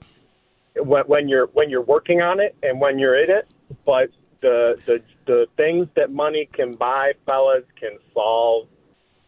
when, 0.76 1.04
when 1.06 1.28
you're 1.30 1.48
when 1.48 1.70
you're 1.70 1.82
working 1.84 2.22
on 2.22 2.40
it 2.40 2.56
and 2.64 2.80
when 2.80 2.98
you're 3.00 3.16
in 3.18 3.30
it. 3.30 3.48
But 3.86 4.10
the 4.42 4.78
the 4.86 5.02
the 5.26 5.48
things 5.58 5.88
that 5.96 6.12
money 6.12 6.50
can 6.54 6.74
buy, 6.76 7.14
fellas, 7.26 7.64
can 7.80 7.98
solve 8.14 8.68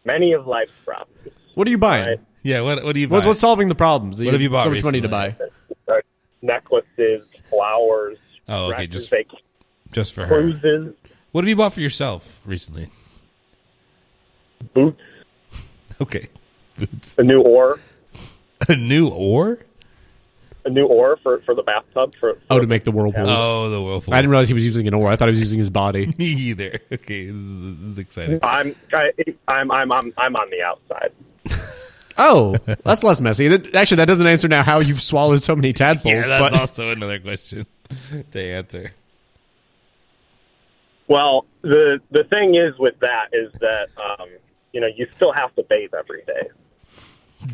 many 0.04 0.32
of 0.32 0.46
life's 0.46 0.72
problems. 0.84 1.32
What 1.54 1.66
are 1.66 1.70
you 1.70 1.78
buying? 1.78 2.06
Right. 2.06 2.20
Yeah. 2.42 2.60
What 2.62 2.84
What 2.84 2.92
do 2.94 3.00
you 3.00 3.08
buy? 3.08 3.16
What's, 3.16 3.26
what's 3.26 3.40
solving 3.40 3.68
the 3.68 3.74
problems? 3.74 4.18
that 4.18 4.24
What 4.24 4.34
have 4.34 4.42
you 4.42 4.50
bought 4.50 4.64
So 4.64 4.70
much 4.70 4.84
money 4.84 5.00
to 5.00 5.08
recently? 5.08 5.46
buy. 5.88 5.94
Uh, 5.94 6.00
necklaces, 6.42 7.26
flowers, 7.50 8.18
Oh, 8.48 8.66
okay, 8.66 8.86
dresses, 8.86 9.08
just 9.08 9.10
vac- 9.10 9.40
just 9.92 10.12
for 10.12 10.26
her? 10.26 10.52
cruises, 10.52 10.94
What 11.32 11.42
have 11.44 11.48
you 11.48 11.56
bought 11.56 11.72
for 11.72 11.80
yourself 11.80 12.40
recently? 12.44 12.88
boots, 14.74 15.00
Okay. 16.00 16.28
a 17.18 17.22
new 17.22 17.40
oar, 17.40 17.80
A 18.68 18.76
new 18.76 19.08
oar? 19.08 19.58
A 20.66 20.70
new 20.70 20.84
oar 20.86 21.16
for, 21.22 21.40
for 21.42 21.54
the 21.54 21.62
bathtub. 21.62 22.14
For, 22.20 22.36
Oh, 22.50 22.58
to 22.58 22.66
make 22.66 22.84
the 22.84 22.90
whirlpools. 22.90 23.28
Oh, 23.30 23.70
the 23.70 23.80
whirlpool. 23.80 24.12
I 24.12 24.18
didn't 24.18 24.30
realize 24.30 24.48
he 24.48 24.54
was 24.54 24.64
using 24.64 24.86
an 24.86 24.94
oar. 24.94 25.08
I 25.08 25.16
thought 25.16 25.28
he 25.28 25.32
was 25.32 25.40
using 25.40 25.58
his 25.58 25.70
body. 25.70 26.06
Me 26.18 26.26
either. 26.26 26.80
Okay, 26.92 27.26
this 27.26 27.34
is, 27.34 27.78
this 27.78 27.90
is 27.92 27.98
exciting. 27.98 28.40
I'm 28.42 28.74
I, 28.92 29.12
I'm 29.48 29.70
I'm 29.70 29.92
I'm 29.92 30.12
I'm 30.18 30.36
on 30.36 30.50
the 30.50 30.62
outside. 30.62 31.12
Oh, 32.18 32.56
that's 32.82 33.02
less 33.02 33.20
messy. 33.20 33.46
That, 33.48 33.74
actually, 33.74 33.98
that 33.98 34.06
doesn't 34.06 34.26
answer 34.26 34.48
now 34.48 34.62
how 34.62 34.80
you've 34.80 35.02
swallowed 35.02 35.42
so 35.42 35.54
many 35.54 35.74
tadpoles. 35.74 36.14
Yeah, 36.14 36.26
that's 36.26 36.54
but 36.54 36.60
also 36.60 36.90
another 36.90 37.18
question 37.18 37.66
to 38.32 38.40
answer. 38.40 38.92
Well, 41.08 41.44
the 41.60 42.00
the 42.10 42.24
thing 42.24 42.54
is 42.54 42.78
with 42.78 42.98
that 43.00 43.28
is 43.34 43.52
that 43.60 43.88
um, 44.02 44.28
you 44.72 44.80
know 44.80 44.86
you 44.86 45.06
still 45.14 45.30
have 45.32 45.54
to 45.56 45.62
bathe 45.64 45.92
every 45.92 46.22
day. 46.26 46.48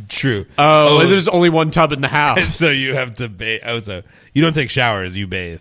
True. 0.09 0.47
oh, 0.59 1.07
there's 1.07 1.29
only 1.29 1.49
one 1.51 1.71
tub 1.71 1.93
in 1.93 2.01
the 2.01 2.09
house. 2.23 2.57
so 2.57 2.71
you 2.71 2.95
have 2.95 3.15
to 3.17 3.29
bathe. 3.29 3.61
Oh, 3.65 3.79
so 3.79 4.03
you 4.33 4.43
don't 4.43 4.55
take 4.55 4.71
showers, 4.71 5.17
you 5.17 5.27
bathe. 5.27 5.61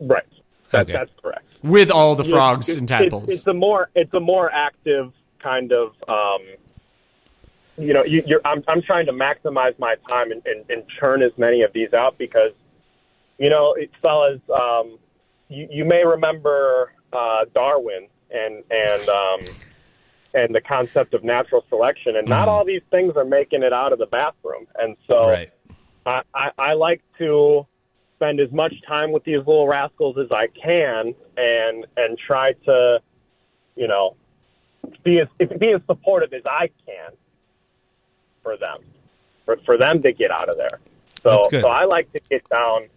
Right. 0.00 0.24
That, 0.70 0.82
Okay. 0.82 0.92
That's 0.92 1.10
correct. 1.22 1.44
with 1.62 1.90
all 1.90 2.16
the 2.16 2.24
frogs 2.24 2.68
It's- 2.68 2.78
and 2.80 2.90
it's- 2.90 3.02
tadpoles. 3.02 3.28
It's, 3.28 3.46
a 3.46 3.54
more 3.54 3.88
it's 3.94 4.12
a 4.14 4.20
more 4.20 4.50
active 4.52 5.12
kind 5.38 5.72
of 5.72 5.94
um, 6.08 6.40
you 7.78 7.92
know 7.94 8.04
you, 8.04 8.22
you're 8.26 8.40
I'm 8.44 8.62
I'm 8.68 8.82
trying 8.82 9.06
to 9.06 9.12
maximize 9.12 9.78
my 9.78 9.94
time 10.08 10.32
and, 10.32 10.42
and, 10.46 10.68
and 10.68 10.82
churn 10.98 11.22
as 11.22 11.32
many 11.38 11.62
of 11.62 11.72
these 11.72 11.92
out 11.94 12.18
because 12.18 12.52
you 13.38 13.48
know 13.48 13.74
it, 13.74 13.90
fellas 14.02 14.40
um, 14.52 14.98
you, 15.48 15.68
you 15.70 15.84
may 15.84 16.04
remember 16.04 16.92
uh, 17.12 17.44
Darwin 17.54 18.08
and 18.30 18.64
and 18.70 19.08
um, 19.08 19.40
and 20.36 20.54
the 20.54 20.60
concept 20.60 21.14
of 21.14 21.24
natural 21.24 21.64
selection 21.68 22.16
and 22.16 22.28
not 22.28 22.42
mm-hmm. 22.42 22.50
all 22.50 22.64
these 22.64 22.82
things 22.90 23.16
are 23.16 23.24
making 23.24 23.64
it 23.64 23.72
out 23.72 23.92
of 23.92 23.98
the 23.98 24.06
bathroom 24.06 24.66
and 24.78 24.96
so 25.08 25.28
Right. 25.28 25.50
I, 26.06 26.22
I, 26.34 26.50
I 26.56 26.72
like 26.74 27.02
to 27.18 27.66
spend 28.16 28.40
as 28.40 28.50
much 28.50 28.74
time 28.86 29.12
with 29.12 29.24
these 29.24 29.38
little 29.38 29.68
rascals 29.68 30.16
as 30.18 30.32
I 30.32 30.46
can, 30.48 31.14
and 31.36 31.86
and 31.96 32.18
try 32.18 32.52
to, 32.64 33.00
you 33.76 33.88
know, 33.88 34.16
be 35.04 35.20
as 35.20 35.28
be 35.58 35.72
as 35.72 35.80
supportive 35.86 36.32
as 36.32 36.42
I 36.46 36.70
can 36.86 37.12
for 38.42 38.56
them, 38.56 38.78
for 39.44 39.56
for 39.64 39.76
them 39.76 40.02
to 40.02 40.12
get 40.12 40.30
out 40.30 40.48
of 40.48 40.56
there. 40.56 40.80
So 41.22 41.42
so 41.50 41.68
I 41.68 41.84
like 41.84 42.10
to 42.12 42.20
get 42.30 42.48
down 42.48 42.88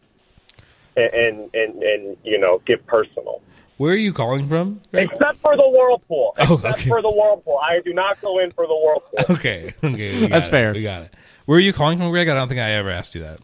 and 0.95 1.13
and 1.13 1.55
and, 1.55 1.83
and 1.83 2.17
you 2.23 2.39
know 2.39 2.61
get 2.65 2.85
personal. 2.85 3.41
Where 3.79 3.93
are 3.93 3.97
you 3.97 4.11
calling 4.11 4.45
from? 4.49 4.81
Greg? 4.91 5.07
Except 5.09 5.39
for 5.39 5.55
the 5.55 5.63
whirlpool. 5.67 6.33
Oh, 6.37 6.55
Except 6.55 6.79
okay. 6.81 6.89
for 6.89 7.01
the 7.01 7.09
whirlpool. 7.09 7.57
I 7.63 7.79
do 7.79 7.93
not 7.93 8.19
go 8.19 8.39
in 8.39 8.51
for 8.51 8.67
the 8.67 8.75
whirlpool. 8.75 9.19
Okay. 9.37 9.73
Okay. 9.81 10.27
That's 10.27 10.47
it. 10.49 10.51
fair. 10.51 10.73
We 10.73 10.83
got 10.83 11.03
it. 11.03 11.13
Where 11.45 11.57
are 11.57 11.61
you 11.61 11.71
calling 11.71 11.97
from, 11.97 12.11
Greg? 12.11 12.27
I 12.27 12.35
don't 12.35 12.49
think 12.49 12.59
I 12.59 12.71
ever 12.71 12.89
asked 12.89 13.15
you 13.15 13.21
that. 13.21 13.39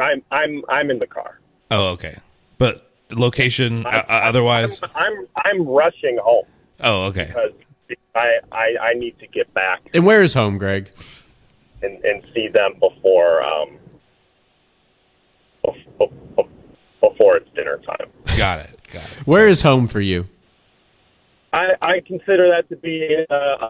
I'm 0.00 0.22
I'm 0.30 0.62
I'm 0.68 0.90
in 0.92 1.00
the 1.00 1.08
car. 1.08 1.40
Oh, 1.72 1.88
okay. 1.94 2.16
But 2.58 2.88
location 3.10 3.84
uh, 3.86 3.88
uh, 3.88 4.04
otherwise? 4.08 4.80
I'm 4.94 5.26
I'm 5.36 5.66
rushing 5.66 6.16
home. 6.22 6.44
Oh, 6.80 7.06
okay. 7.06 7.26
because 7.26 7.52
I, 8.14 8.38
I 8.52 8.76
I 8.80 8.92
need 8.94 9.18
to 9.18 9.26
get 9.26 9.52
back 9.52 9.80
and 9.92 10.06
where 10.06 10.22
is 10.22 10.32
home, 10.34 10.58
Greg? 10.58 10.90
and, 11.82 12.04
and 12.04 12.22
see 12.34 12.46
them 12.48 12.74
before 12.78 13.42
um 13.42 13.78
bef- 15.64 15.86
bef- 16.36 16.48
before 17.00 17.36
it's 17.36 17.48
dinner 17.54 17.78
time. 17.78 18.08
Got 18.36 18.60
it. 18.60 18.78
Got 18.92 19.02
it. 19.04 19.26
Where 19.26 19.48
is 19.48 19.62
home 19.62 19.86
for 19.86 20.00
you? 20.00 20.26
I 21.52 21.68
I 21.80 22.00
consider 22.06 22.48
that 22.50 22.68
to 22.68 22.76
be 22.76 23.24
uh, 23.30 23.34
Uh 23.34 23.68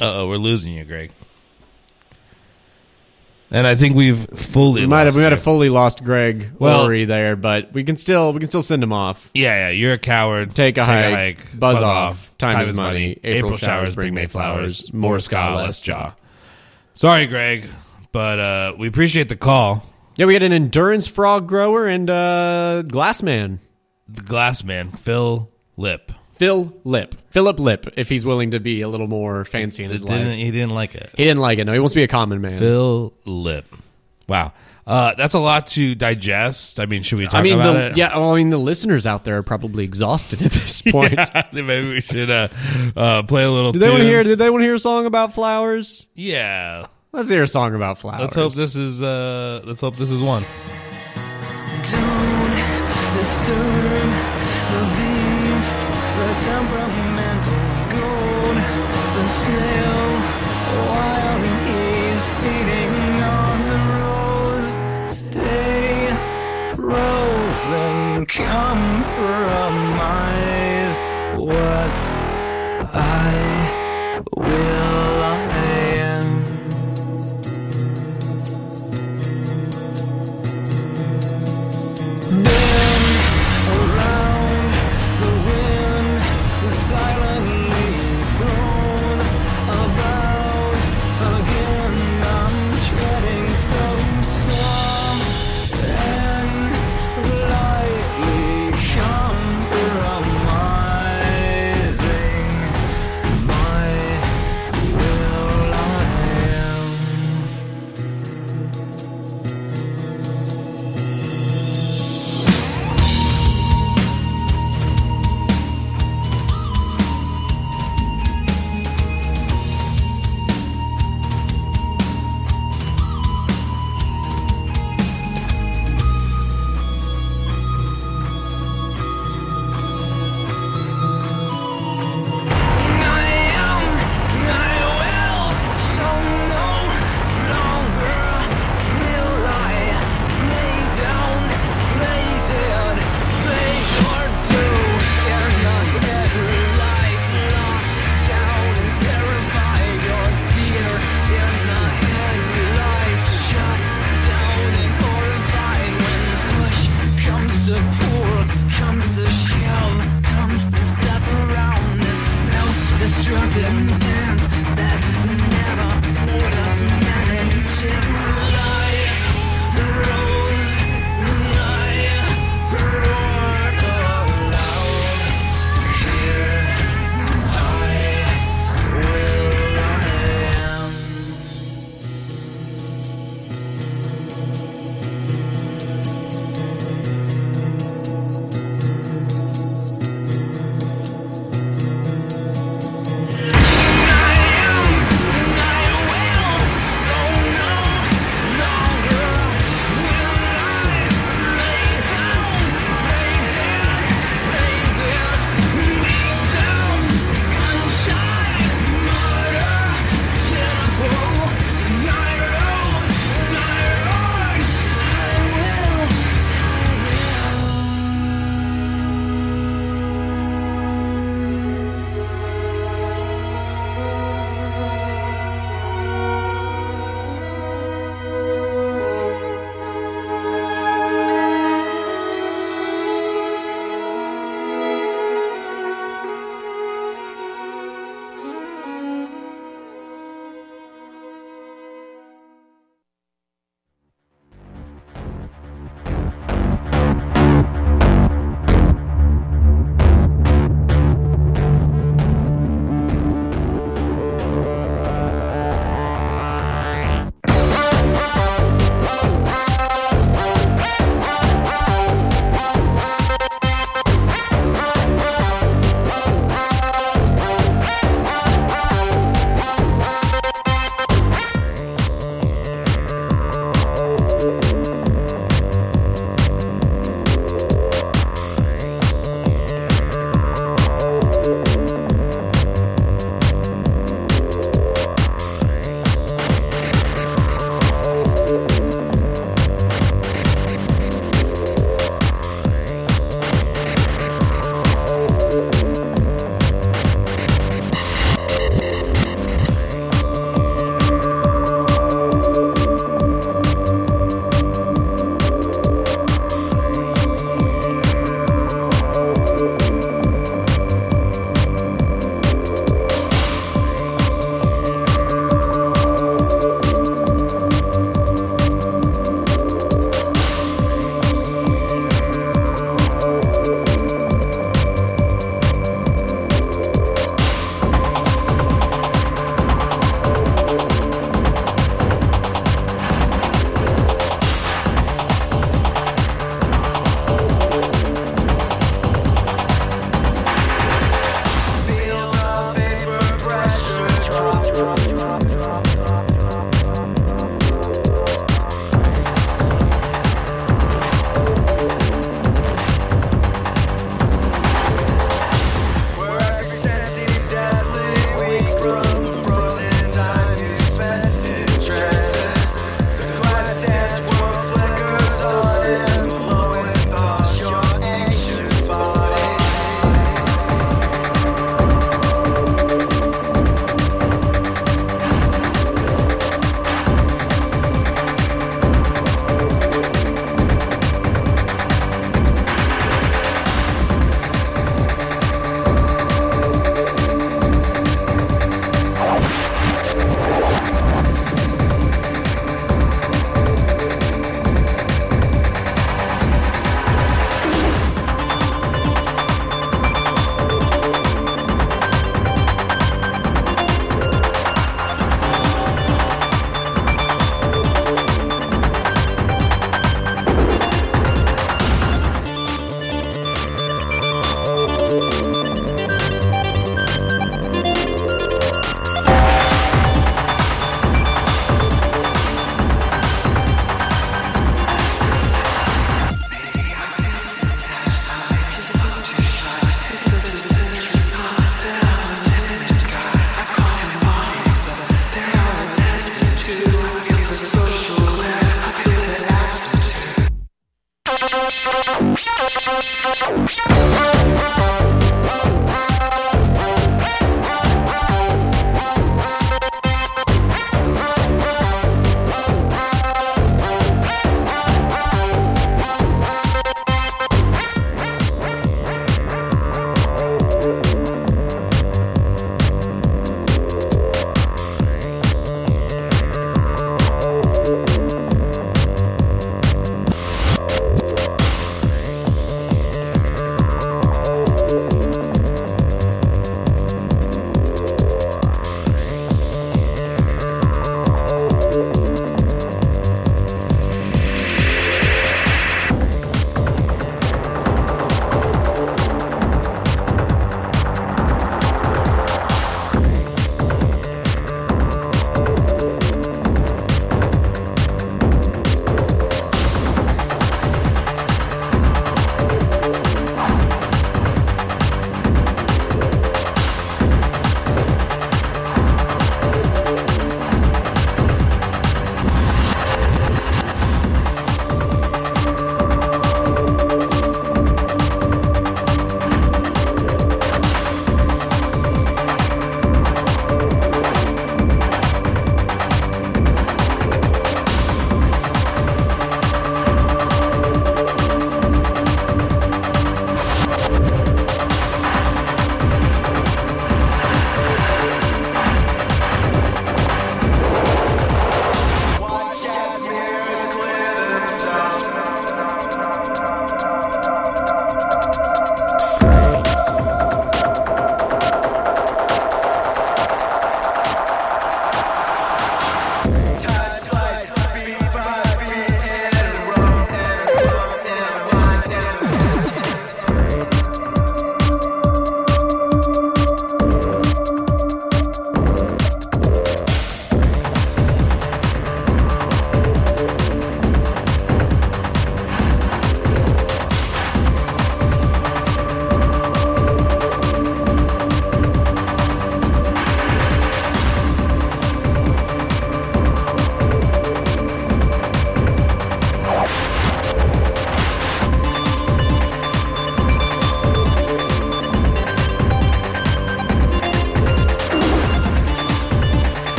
oh, 0.00 0.28
we're 0.28 0.36
losing 0.36 0.72
you, 0.72 0.84
Greg. 0.84 1.10
And 3.50 3.66
I 3.66 3.74
think 3.74 3.94
we've 3.94 4.26
fully. 4.30 4.80
We 4.80 4.86
might 4.86 5.00
have 5.00 5.08
lost 5.08 5.16
we 5.16 5.22
might 5.22 5.28
you. 5.28 5.34
have 5.34 5.42
fully 5.42 5.68
lost 5.68 6.02
Greg 6.02 6.52
Well- 6.58 6.84
Worry 6.86 7.04
there, 7.04 7.36
but 7.36 7.70
we 7.74 7.84
can 7.84 7.98
still 7.98 8.32
we 8.32 8.40
can 8.40 8.48
still 8.48 8.62
send 8.62 8.82
him 8.82 8.94
off. 8.94 9.30
Yeah, 9.34 9.66
yeah. 9.66 9.70
You're 9.70 9.92
a 9.92 9.98
coward. 9.98 10.54
Take 10.54 10.78
a 10.78 10.84
hike, 10.86 11.58
buzz 11.58 11.82
off, 11.82 12.32
time 12.38 12.66
is 12.66 12.74
money, 12.74 13.18
April, 13.22 13.58
showers 13.58 13.94
bring 13.94 14.14
May 14.14 14.26
flowers. 14.26 14.90
More 14.94 15.18
ska, 15.20 15.54
less 15.56 15.82
jaw. 15.82 16.14
Sorry, 16.94 17.26
Greg, 17.26 17.68
but 18.10 18.38
uh, 18.38 18.74
we 18.78 18.88
appreciate 18.88 19.28
the 19.28 19.36
call. 19.36 19.86
Yeah, 20.16 20.26
we 20.26 20.34
had 20.34 20.42
an 20.42 20.52
endurance 20.52 21.06
frog 21.06 21.48
grower 21.48 21.86
and 21.86 22.08
uh 22.10 22.82
glass 22.82 23.22
man. 23.22 23.60
The 24.08 24.22
glass 24.22 24.62
man, 24.62 24.90
Phil 24.90 25.50
Lip. 25.76 26.12
Phil 26.34 26.72
Lip. 26.84 27.14
Philip 27.30 27.58
Lip, 27.60 27.86
if 27.96 28.08
he's 28.08 28.26
willing 28.26 28.50
to 28.50 28.60
be 28.60 28.82
a 28.82 28.88
little 28.88 29.06
more 29.06 29.44
fancy 29.44 29.84
in 29.84 29.90
his 29.90 30.02
Didn't, 30.02 30.28
life. 30.28 30.36
he 30.36 30.50
didn't 30.50 30.70
like 30.70 30.94
it. 30.94 31.10
He 31.16 31.24
didn't 31.24 31.40
like 31.40 31.58
it. 31.58 31.64
No, 31.64 31.72
he 31.72 31.78
wants 31.78 31.94
to 31.94 32.00
be 32.00 32.04
a 32.04 32.08
common 32.08 32.40
man. 32.40 32.58
Phil 32.58 33.14
Lip. 33.24 33.64
Wow. 34.28 34.52
Uh, 34.84 35.14
that's 35.14 35.34
a 35.34 35.38
lot 35.38 35.68
to 35.68 35.94
digest. 35.94 36.80
I 36.80 36.86
mean, 36.86 37.04
should 37.04 37.18
we 37.18 37.26
talk 37.26 37.34
I 37.34 37.42
mean, 37.42 37.54
about 37.54 37.72
the, 37.74 37.86
it? 37.92 37.96
yeah. 37.96 38.18
Well, 38.18 38.30
I 38.32 38.36
mean, 38.36 38.50
the 38.50 38.58
listeners 38.58 39.06
out 39.06 39.24
there 39.24 39.36
are 39.36 39.42
probably 39.44 39.84
exhausted 39.84 40.42
at 40.42 40.50
this 40.50 40.82
point. 40.92 41.18
Maybe 41.52 41.88
we 41.88 42.00
should 42.00 42.30
uh, 42.30 42.48
uh, 42.96 43.22
play 43.22 43.44
a 43.44 43.50
little. 43.50 43.70
Did 43.72 43.80
they 43.80 43.88
want 43.90 44.00
to 44.00 44.08
hear? 44.08 44.22
Did 44.24 44.38
they 44.38 44.50
want 44.50 44.62
to 44.62 44.64
hear 44.66 44.74
a 44.74 44.80
song 44.80 45.06
about 45.06 45.34
flowers? 45.34 46.08
Yeah. 46.14 46.86
Let's 47.14 47.28
hear 47.28 47.42
a 47.42 47.48
song 47.48 47.74
about 47.74 47.98
flowers. 47.98 48.20
Let's 48.22 48.36
hope 48.36 48.54
this 48.54 48.74
is. 48.74 49.02
Uh, 49.02 49.60
let's 49.64 49.82
hope 49.82 49.96
this 49.96 50.10
is 50.10 50.22
one. 50.22 50.44
Don't 51.90 52.44
disturb 53.18 54.08
the 54.72 54.82
beast, 54.96 55.78
the 56.16 56.82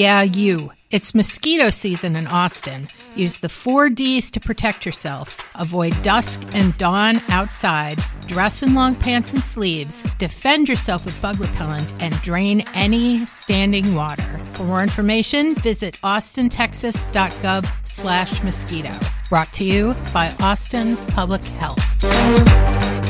Yeah, 0.00 0.22
you. 0.22 0.72
It's 0.90 1.14
mosquito 1.14 1.68
season 1.68 2.16
in 2.16 2.26
Austin. 2.26 2.88
Use 3.16 3.40
the 3.40 3.50
four 3.50 3.90
D's 3.90 4.30
to 4.30 4.40
protect 4.40 4.86
yourself. 4.86 5.46
Avoid 5.56 5.92
dusk 6.02 6.40
and 6.54 6.74
dawn 6.78 7.20
outside. 7.28 8.02
Dress 8.26 8.62
in 8.62 8.74
long 8.74 8.94
pants 8.94 9.34
and 9.34 9.42
sleeves. 9.42 10.02
Defend 10.16 10.70
yourself 10.70 11.04
with 11.04 11.20
bug 11.20 11.38
repellent 11.38 11.92
and 12.00 12.18
drain 12.22 12.62
any 12.72 13.26
standing 13.26 13.94
water. 13.94 14.40
For 14.54 14.62
more 14.62 14.82
information, 14.82 15.54
visit 15.56 15.98
austintexas.gov 16.02 17.70
slash 17.84 18.42
mosquito. 18.42 18.94
Brought 19.28 19.52
to 19.52 19.64
you 19.64 19.94
by 20.14 20.34
Austin 20.40 20.96
Public 21.08 21.44
Health. 21.44 23.09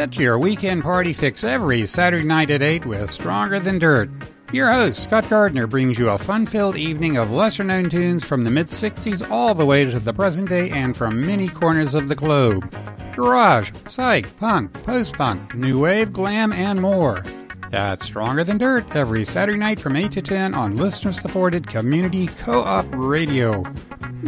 Get 0.00 0.18
your 0.18 0.38
weekend 0.38 0.82
party 0.82 1.12
fix 1.12 1.44
every 1.44 1.86
Saturday 1.86 2.24
night 2.24 2.50
at 2.50 2.62
8 2.62 2.86
with 2.86 3.10
Stronger 3.10 3.60
Than 3.60 3.78
Dirt. 3.78 4.08
Your 4.50 4.72
host, 4.72 5.02
Scott 5.02 5.28
Gardner, 5.28 5.66
brings 5.66 5.98
you 5.98 6.08
a 6.08 6.16
fun 6.16 6.46
filled 6.46 6.78
evening 6.78 7.18
of 7.18 7.30
lesser 7.30 7.64
known 7.64 7.90
tunes 7.90 8.24
from 8.24 8.42
the 8.42 8.50
mid 8.50 8.68
60s 8.68 9.30
all 9.30 9.54
the 9.54 9.66
way 9.66 9.84
to 9.84 10.00
the 10.00 10.14
present 10.14 10.48
day 10.48 10.70
and 10.70 10.96
from 10.96 11.26
many 11.26 11.48
corners 11.48 11.94
of 11.94 12.08
the 12.08 12.14
globe. 12.14 12.74
Garage, 13.14 13.72
psych, 13.88 14.34
punk, 14.38 14.72
post 14.84 15.18
punk, 15.18 15.54
new 15.54 15.80
wave, 15.80 16.14
glam, 16.14 16.54
and 16.54 16.80
more. 16.80 17.22
That's 17.68 18.06
Stronger 18.06 18.42
Than 18.42 18.56
Dirt 18.56 18.96
every 18.96 19.26
Saturday 19.26 19.58
night 19.58 19.82
from 19.82 19.96
8 19.96 20.12
to 20.12 20.22
10 20.22 20.54
on 20.54 20.78
listener 20.78 21.12
supported 21.12 21.66
community 21.66 22.26
co 22.26 22.62
op 22.62 22.86
radio. 22.92 23.62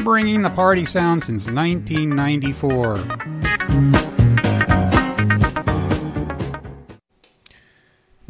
Bringing 0.05 0.43
the 0.43 0.51
party 0.51 0.85
sound 0.85 1.25
since 1.25 1.47
1994. 1.47 4.12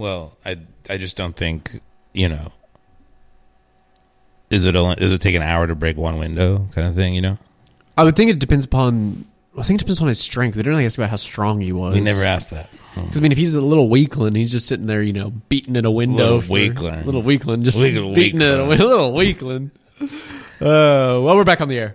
Well, 0.03 0.37
I 0.45 0.59
I 0.91 0.97
just 0.97 1.17
don't 1.17 1.37
think 1.37 1.81
you 2.13 2.29
know. 2.29 2.51
Is 4.51 4.65
it 4.65 4.75
only, 4.75 4.97
does 4.97 5.13
it 5.13 5.21
take 5.21 5.37
an 5.37 5.43
hour 5.43 5.69
to 5.69 5.77
break 5.77 5.97
one 5.97 6.19
window 6.19 6.67
kind 6.73 6.89
of 6.89 6.97
thing? 6.97 7.15
You 7.15 7.21
know, 7.21 7.39
I 7.97 8.03
would 8.03 8.17
think 8.17 8.29
it 8.29 8.41
depends 8.41 8.65
upon. 8.65 9.27
I 9.57 9.63
think 9.63 9.79
it 9.81 9.85
depends 9.85 10.01
on 10.03 10.09
his 10.09 10.19
strength. 10.19 10.57
They 10.57 10.63
didn't 10.63 10.73
really 10.73 10.87
ask 10.87 10.99
about 10.99 11.11
how 11.11 11.17
strong 11.17 11.61
he 11.61 11.71
was. 11.71 11.95
we 11.95 12.01
never 12.01 12.25
asked 12.25 12.51
that. 12.51 12.69
Because 12.97 13.19
I 13.19 13.21
mean, 13.21 13.31
if 13.31 13.39
he's 13.39 13.55
a 13.55 13.61
little 13.61 13.89
weakling, 13.89 14.35
he's 14.35 14.51
just 14.51 14.67
sitting 14.67 14.87
there, 14.87 15.03
you 15.03 15.13
know, 15.13 15.31
beating 15.49 15.77
at 15.77 15.85
a 15.85 15.91
window. 15.91 16.25
Little 16.25 16.41
for- 16.41 16.53
weakling. 16.53 17.07
little 17.07 17.23
weakling, 17.23 17.63
just 17.63 17.79
Little 17.79 18.13
beating 18.13 18.43
at 18.43 18.59
a 18.59 18.65
little 18.65 19.13
weakling. 19.15 19.71
Uh, 20.01 20.09
well, 20.61 21.37
we're 21.37 21.45
back 21.45 21.61
on 21.61 21.69
the 21.69 21.79
air. 21.79 21.95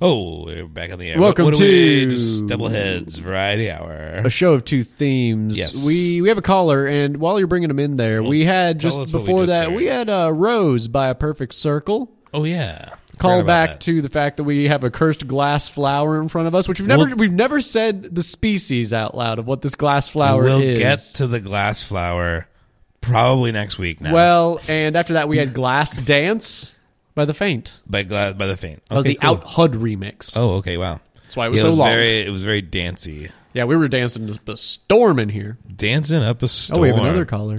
Oh, 0.00 0.44
we're 0.44 0.66
back 0.66 0.92
on 0.92 0.98
the 0.98 1.10
air. 1.10 1.18
Welcome 1.18 1.46
what, 1.46 1.54
what 1.54 1.60
we- 1.62 1.66
to- 2.04 2.10
just 2.10 2.46
double 2.46 2.68
heads 2.68 3.18
variety 3.18 3.70
hour. 3.70 4.22
A 4.24 4.30
show 4.30 4.52
of 4.52 4.64
two 4.64 4.84
themes. 4.84 5.56
Yes. 5.56 5.84
we 5.84 6.20
we 6.20 6.28
have 6.28 6.36
a 6.38 6.42
caller, 6.42 6.86
and 6.86 7.16
while 7.16 7.38
you're 7.38 7.48
bringing 7.48 7.70
him 7.70 7.78
in 7.78 7.96
there, 7.96 8.22
we 8.22 8.44
had 8.44 8.78
just 8.78 8.98
us 9.00 9.12
what 9.12 9.22
we 9.22 9.26
before 9.26 9.40
just 9.42 9.48
that 9.48 9.68
heard. 9.68 9.74
we 9.76 9.86
had 9.86 10.10
uh, 10.10 10.30
Rose 10.32 10.88
by 10.88 11.08
a 11.08 11.14
perfect 11.14 11.54
circle. 11.54 12.12
Oh 12.34 12.44
yeah, 12.44 12.90
Call 13.16 13.42
back 13.44 13.70
that. 13.70 13.80
to 13.82 14.02
the 14.02 14.10
fact 14.10 14.36
that 14.36 14.44
we 14.44 14.68
have 14.68 14.84
a 14.84 14.90
cursed 14.90 15.26
glass 15.26 15.66
flower 15.68 16.20
in 16.20 16.28
front 16.28 16.46
of 16.48 16.54
us, 16.54 16.68
which 16.68 16.78
we've 16.78 16.88
never 16.88 17.06
We'll- 17.06 17.16
we've 17.16 17.32
never 17.32 17.62
said 17.62 18.14
the 18.14 18.22
species 18.22 18.92
out 18.92 19.16
loud 19.16 19.38
of 19.38 19.46
what 19.46 19.62
this 19.62 19.74
glass 19.76 20.08
flower 20.08 20.46
is. 20.46 20.60
We'll 20.60 20.76
get 20.76 20.98
to 21.14 21.26
the 21.26 21.40
glass 21.40 21.82
flower 21.82 22.46
probably 23.00 23.52
next 23.52 23.78
week 23.78 24.02
now. 24.02 24.12
well, 24.12 24.60
and 24.68 24.94
after 24.94 25.14
that 25.14 25.28
we 25.28 25.38
had 25.38 25.54
Glass 25.54 25.96
Danse 25.96 26.75
by 27.16 27.24
the 27.24 27.34
Faint. 27.34 27.80
by 27.88 28.04
glass 28.04 28.34
by 28.34 28.46
the 28.46 28.56
faint. 28.56 28.82
Of 28.90 28.98
Okay, 28.98 29.08
the 29.10 29.14
cool. 29.16 29.30
Out 29.30 29.42
HUD 29.44 29.72
remix. 29.72 30.36
Oh, 30.36 30.50
okay, 30.58 30.76
wow. 30.76 31.00
That's 31.24 31.36
why 31.36 31.46
it 31.46 31.50
was 31.50 31.60
Yeah, 31.62 31.70
so 31.70 31.76
long. 31.76 31.88
Very, 31.88 32.20
it 32.20 32.30
was 32.30 32.44
very 32.44 32.62
dancey. 32.62 33.30
Yeah, 33.52 33.64
we 33.64 33.74
were 33.76 33.88
dancing 33.88 34.28
just 34.28 34.48
a 34.48 34.56
storm 34.56 35.18
in 35.18 35.28
here. 35.30 35.58
Dancing 35.74 36.22
up 36.22 36.42
a 36.42 36.48
storm. 36.48 36.78
Oh, 36.78 36.82
we 36.82 36.88
have 36.90 36.98
another 36.98 37.24
caller. 37.24 37.56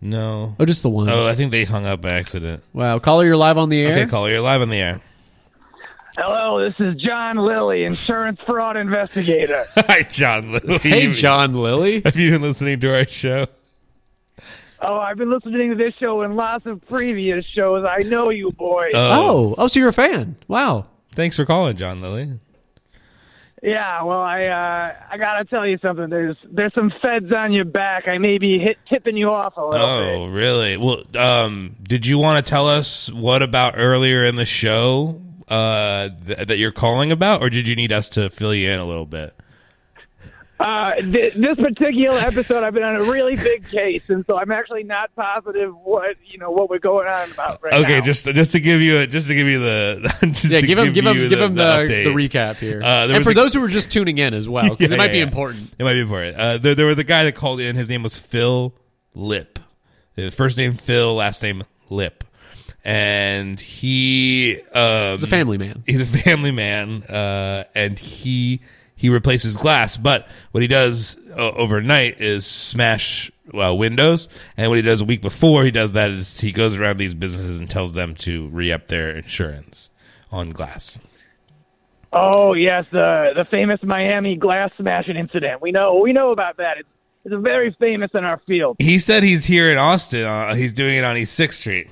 No. 0.00 0.54
Oh, 0.60 0.64
just 0.64 0.82
the 0.82 0.88
one. 0.88 1.08
Oh, 1.10 1.26
I 1.26 1.34
think 1.34 1.50
they 1.52 1.64
hung 1.64 1.84
up 1.84 2.00
by 2.00 2.10
accident. 2.10 2.62
Wow, 2.72 2.98
caller, 3.00 3.24
you're 3.26 3.36
live 3.36 3.58
on 3.58 3.68
the 3.68 3.82
air. 3.84 3.92
Okay, 3.92 4.06
caller, 4.06 4.30
you're 4.30 4.40
live 4.40 4.62
on 4.62 4.68
the 4.70 4.78
air. 4.78 5.00
Hello, 6.16 6.64
this 6.66 6.78
is 6.80 6.94
John 7.02 7.36
Lilly, 7.36 7.84
insurance 7.84 8.40
fraud 8.46 8.76
investigator. 8.76 9.66
Hi, 9.76 10.02
John 10.04 10.52
Lilly. 10.52 10.78
Hey, 10.78 11.12
John 11.12 11.54
Lilly. 11.54 12.00
Have 12.04 12.16
you 12.16 12.30
been 12.30 12.40
listening 12.42 12.80
to 12.80 12.94
our 12.94 13.06
show? 13.06 13.46
Oh, 14.80 14.96
I've 14.98 15.16
been 15.18 15.30
listening 15.30 15.70
to 15.70 15.76
this 15.76 15.94
show 16.00 16.22
and 16.22 16.36
lots 16.36 16.66
of 16.66 16.86
previous 16.88 17.44
shows. 17.46 17.84
I 17.88 18.00
know 18.04 18.30
you 18.30 18.50
boys. 18.52 18.92
Oh, 18.94 19.54
oh, 19.58 19.66
so 19.68 19.78
you're 19.80 19.88
a 19.88 19.92
fan? 19.92 20.36
Wow. 20.48 20.86
Thanks 21.14 21.36
for 21.36 21.44
calling, 21.46 21.76
John 21.76 22.02
Lilly. 22.02 22.38
yeah, 23.62 24.02
well, 24.02 24.20
I 24.20 24.44
uh, 24.46 24.94
I 25.12 25.16
gotta 25.16 25.44
tell 25.46 25.66
you 25.66 25.78
something. 25.78 26.10
There's 26.10 26.36
there's 26.50 26.74
some 26.74 26.92
feds 27.00 27.32
on 27.32 27.52
your 27.52 27.64
back. 27.64 28.06
I 28.06 28.18
may 28.18 28.38
be 28.38 28.58
hit 28.58 28.76
tipping 28.88 29.16
you 29.16 29.30
off 29.30 29.56
a 29.56 29.64
little 29.64 29.86
Oh, 29.86 30.26
really? 30.26 30.76
Well, 30.76 31.02
um, 31.16 31.76
did 31.82 32.06
you 32.06 32.18
want 32.18 32.44
to 32.44 32.48
tell 32.50 32.68
us 32.68 33.10
what 33.10 33.42
about 33.42 33.74
earlier 33.76 34.24
in 34.24 34.36
the 34.36 34.44
show 34.44 35.22
uh, 35.48 36.10
th- 36.26 36.48
that 36.48 36.58
you're 36.58 36.72
calling 36.72 37.12
about, 37.12 37.40
or 37.40 37.48
did 37.50 37.66
you 37.66 37.76
need 37.76 37.92
us 37.92 38.10
to 38.10 38.28
fill 38.30 38.54
you 38.54 38.70
in 38.70 38.78
a 38.78 38.84
little 38.84 39.06
bit? 39.06 39.32
Bit. 40.58 40.66
Uh, 40.66 40.94
th- 41.12 41.34
this 41.34 41.56
particular 41.56 42.18
episode, 42.18 42.64
I've 42.64 42.74
been 42.74 42.82
on 42.82 42.96
a 42.96 43.04
really 43.04 43.36
big 43.36 43.68
case, 43.68 44.08
and 44.08 44.24
so 44.26 44.38
I'm 44.38 44.50
actually 44.50 44.84
not 44.84 45.14
positive 45.14 45.74
what 45.76 46.16
you 46.26 46.38
know 46.38 46.50
what 46.50 46.70
we're 46.70 46.78
going 46.78 47.06
on 47.08 47.30
about 47.32 47.62
right 47.62 47.72
now. 47.72 47.78
Okay, 47.80 47.98
now. 47.98 48.04
just 48.04 48.24
just 48.26 48.52
to 48.52 48.60
give 48.60 48.80
you 48.80 48.98
a, 49.00 49.06
just 49.06 49.28
to 49.28 49.34
give 49.34 49.46
you 49.46 49.58
the 49.60 50.14
just 50.32 50.44
Yeah, 50.44 50.60
to 50.60 50.66
give 50.66 50.78
him, 50.78 50.92
give 50.92 51.06
him, 51.06 51.28
give 51.28 51.40
him 51.40 51.54
the, 51.54 51.62
update. 51.62 52.04
the 52.04 52.10
recap 52.10 52.56
here. 52.56 52.80
Uh, 52.82 53.08
and 53.08 53.24
for 53.24 53.30
a- 53.30 53.34
those 53.34 53.52
who 53.54 53.62
are 53.64 53.68
just 53.68 53.90
tuning 53.92 54.18
in 54.18 54.32
as 54.34 54.48
well, 54.48 54.70
because 54.70 54.90
Yeah, 54.90 54.94
it 54.94 54.98
might 54.98 55.06
yeah, 55.06 55.12
be 55.12 55.18
yeah. 55.18 55.24
important. 55.24 55.70
It 55.78 55.84
might 55.84 55.94
be 55.94 56.00
important. 56.00 56.36
Uh, 56.36 56.58
there, 56.58 56.74
there 56.74 56.86
was 56.86 56.98
a 56.98 57.04
guy 57.04 57.24
that 57.24 57.34
called 57.34 57.60
in. 57.60 57.76
His 57.76 57.88
name 57.88 58.02
was 58.02 58.16
Phil 58.16 58.74
Lip. 59.14 59.58
His 60.14 60.34
first 60.34 60.56
name 60.56 60.74
Phil, 60.74 61.14
last 61.14 61.42
name 61.42 61.64
Lip, 61.90 62.24
and 62.84 63.60
he 63.60 64.58
um, 64.72 65.12
He's 65.14 65.22
a 65.24 65.26
family 65.26 65.58
man. 65.58 65.82
He's 65.86 66.00
a 66.00 66.06
family 66.06 66.52
man, 66.52 67.02
uh, 67.02 67.64
and 67.74 67.98
he 67.98 68.62
he 68.96 69.08
replaces 69.08 69.56
glass. 69.56 69.96
But 69.96 70.26
what 70.52 70.62
he 70.62 70.66
does 70.66 71.18
uh, 71.30 71.52
overnight 71.52 72.20
is 72.20 72.46
smash 72.46 73.30
uh, 73.54 73.74
windows, 73.74 74.28
and 74.56 74.70
what 74.70 74.76
he 74.76 74.82
does 74.82 75.00
a 75.00 75.04
week 75.04 75.22
before 75.22 75.64
he 75.64 75.70
does 75.70 75.92
that 75.92 76.10
is 76.10 76.40
he 76.40 76.50
goes 76.50 76.74
around 76.74 76.98
these 76.98 77.14
businesses 77.14 77.60
and 77.60 77.70
tells 77.70 77.94
them 77.94 78.14
to 78.16 78.48
re 78.48 78.72
up 78.72 78.88
their 78.88 79.10
insurance 79.10 79.90
on 80.32 80.50
glass. 80.50 80.98
Oh 82.12 82.54
yes, 82.54 82.86
the 82.90 83.32
the 83.34 83.44
famous 83.50 83.80
Miami 83.82 84.36
glass 84.36 84.70
smashing 84.78 85.16
incident. 85.16 85.60
We 85.60 85.70
know 85.70 86.00
we 86.02 86.12
know 86.12 86.32
about 86.32 86.56
that. 86.56 86.78
It's 86.78 86.88
it's 87.26 87.34
very 87.42 87.76
famous 87.78 88.10
in 88.14 88.24
our 88.24 88.40
field. 88.46 88.76
He 88.78 88.98
said 89.00 89.22
he's 89.22 89.44
here 89.44 89.70
in 89.70 89.78
Austin. 89.78 90.22
Uh, 90.22 90.54
he's 90.54 90.72
doing 90.72 90.96
it 90.96 91.04
on 91.04 91.16
East 91.16 91.34
Sixth 91.34 91.60
Street. 91.60 91.88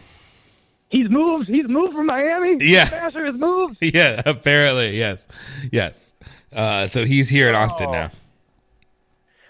He's 0.89 1.11
moved. 1.11 1.49
He's 1.49 1.67
moved 1.67 1.93
from 1.93 2.07
Miami. 2.07 2.65
Yeah. 2.65 2.89
Smasher 2.89 3.27
has 3.27 3.35
moved. 3.35 3.79
yeah, 3.81 4.23
apparently, 4.25 4.97
yes, 4.97 5.27
yes. 5.73 6.14
Uh, 6.55 6.87
so 6.87 7.05
he's 7.05 7.29
here 7.29 7.49
in 7.49 7.55
Austin 7.55 7.89
Oh. 7.89 7.93
now. 7.93 8.11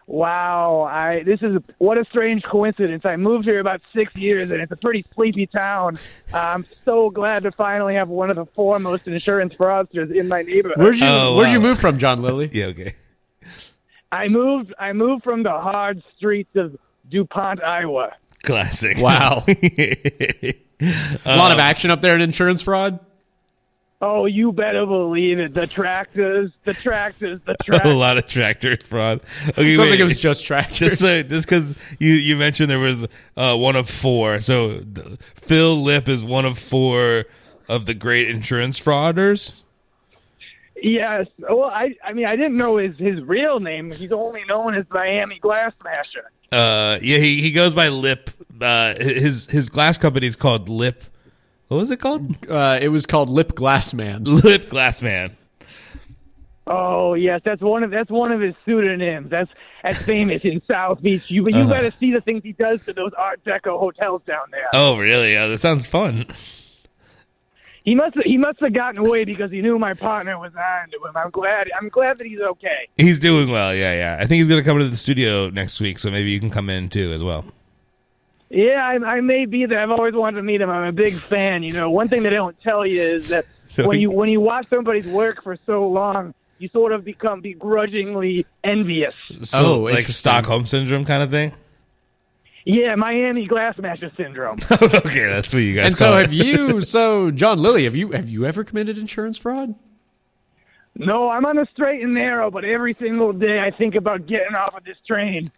Wow, 0.06 0.82
I 0.82 1.22
this 1.22 1.40
is 1.40 1.56
what 1.78 1.96
a 1.96 2.04
strange 2.10 2.42
coincidence. 2.42 3.06
I 3.06 3.16
moved 3.16 3.46
here 3.46 3.58
about 3.58 3.80
six 3.94 4.14
years, 4.14 4.50
and 4.50 4.60
it's 4.60 4.70
a 4.70 4.76
pretty 4.76 5.02
sleepy 5.14 5.46
town. 5.46 5.96
I'm 6.34 6.66
so 6.84 7.08
glad 7.08 7.44
to 7.44 7.52
finally 7.52 7.94
have 7.94 8.10
one 8.10 8.28
of 8.28 8.36
the 8.36 8.44
foremost 8.54 9.06
insurance 9.06 9.54
fraudsters 9.54 10.14
in 10.14 10.28
my 10.28 10.42
neighborhood. 10.42 10.76
Where'd 10.76 10.98
you 10.98 11.06
Oh, 11.08 11.36
Where'd 11.36 11.50
you 11.52 11.60
move 11.60 11.78
from, 11.80 11.98
John 11.98 12.20
Lilly? 12.20 12.50
Yeah, 12.52 12.66
okay. 12.66 12.96
I 14.12 14.28
moved. 14.28 14.74
I 14.78 14.92
moved 14.92 15.24
from 15.24 15.42
the 15.42 15.50
hard 15.52 16.02
streets 16.18 16.54
of 16.54 16.76
DuPont, 17.10 17.62
Iowa. 17.64 18.12
Classic. 18.42 18.98
Wow. 18.98 19.42
a 19.48 20.54
A 21.24 21.36
lot 21.38 21.50
of 21.50 21.58
action 21.58 21.90
up 21.90 22.02
there 22.02 22.14
in 22.14 22.20
insurance 22.20 22.60
fraud. 22.60 23.00
Oh, 24.06 24.26
you 24.26 24.52
better 24.52 24.84
believe 24.84 25.38
it. 25.38 25.54
The 25.54 25.66
tractors, 25.66 26.50
the 26.64 26.74
tractors, 26.74 27.40
the 27.46 27.54
tractors. 27.64 27.90
a 27.90 27.94
lot 27.94 28.18
of 28.18 28.26
tractor 28.26 28.76
fraud. 28.76 29.20
Okay, 29.48 29.76
Sounds 29.76 29.78
wait. 29.78 29.90
like 29.92 30.00
it 30.00 30.04
was 30.04 30.20
just 30.20 30.44
tractors. 30.44 30.98
just 31.00 31.02
uh, 31.02 31.22
just 31.22 31.46
because 31.48 31.74
you 31.98 32.12
you 32.12 32.36
mentioned 32.36 32.68
there 32.68 32.78
was 32.78 33.06
uh, 33.36 33.56
one 33.56 33.76
of 33.76 33.88
four. 33.88 34.40
So 34.42 34.80
th- 34.80 35.18
Phil 35.36 35.82
Lip 35.82 36.06
is 36.08 36.22
one 36.22 36.44
of 36.44 36.58
four 36.58 37.24
of 37.68 37.86
the 37.86 37.94
great 37.94 38.28
insurance 38.28 38.78
frauders. 38.78 39.52
Yes. 40.76 41.26
Well, 41.38 41.64
I. 41.64 41.94
I 42.04 42.12
mean, 42.12 42.26
I 42.26 42.36
didn't 42.36 42.56
know 42.58 42.76
his 42.76 42.98
his 42.98 43.22
real 43.22 43.58
name. 43.60 43.90
He's 43.90 44.12
only 44.12 44.42
known 44.46 44.74
as 44.74 44.84
Miami 44.90 45.38
Glass 45.38 45.72
Smasher. 45.80 46.30
Uh, 46.52 46.98
yeah, 47.00 47.18
he, 47.18 47.40
he 47.40 47.52
goes 47.52 47.74
by 47.74 47.88
Lip. 47.88 48.28
Uh, 48.60 48.94
his 48.96 49.46
his 49.46 49.68
glass 49.70 49.96
company 49.98 50.26
is 50.26 50.36
called 50.36 50.68
Lip. 50.68 51.04
What 51.68 51.78
was 51.78 51.90
it 51.90 51.98
called? 51.98 52.46
uh, 52.48 52.78
it 52.80 52.88
was 52.88 53.06
called 53.06 53.28
Lip 53.28 53.54
Glass 53.54 53.94
Man. 53.94 54.24
Lip 54.24 54.68
Glass 54.68 55.02
Man. 55.02 55.36
Oh 56.66 57.12
yes, 57.12 57.42
that's 57.44 57.60
one 57.60 57.82
of 57.82 57.90
that's 57.90 58.10
one 58.10 58.32
of 58.32 58.40
his 58.40 58.54
pseudonyms. 58.64 59.28
That's 59.30 59.50
that's 59.82 59.98
famous 60.02 60.42
in 60.44 60.62
South 60.66 61.02
Beach. 61.02 61.24
You 61.28 61.46
you 61.48 61.54
Uh-huh. 61.62 61.68
better 61.70 61.92
see 62.00 62.10
the 62.12 62.22
things 62.22 62.42
he 62.42 62.52
does 62.52 62.80
to 62.86 62.92
those 62.94 63.12
Art 63.18 63.44
Deco 63.44 63.78
hotels 63.78 64.22
down 64.26 64.46
there. 64.50 64.66
Oh, 64.72 64.96
really? 64.96 65.34
Yeah, 65.34 65.46
that 65.48 65.58
sounds 65.58 65.84
fun. 65.84 66.24
he 67.84 67.94
must 67.94 68.16
he 68.24 68.38
must 68.38 68.60
have 68.60 68.72
gotten 68.72 69.04
away 69.06 69.26
because 69.26 69.50
he 69.50 69.60
knew 69.60 69.78
my 69.78 69.92
partner 69.92 70.38
was 70.38 70.52
on 70.54 70.88
to 70.90 70.96
him. 71.06 71.14
I'm 71.16 71.30
glad 71.30 71.68
I'm 71.78 71.90
glad 71.90 72.16
that 72.16 72.26
he's 72.26 72.40
okay. 72.40 72.88
He's 72.96 73.18
doing 73.18 73.50
well. 73.50 73.74
Yeah, 73.74 73.92
yeah. 73.92 74.16
I 74.18 74.26
think 74.26 74.38
he's 74.38 74.48
going 74.48 74.62
to 74.62 74.66
come 74.66 74.78
into 74.78 74.88
the 74.88 74.96
studio 74.96 75.50
next 75.50 75.80
week, 75.82 75.98
so 75.98 76.10
maybe 76.10 76.30
you 76.30 76.40
can 76.40 76.48
come 76.50 76.70
in 76.70 76.88
too 76.88 77.12
as 77.12 77.22
well. 77.22 77.44
Yeah, 78.54 78.86
I, 78.86 79.16
I 79.16 79.20
may 79.20 79.46
be 79.46 79.66
there. 79.66 79.80
I've 79.80 79.90
always 79.90 80.14
wanted 80.14 80.36
to 80.36 80.42
meet 80.42 80.60
him. 80.60 80.70
I'm 80.70 80.84
a 80.84 80.92
big 80.92 81.14
fan. 81.18 81.62
You 81.62 81.72
know, 81.72 81.90
one 81.90 82.08
thing 82.08 82.22
they 82.22 82.30
don't 82.30 82.56
tell 82.62 82.86
you 82.86 83.00
is 83.00 83.28
that 83.30 83.44
So 83.68 83.86
when 83.88 83.96
he- 83.96 84.02
you 84.02 84.10
when 84.10 84.28
you 84.28 84.40
watch 84.40 84.66
somebody's 84.70 85.06
work 85.06 85.42
for 85.42 85.56
so 85.66 85.88
long, 85.88 86.34
you 86.58 86.68
sort 86.68 86.92
of 86.92 87.04
become 87.04 87.40
begrudgingly 87.40 88.46
envious. 88.62 89.12
So, 89.42 89.58
Oh, 89.58 89.78
like. 89.80 90.08
Stockholm 90.08 90.66
syndrome 90.66 91.04
kind 91.04 91.22
of 91.22 91.30
thing. 91.30 91.52
Yeah, 92.66 92.94
Miami 92.94 93.46
Glassmasher 93.46 94.10
syndrome. 94.16 94.58
okay, 94.70 95.26
that's 95.26 95.52
what 95.52 95.58
you 95.58 95.74
guys. 95.74 95.86
And 95.88 95.96
so 95.96 96.16
it. 96.16 96.22
have 96.22 96.32
you? 96.32 96.80
So 96.94 97.30
John 97.30 97.60
Lilly, 97.60 97.84
have 97.84 97.94
you 97.96 98.12
have 98.12 98.28
you 98.28 98.46
ever 98.46 98.64
committed 98.64 98.96
insurance 98.98 99.36
fraud? 99.36 99.74
no, 100.96 101.28
I'm 101.28 101.44
on 101.44 101.56
the 101.56 101.66
straight 101.72 102.02
and 102.02 102.14
narrow, 102.14 102.50
but 102.52 102.64
every 102.64 102.94
single 103.00 103.32
day 103.32 103.58
I 103.58 103.76
think 103.76 103.96
about 103.96 104.26
getting 104.26 104.54
off 104.54 104.74
of 104.76 104.84
this 104.84 104.96
train. 105.06 105.48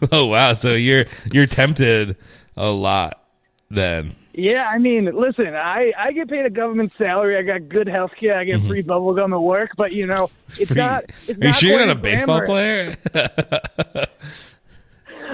Oh 0.12 0.26
wow! 0.26 0.54
So 0.54 0.74
you're 0.74 1.04
you're 1.30 1.46
tempted 1.46 2.16
a 2.56 2.70
lot 2.70 3.22
then. 3.70 4.16
Yeah, 4.32 4.66
I 4.66 4.78
mean, 4.78 5.06
listen, 5.14 5.54
I 5.54 5.92
I 5.98 6.12
get 6.12 6.28
paid 6.28 6.46
a 6.46 6.50
government 6.50 6.92
salary. 6.96 7.36
I 7.36 7.42
got 7.42 7.68
good 7.68 7.86
health 7.88 8.12
care. 8.18 8.38
I 8.38 8.44
get 8.44 8.64
free 8.66 8.82
bubble 8.82 9.12
gum 9.14 9.32
at 9.34 9.42
work. 9.42 9.72
But 9.76 9.92
you 9.92 10.06
know, 10.06 10.30
it's 10.58 10.70
not. 10.70 11.04
It's 11.26 11.38
Mm-hmm. 11.38 11.42
Are 11.42 11.44
you 11.44 11.50
not 11.50 11.56
sure 11.56 11.70
you're 11.70 11.86
not 11.86 11.96
a 11.96 11.98
as 11.98 12.02
baseball 12.02 12.42
player? 12.46 12.96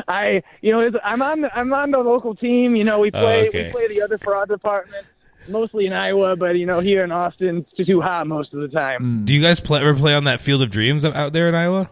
I, 0.09 0.43
you 0.61 0.73
know, 0.73 0.81
it's, 0.81 0.97
I'm 1.05 1.23
on. 1.23 1.43
the, 1.43 1.57
I'm 1.57 1.73
on 1.73 1.91
the 1.91 1.99
local 1.99 2.35
team. 2.35 2.77
You 2.77 2.85
know, 2.85 3.01
we 3.01 3.11
play. 3.11 3.45
Oh, 3.45 3.49
okay. 3.49 3.67
We 3.67 3.71
play 3.71 3.89
the 3.89 4.03
other 4.03 4.19
fraud 4.19 4.49
department, 4.49 5.07
mostly 5.49 5.87
in 5.87 5.93
Iowa. 5.93 6.37
But 6.37 6.57
you 6.57 6.67
know, 6.67 6.81
here 6.81 7.05
in 7.05 7.13
Austin, 7.13 7.67
it's 7.77 7.87
too 7.89 8.01
hot 8.01 8.27
most 8.27 8.55
of 8.55 8.61
the 8.61 8.69
time. 8.69 9.25
Do 9.25 9.35
you 9.35 9.43
guys 9.43 9.61
play, 9.61 9.81
ever 9.81 9.95
play 9.95 10.15
on 10.15 10.25
that 10.25 10.41
Field 10.41 10.63
of 10.63 10.71
Dreams 10.71 11.05
out 11.05 11.33
there 11.33 11.49
in 11.49 11.55
Iowa? 11.55 11.91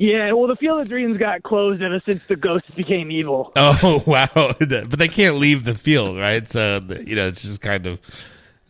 Yeah, 0.00 0.30
well, 0.30 0.46
the 0.46 0.54
Field 0.54 0.80
of 0.80 0.88
Dreams 0.88 1.18
got 1.18 1.42
closed 1.42 1.82
ever 1.82 2.00
since 2.06 2.20
the 2.28 2.36
ghosts 2.36 2.70
became 2.76 3.10
evil. 3.10 3.50
Oh 3.56 4.00
wow! 4.06 4.28
but 4.60 4.96
they 4.96 5.08
can't 5.08 5.38
leave 5.38 5.64
the 5.64 5.74
field, 5.74 6.16
right? 6.16 6.46
So 6.48 6.80
you 7.04 7.16
know, 7.16 7.26
it's 7.26 7.42
just 7.42 7.60
kind 7.60 7.84
of 7.84 7.98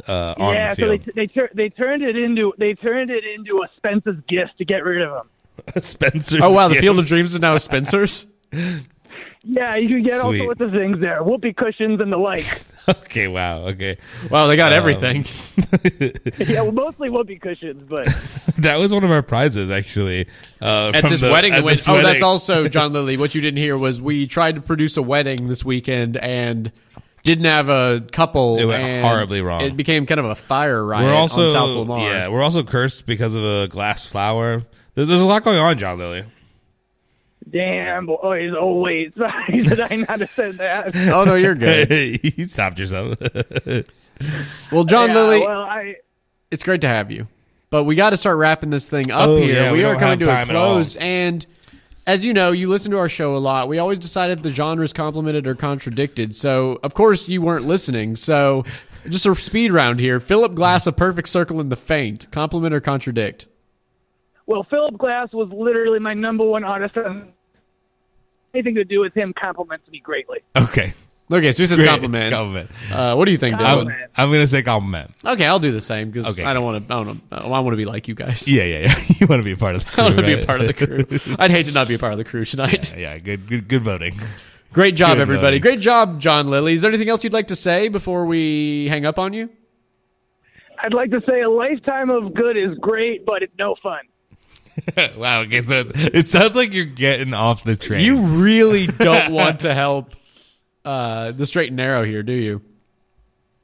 uh, 0.09 0.35
on 0.39 0.55
yeah, 0.55 0.73
the 0.73 0.81
so 0.81 0.89
they 0.89 0.99
they 1.15 1.27
tur- 1.27 1.51
they 1.53 1.69
turned 1.69 2.03
it 2.03 2.17
into 2.17 2.55
they 2.57 2.73
turned 2.73 3.11
it 3.11 3.25
into 3.25 3.59
a 3.59 3.69
Spencer's 3.77 4.17
gift 4.27 4.57
to 4.57 4.65
get 4.65 4.85
rid 4.85 5.03
of 5.03 5.23
him. 5.23 5.31
Spencer's. 5.83 6.41
Oh 6.43 6.55
wow, 6.55 6.69
the. 6.69 6.77
Field 6.77 6.99
of 6.99 7.07
Dreams 7.07 7.35
is 7.35 7.41
now 7.41 7.59
Spencer's. 7.59 8.25
Yeah, 9.51 9.77
you 9.77 9.89
can 9.89 10.03
get 10.03 10.21
Sweet. 10.21 10.41
all 10.41 10.47
sorts 10.49 10.61
of 10.61 10.73
things 10.73 11.01
there, 11.01 11.23
whoopee 11.25 11.55
cushions 11.55 12.01
and 12.01 12.13
the 12.13 12.17
like. 12.19 12.45
Okay, 12.89 13.29
wow. 13.29 13.67
Okay, 13.69 13.99
Wow, 14.31 14.47
they 14.47 14.57
got 14.57 14.73
Um, 14.73 14.79
everything. 14.79 15.27
yeah, 16.39 16.63
well, 16.63 16.73
mostly 16.73 17.11
whoopee 17.11 17.37
cushions, 17.39 17.83
but 17.87 18.07
that 18.59 18.77
was 18.79 18.95
one 18.95 19.05
of 19.05 19.11
our 19.11 19.21
prizes 19.21 19.71
actually. 19.71 20.27
Uh, 20.59 20.93
At 20.95 21.05
this 21.05 21.21
the- 21.21 21.31
wedding, 21.31 21.53
at 21.53 21.59
the 21.59 21.65
win- 21.65 21.77
this 21.77 21.87
oh, 21.87 22.01
that's 22.01 22.23
also 22.23 22.67
John 22.69 22.95
Lilly. 22.95 23.19
What 23.19 23.35
you 23.35 23.43
didn't 23.43 23.59
hear 23.59 23.77
was 23.77 24.01
we 24.01 24.27
tried 24.27 24.55
to 24.55 24.63
produce 24.63 24.97
a 24.97 25.03
wedding 25.03 25.49
this 25.49 25.63
weekend 25.67 26.17
and 26.17 26.73
didn't 27.25 27.45
have 27.45 27.69
a 27.69 28.01
couple. 28.11 28.57
It 28.59 28.65
went 28.65 28.83
and 28.83 29.07
horribly 29.07 29.43
wrong. 29.43 29.61
It 29.61 29.77
became 29.77 30.07
kind 30.07 30.21
of 30.21 30.25
a 30.27 30.35
fire 30.35 30.83
riot 30.83 31.05
We're 31.09 31.15
also 31.15 31.49
on 31.49 31.53
South 31.53 31.77
Lamar. 31.77 32.01
yeah, 32.09 32.29
we're 32.29 32.43
also 32.43 32.63
cursed 32.63 33.05
because 33.05 33.35
of 33.35 33.45
a 33.45 33.69
glass 33.69 34.07
flower. 34.07 34.63
There's, 34.95 35.09
there's 35.09 35.21
a 35.21 35.27
lot 35.27 35.45
going 35.45 35.59
on, 35.59 35.77
John 35.79 35.99
Lilly. 35.99 36.25
Damn, 37.51 38.07
boys. 38.07 38.53
Oh 38.59 38.81
wait, 38.81 39.15
sorry, 39.17 39.61
did 39.63 39.81
I 39.81 39.97
not 39.97 40.21
have 40.21 40.31
said 40.31 40.55
that? 40.59 40.95
Oh 41.13 41.25
no, 41.25 41.35
you're 41.35 41.55
good. 41.55 42.21
you 42.37 42.47
stopped 42.47 42.79
yourself. 42.79 43.19
Well, 44.73 44.83
John 44.85 45.11
Yeah, 45.11 45.15
Lilly, 45.15 45.41
Well, 45.41 45.61
I 45.63 45.95
it's 46.51 46.65
great 46.65 46.81
to 46.81 46.89
have 46.89 47.11
you, 47.13 47.29
but 47.71 47.85
we 47.85 47.95
got 47.95 48.11
to 48.11 48.17
start 48.17 48.37
wrapping 48.37 48.71
this 48.71 48.89
thing 48.89 49.11
up 49.13 49.29
Oh, 49.29 49.37
here. 49.37 49.55
yeah, 49.55 49.71
we, 49.73 49.79
we 49.79 49.85
are 49.85 49.95
coming 49.97 50.19
to 50.21 50.25
a 50.25 50.29
time 50.29 50.51
at 50.51 50.57
all. 50.57 50.75
close, 50.75 50.97
and 50.97 51.47
as 52.07 52.25
you 52.25 52.33
know, 52.33 52.51
you 52.51 52.69
listen 52.69 52.91
to 52.91 52.99
our 52.99 53.09
show 53.09 53.37
a 53.37 53.39
lot. 53.39 53.69
We 53.69 53.79
always 53.79 53.99
decided 53.99 54.43
the 54.43 54.51
genres 54.51 54.93
complemented 54.93 55.47
or 55.47 55.55
contradicted. 55.55 56.35
So, 56.35 56.81
of 56.83 56.95
course, 56.95 57.29
you 57.29 57.43
weren't 57.43 57.67
listening. 57.67 58.17
So, 58.17 58.65
just 59.09 59.27
a 59.27 59.35
speed 59.37 59.73
round 59.73 60.01
here. 60.01 60.19
Philip 60.19 60.55
Glass, 60.55 60.87
a 60.87 60.93
perfect 60.93 61.29
circle 61.29 61.61
in 61.61 61.69
the 61.69 61.77
faint. 61.77 62.29
Compliment 62.33 62.75
or 62.75 62.81
contradict? 62.81 63.47
well, 64.47 64.65
Philip 64.71 64.97
Glass 64.99 65.29
was 65.35 65.53
literally 65.53 65.99
my 65.99 66.15
number 66.15 66.45
one 66.45 66.65
artist. 66.65 66.97
and 66.97 67.31
Anything 68.55 68.75
to 68.77 68.85
do 68.85 69.01
with 69.01 69.15
him 69.15 69.33
compliments 69.39 69.89
me 69.91 70.01
greatly. 70.01 70.39
okay, 70.57 70.95
Okay, 71.31 71.53
so 71.53 71.63
he 71.63 71.67
says 71.67 71.79
Great. 71.79 71.91
compliment. 71.91 72.33
Compliment. 72.33 72.71
Uh, 72.91 73.15
what 73.15 73.27
do 73.27 73.33
you 73.33 73.37
think, 73.39 73.59
Dillon? 73.59 73.89
I'm, 73.89 73.95
I'm 74.17 74.31
gonna 74.33 74.47
say 74.49 74.63
compliment. 74.63 75.11
Okay, 75.23 75.45
I'll 75.45 75.59
do 75.59 75.73
the 75.73 75.81
same 75.83 76.11
because 76.11 76.39
Okay. 76.39 76.49
I 76.49 76.55
don't 76.55 76.65
want 76.65 76.89
to. 76.89 76.95
I 76.95 77.05
don't. 77.05 77.21
I 77.31 77.47
want 77.61 77.73
to 77.75 77.77
be 77.77 77.85
like 77.85 78.09
you 78.09 78.15
guys. 78.15 78.49
Yeah, 78.49 78.63
yeah, 78.65 78.79
yeah. 78.87 78.95
you 79.21 79.27
want 79.27 79.41
to 79.41 79.45
be 79.45 79.53
a 79.53 79.57
part 79.59 79.75
of 79.77 79.85
the 79.85 79.91
crew. 79.91 80.05
I 80.05 80.07
want 80.07 80.17
to 80.17 80.23
be 80.23 80.33
a 80.33 80.37
right? 80.39 80.47
part 80.47 80.61
of 80.63 80.67
the 80.67 80.73
crew. 80.73 81.05
I'd 81.39 81.51
hate 81.51 81.67
to 81.67 81.73
not 81.73 81.87
be 81.87 81.95
a 81.95 81.99
part 81.99 82.13
of 82.13 82.19
the 82.19 82.25
crew 82.25 82.47
tonight. 82.47 82.97
yeah, 82.97 83.19
good, 83.19 83.47
good, 83.47 83.69
good 83.69 83.83
voting. 83.83 84.19
Great 84.73 84.95
job, 84.95 85.17
Good 85.17 85.23
everybody. 85.23 85.59
voting. 85.59 85.61
Great 85.63 85.81
job, 85.81 86.19
John 86.19 86.49
Lilly. 86.49 86.73
Is 86.73 86.81
there 86.83 86.91
anything 86.91 87.11
else 87.11 87.23
you'd 87.25 87.33
like 87.35 87.49
to 87.49 87.57
say 87.57 87.89
before 87.89 88.25
we 88.25 88.89
hang 88.89 89.05
up 89.05 89.19
on 89.19 89.35
you? 89.35 89.51
I'd 90.83 90.95
like 90.95 91.11
to 91.11 91.21
say 91.29 91.41
a 91.43 91.51
lifetime 91.51 92.09
of 92.11 92.33
good 92.35 92.57
is 92.57 92.77
great, 92.79 93.27
but 93.27 93.43
it's 93.43 93.53
no 93.59 93.75
fun. 93.83 94.01
wow. 95.17 95.41
Okay, 95.43 95.63
so 95.63 95.81
it's, 95.81 95.91
it 95.95 96.29
sounds 96.29 96.55
like 96.55 96.73
you're 96.73 96.85
getting 96.85 97.35
off 97.35 97.65
the 97.65 97.77
train. 97.77 98.05
You 98.05 98.21
really 98.21 98.87
don't 98.99 99.33
want 99.33 99.61
to 99.61 99.75
help 99.75 100.15
uh, 100.85 101.33
the 101.33 101.47
straight 101.47 101.69
and 101.69 101.77
narrow 101.77 102.05
here, 102.05 102.23
do 102.23 102.33
you? 102.33 102.63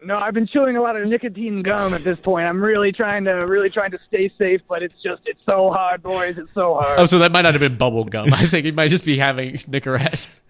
No, 0.03 0.19
I've 0.19 0.35
been 0.35 0.47
chewing 0.47 0.77
a 0.77 0.83
lot 0.83 0.97
of 0.97 1.09
nicotine 1.09 1.63
gum 1.63 1.95
at 1.95 2.05
this 2.05 2.21
point. 2.21 2.47
I'm 2.47 2.63
really 2.63 2.93
trying 2.93 3.25
to 3.25 3.33
really 3.47 3.71
trying 3.71 3.91
to 3.93 3.99
stay 4.07 4.31
safe, 4.39 4.61
but 4.69 4.83
it's 4.83 4.95
just 5.03 5.23
it's 5.25 5.41
so 5.47 5.71
hard, 5.71 6.03
boys. 6.03 6.37
It's 6.37 6.53
so 6.53 6.75
hard. 6.75 6.99
Oh, 6.99 7.07
so 7.07 7.19
that 7.21 7.33
might 7.33 7.41
not 7.41 7.55
have 7.55 7.61
been 7.61 7.79
bubble 7.79 8.05
gum. 8.05 8.33
I 8.35 8.47
think 8.47 8.67
he 8.67 8.73
might 8.73 8.89
just 8.89 9.07
be 9.07 9.17
having 9.17 9.57
Nicorette. 9.59 10.29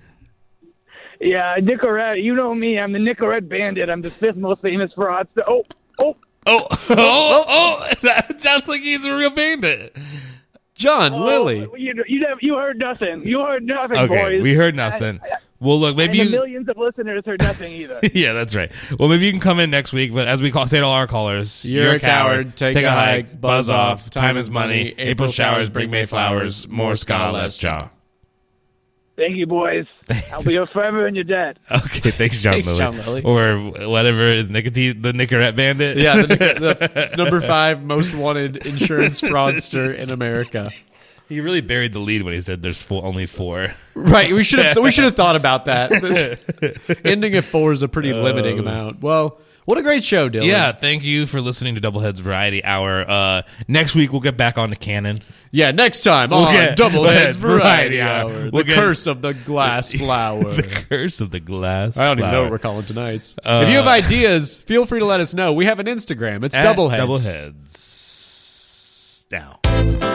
Yeah, 1.20 1.56
Nicorette. 1.58 2.22
You 2.22 2.34
know 2.34 2.54
me. 2.54 2.78
I'm 2.78 2.92
the 2.92 2.98
Nicorette 2.98 3.48
bandit. 3.48 3.88
I'm 3.88 4.02
the 4.02 4.10
fifth 4.10 4.36
most 4.36 4.60
famous 4.60 4.92
fraudster. 4.94 5.42
Oh, 5.46 5.64
oh. 5.98 6.16
Oh, 6.46 6.66
oh, 6.70 7.44
oh! 7.48 7.88
That 8.02 8.42
sounds 8.42 8.68
like 8.68 8.82
he's 8.82 9.06
a 9.06 9.16
real 9.16 9.30
bandit. 9.30 9.96
John 10.74 11.12
oh, 11.12 11.24
Lilly. 11.24 11.68
You, 11.76 12.04
you, 12.06 12.26
you 12.40 12.54
heard 12.56 12.78
nothing. 12.78 13.26
You 13.26 13.40
heard 13.40 13.64
nothing, 13.64 13.96
Okay, 13.96 14.22
boys. 14.22 14.42
we 14.42 14.54
heard 14.54 14.74
nothing. 14.74 15.20
Well, 15.60 15.78
look, 15.78 15.90
And 15.90 15.96
maybe 15.96 16.18
the 16.18 16.24
you. 16.24 16.30
millions 16.30 16.68
of 16.68 16.76
listeners 16.76 17.22
heard 17.24 17.40
nothing 17.40 17.72
either. 17.72 18.00
yeah, 18.12 18.32
that's 18.32 18.54
right. 18.54 18.70
Well, 18.98 19.08
maybe 19.08 19.24
you 19.26 19.30
can 19.30 19.40
come 19.40 19.60
in 19.60 19.70
next 19.70 19.92
week, 19.92 20.12
but 20.12 20.26
as 20.28 20.42
we 20.42 20.50
call, 20.50 20.66
say 20.66 20.80
to 20.80 20.84
all 20.84 20.92
our 20.92 21.06
callers, 21.06 21.64
You're 21.64 21.94
a 21.94 22.00
coward. 22.00 22.56
Take 22.56 22.76
a 22.76 22.90
hike. 22.90 23.40
Buzz 23.40 23.70
off. 23.70 24.10
Time 24.10 24.36
is 24.36 24.50
money. 24.50 24.94
April 24.98 25.30
showers 25.30 25.70
bring 25.70 25.90
May 25.90 26.06
flowers. 26.06 26.68
More 26.68 26.96
ska, 26.96 27.30
less 27.32 27.56
jaw. 27.56 27.90
Thank 29.16 29.36
you, 29.36 29.46
boys. 29.46 29.86
I'll 30.32 30.42
be 30.42 30.54
your 30.54 30.66
forever 30.66 31.06
and 31.06 31.14
your 31.14 31.24
dead. 31.24 31.58
Okay, 31.70 32.10
thanks, 32.10 32.38
John 32.42 32.54
Thanks, 32.54 32.66
Lilly. 32.66 32.78
John 32.78 32.96
Lilly. 32.96 33.22
Or 33.22 33.88
whatever 33.88 34.28
is 34.28 34.50
nicotine, 34.50 35.02
the 35.02 35.12
Nicorette 35.12 35.54
bandit. 35.54 35.96
Yeah, 35.98 36.22
the, 36.22 36.26
the 36.36 37.14
number 37.16 37.40
five 37.40 37.82
most 37.82 38.12
wanted 38.14 38.66
insurance 38.66 39.20
fraudster 39.20 39.96
in 39.96 40.10
America. 40.10 40.70
he 41.28 41.40
really 41.40 41.60
buried 41.60 41.92
the 41.92 42.00
lead 42.00 42.22
when 42.24 42.32
he 42.34 42.40
said 42.40 42.62
there's 42.62 42.82
four, 42.82 43.04
only 43.04 43.26
four. 43.26 43.72
Right. 43.94 44.32
We 44.32 44.42
should 44.42 44.58
have 44.58 44.78
we 44.78 44.90
should 44.90 45.04
have 45.04 45.14
thought 45.16 45.36
about 45.36 45.66
that. 45.66 46.98
Ending 47.04 47.34
at 47.36 47.44
four 47.44 47.72
is 47.72 47.82
a 47.82 47.88
pretty 47.88 48.12
limiting 48.12 48.58
amount. 48.58 49.00
Well, 49.00 49.38
what 49.64 49.78
a 49.78 49.82
great 49.82 50.04
show, 50.04 50.28
Dillon. 50.28 50.48
Yeah, 50.48 50.72
thank 50.72 51.04
you 51.04 51.26
for 51.26 51.40
listening 51.40 51.76
to 51.76 51.80
Doubleheads 51.80 52.18
Variety 52.20 52.62
Hour. 52.64 53.08
Uh, 53.08 53.42
next 53.66 53.94
week 53.94 54.12
we'll 54.12 54.20
get 54.20 54.36
back 54.36 54.58
on 54.58 54.68
to 54.70 54.76
canon. 54.76 55.20
Yeah, 55.54 55.70
next 55.70 56.02
time 56.02 56.30
We'll 56.30 56.40
on 56.40 56.52
get- 56.52 56.76
Doubleheads 56.78 57.36
Variety 57.36 57.98
Variety 57.98 58.00
Hour. 58.00 58.30
Hour. 58.32 58.50
We'll 58.50 58.50
the 58.50 58.64
get- 58.64 58.74
curse 58.74 59.06
of 59.06 59.22
the 59.22 59.34
glass 59.34 59.92
flower. 59.92 60.52
the 60.54 60.62
curse 60.88 61.20
of 61.20 61.30
the 61.30 61.38
glass. 61.38 61.96
I 61.96 62.08
don't 62.08 62.18
even 62.18 62.32
know 62.32 62.42
what 62.42 62.50
we're 62.50 62.58
calling 62.58 62.84
tonight's. 62.84 63.36
Uh, 63.44 63.62
if 63.64 63.70
you 63.70 63.76
have 63.76 63.86
ideas, 63.86 64.58
feel 64.58 64.84
free 64.84 64.98
to 64.98 65.06
let 65.06 65.20
us 65.20 65.32
know. 65.32 65.52
We 65.52 65.66
have 65.66 65.78
an 65.78 65.86
Instagram. 65.86 66.44
It's 66.44 66.56
Double 66.56 66.88
Heads. 66.88 67.00
Double 67.00 67.18
Heads. 67.18 69.26
Now. 69.30 69.60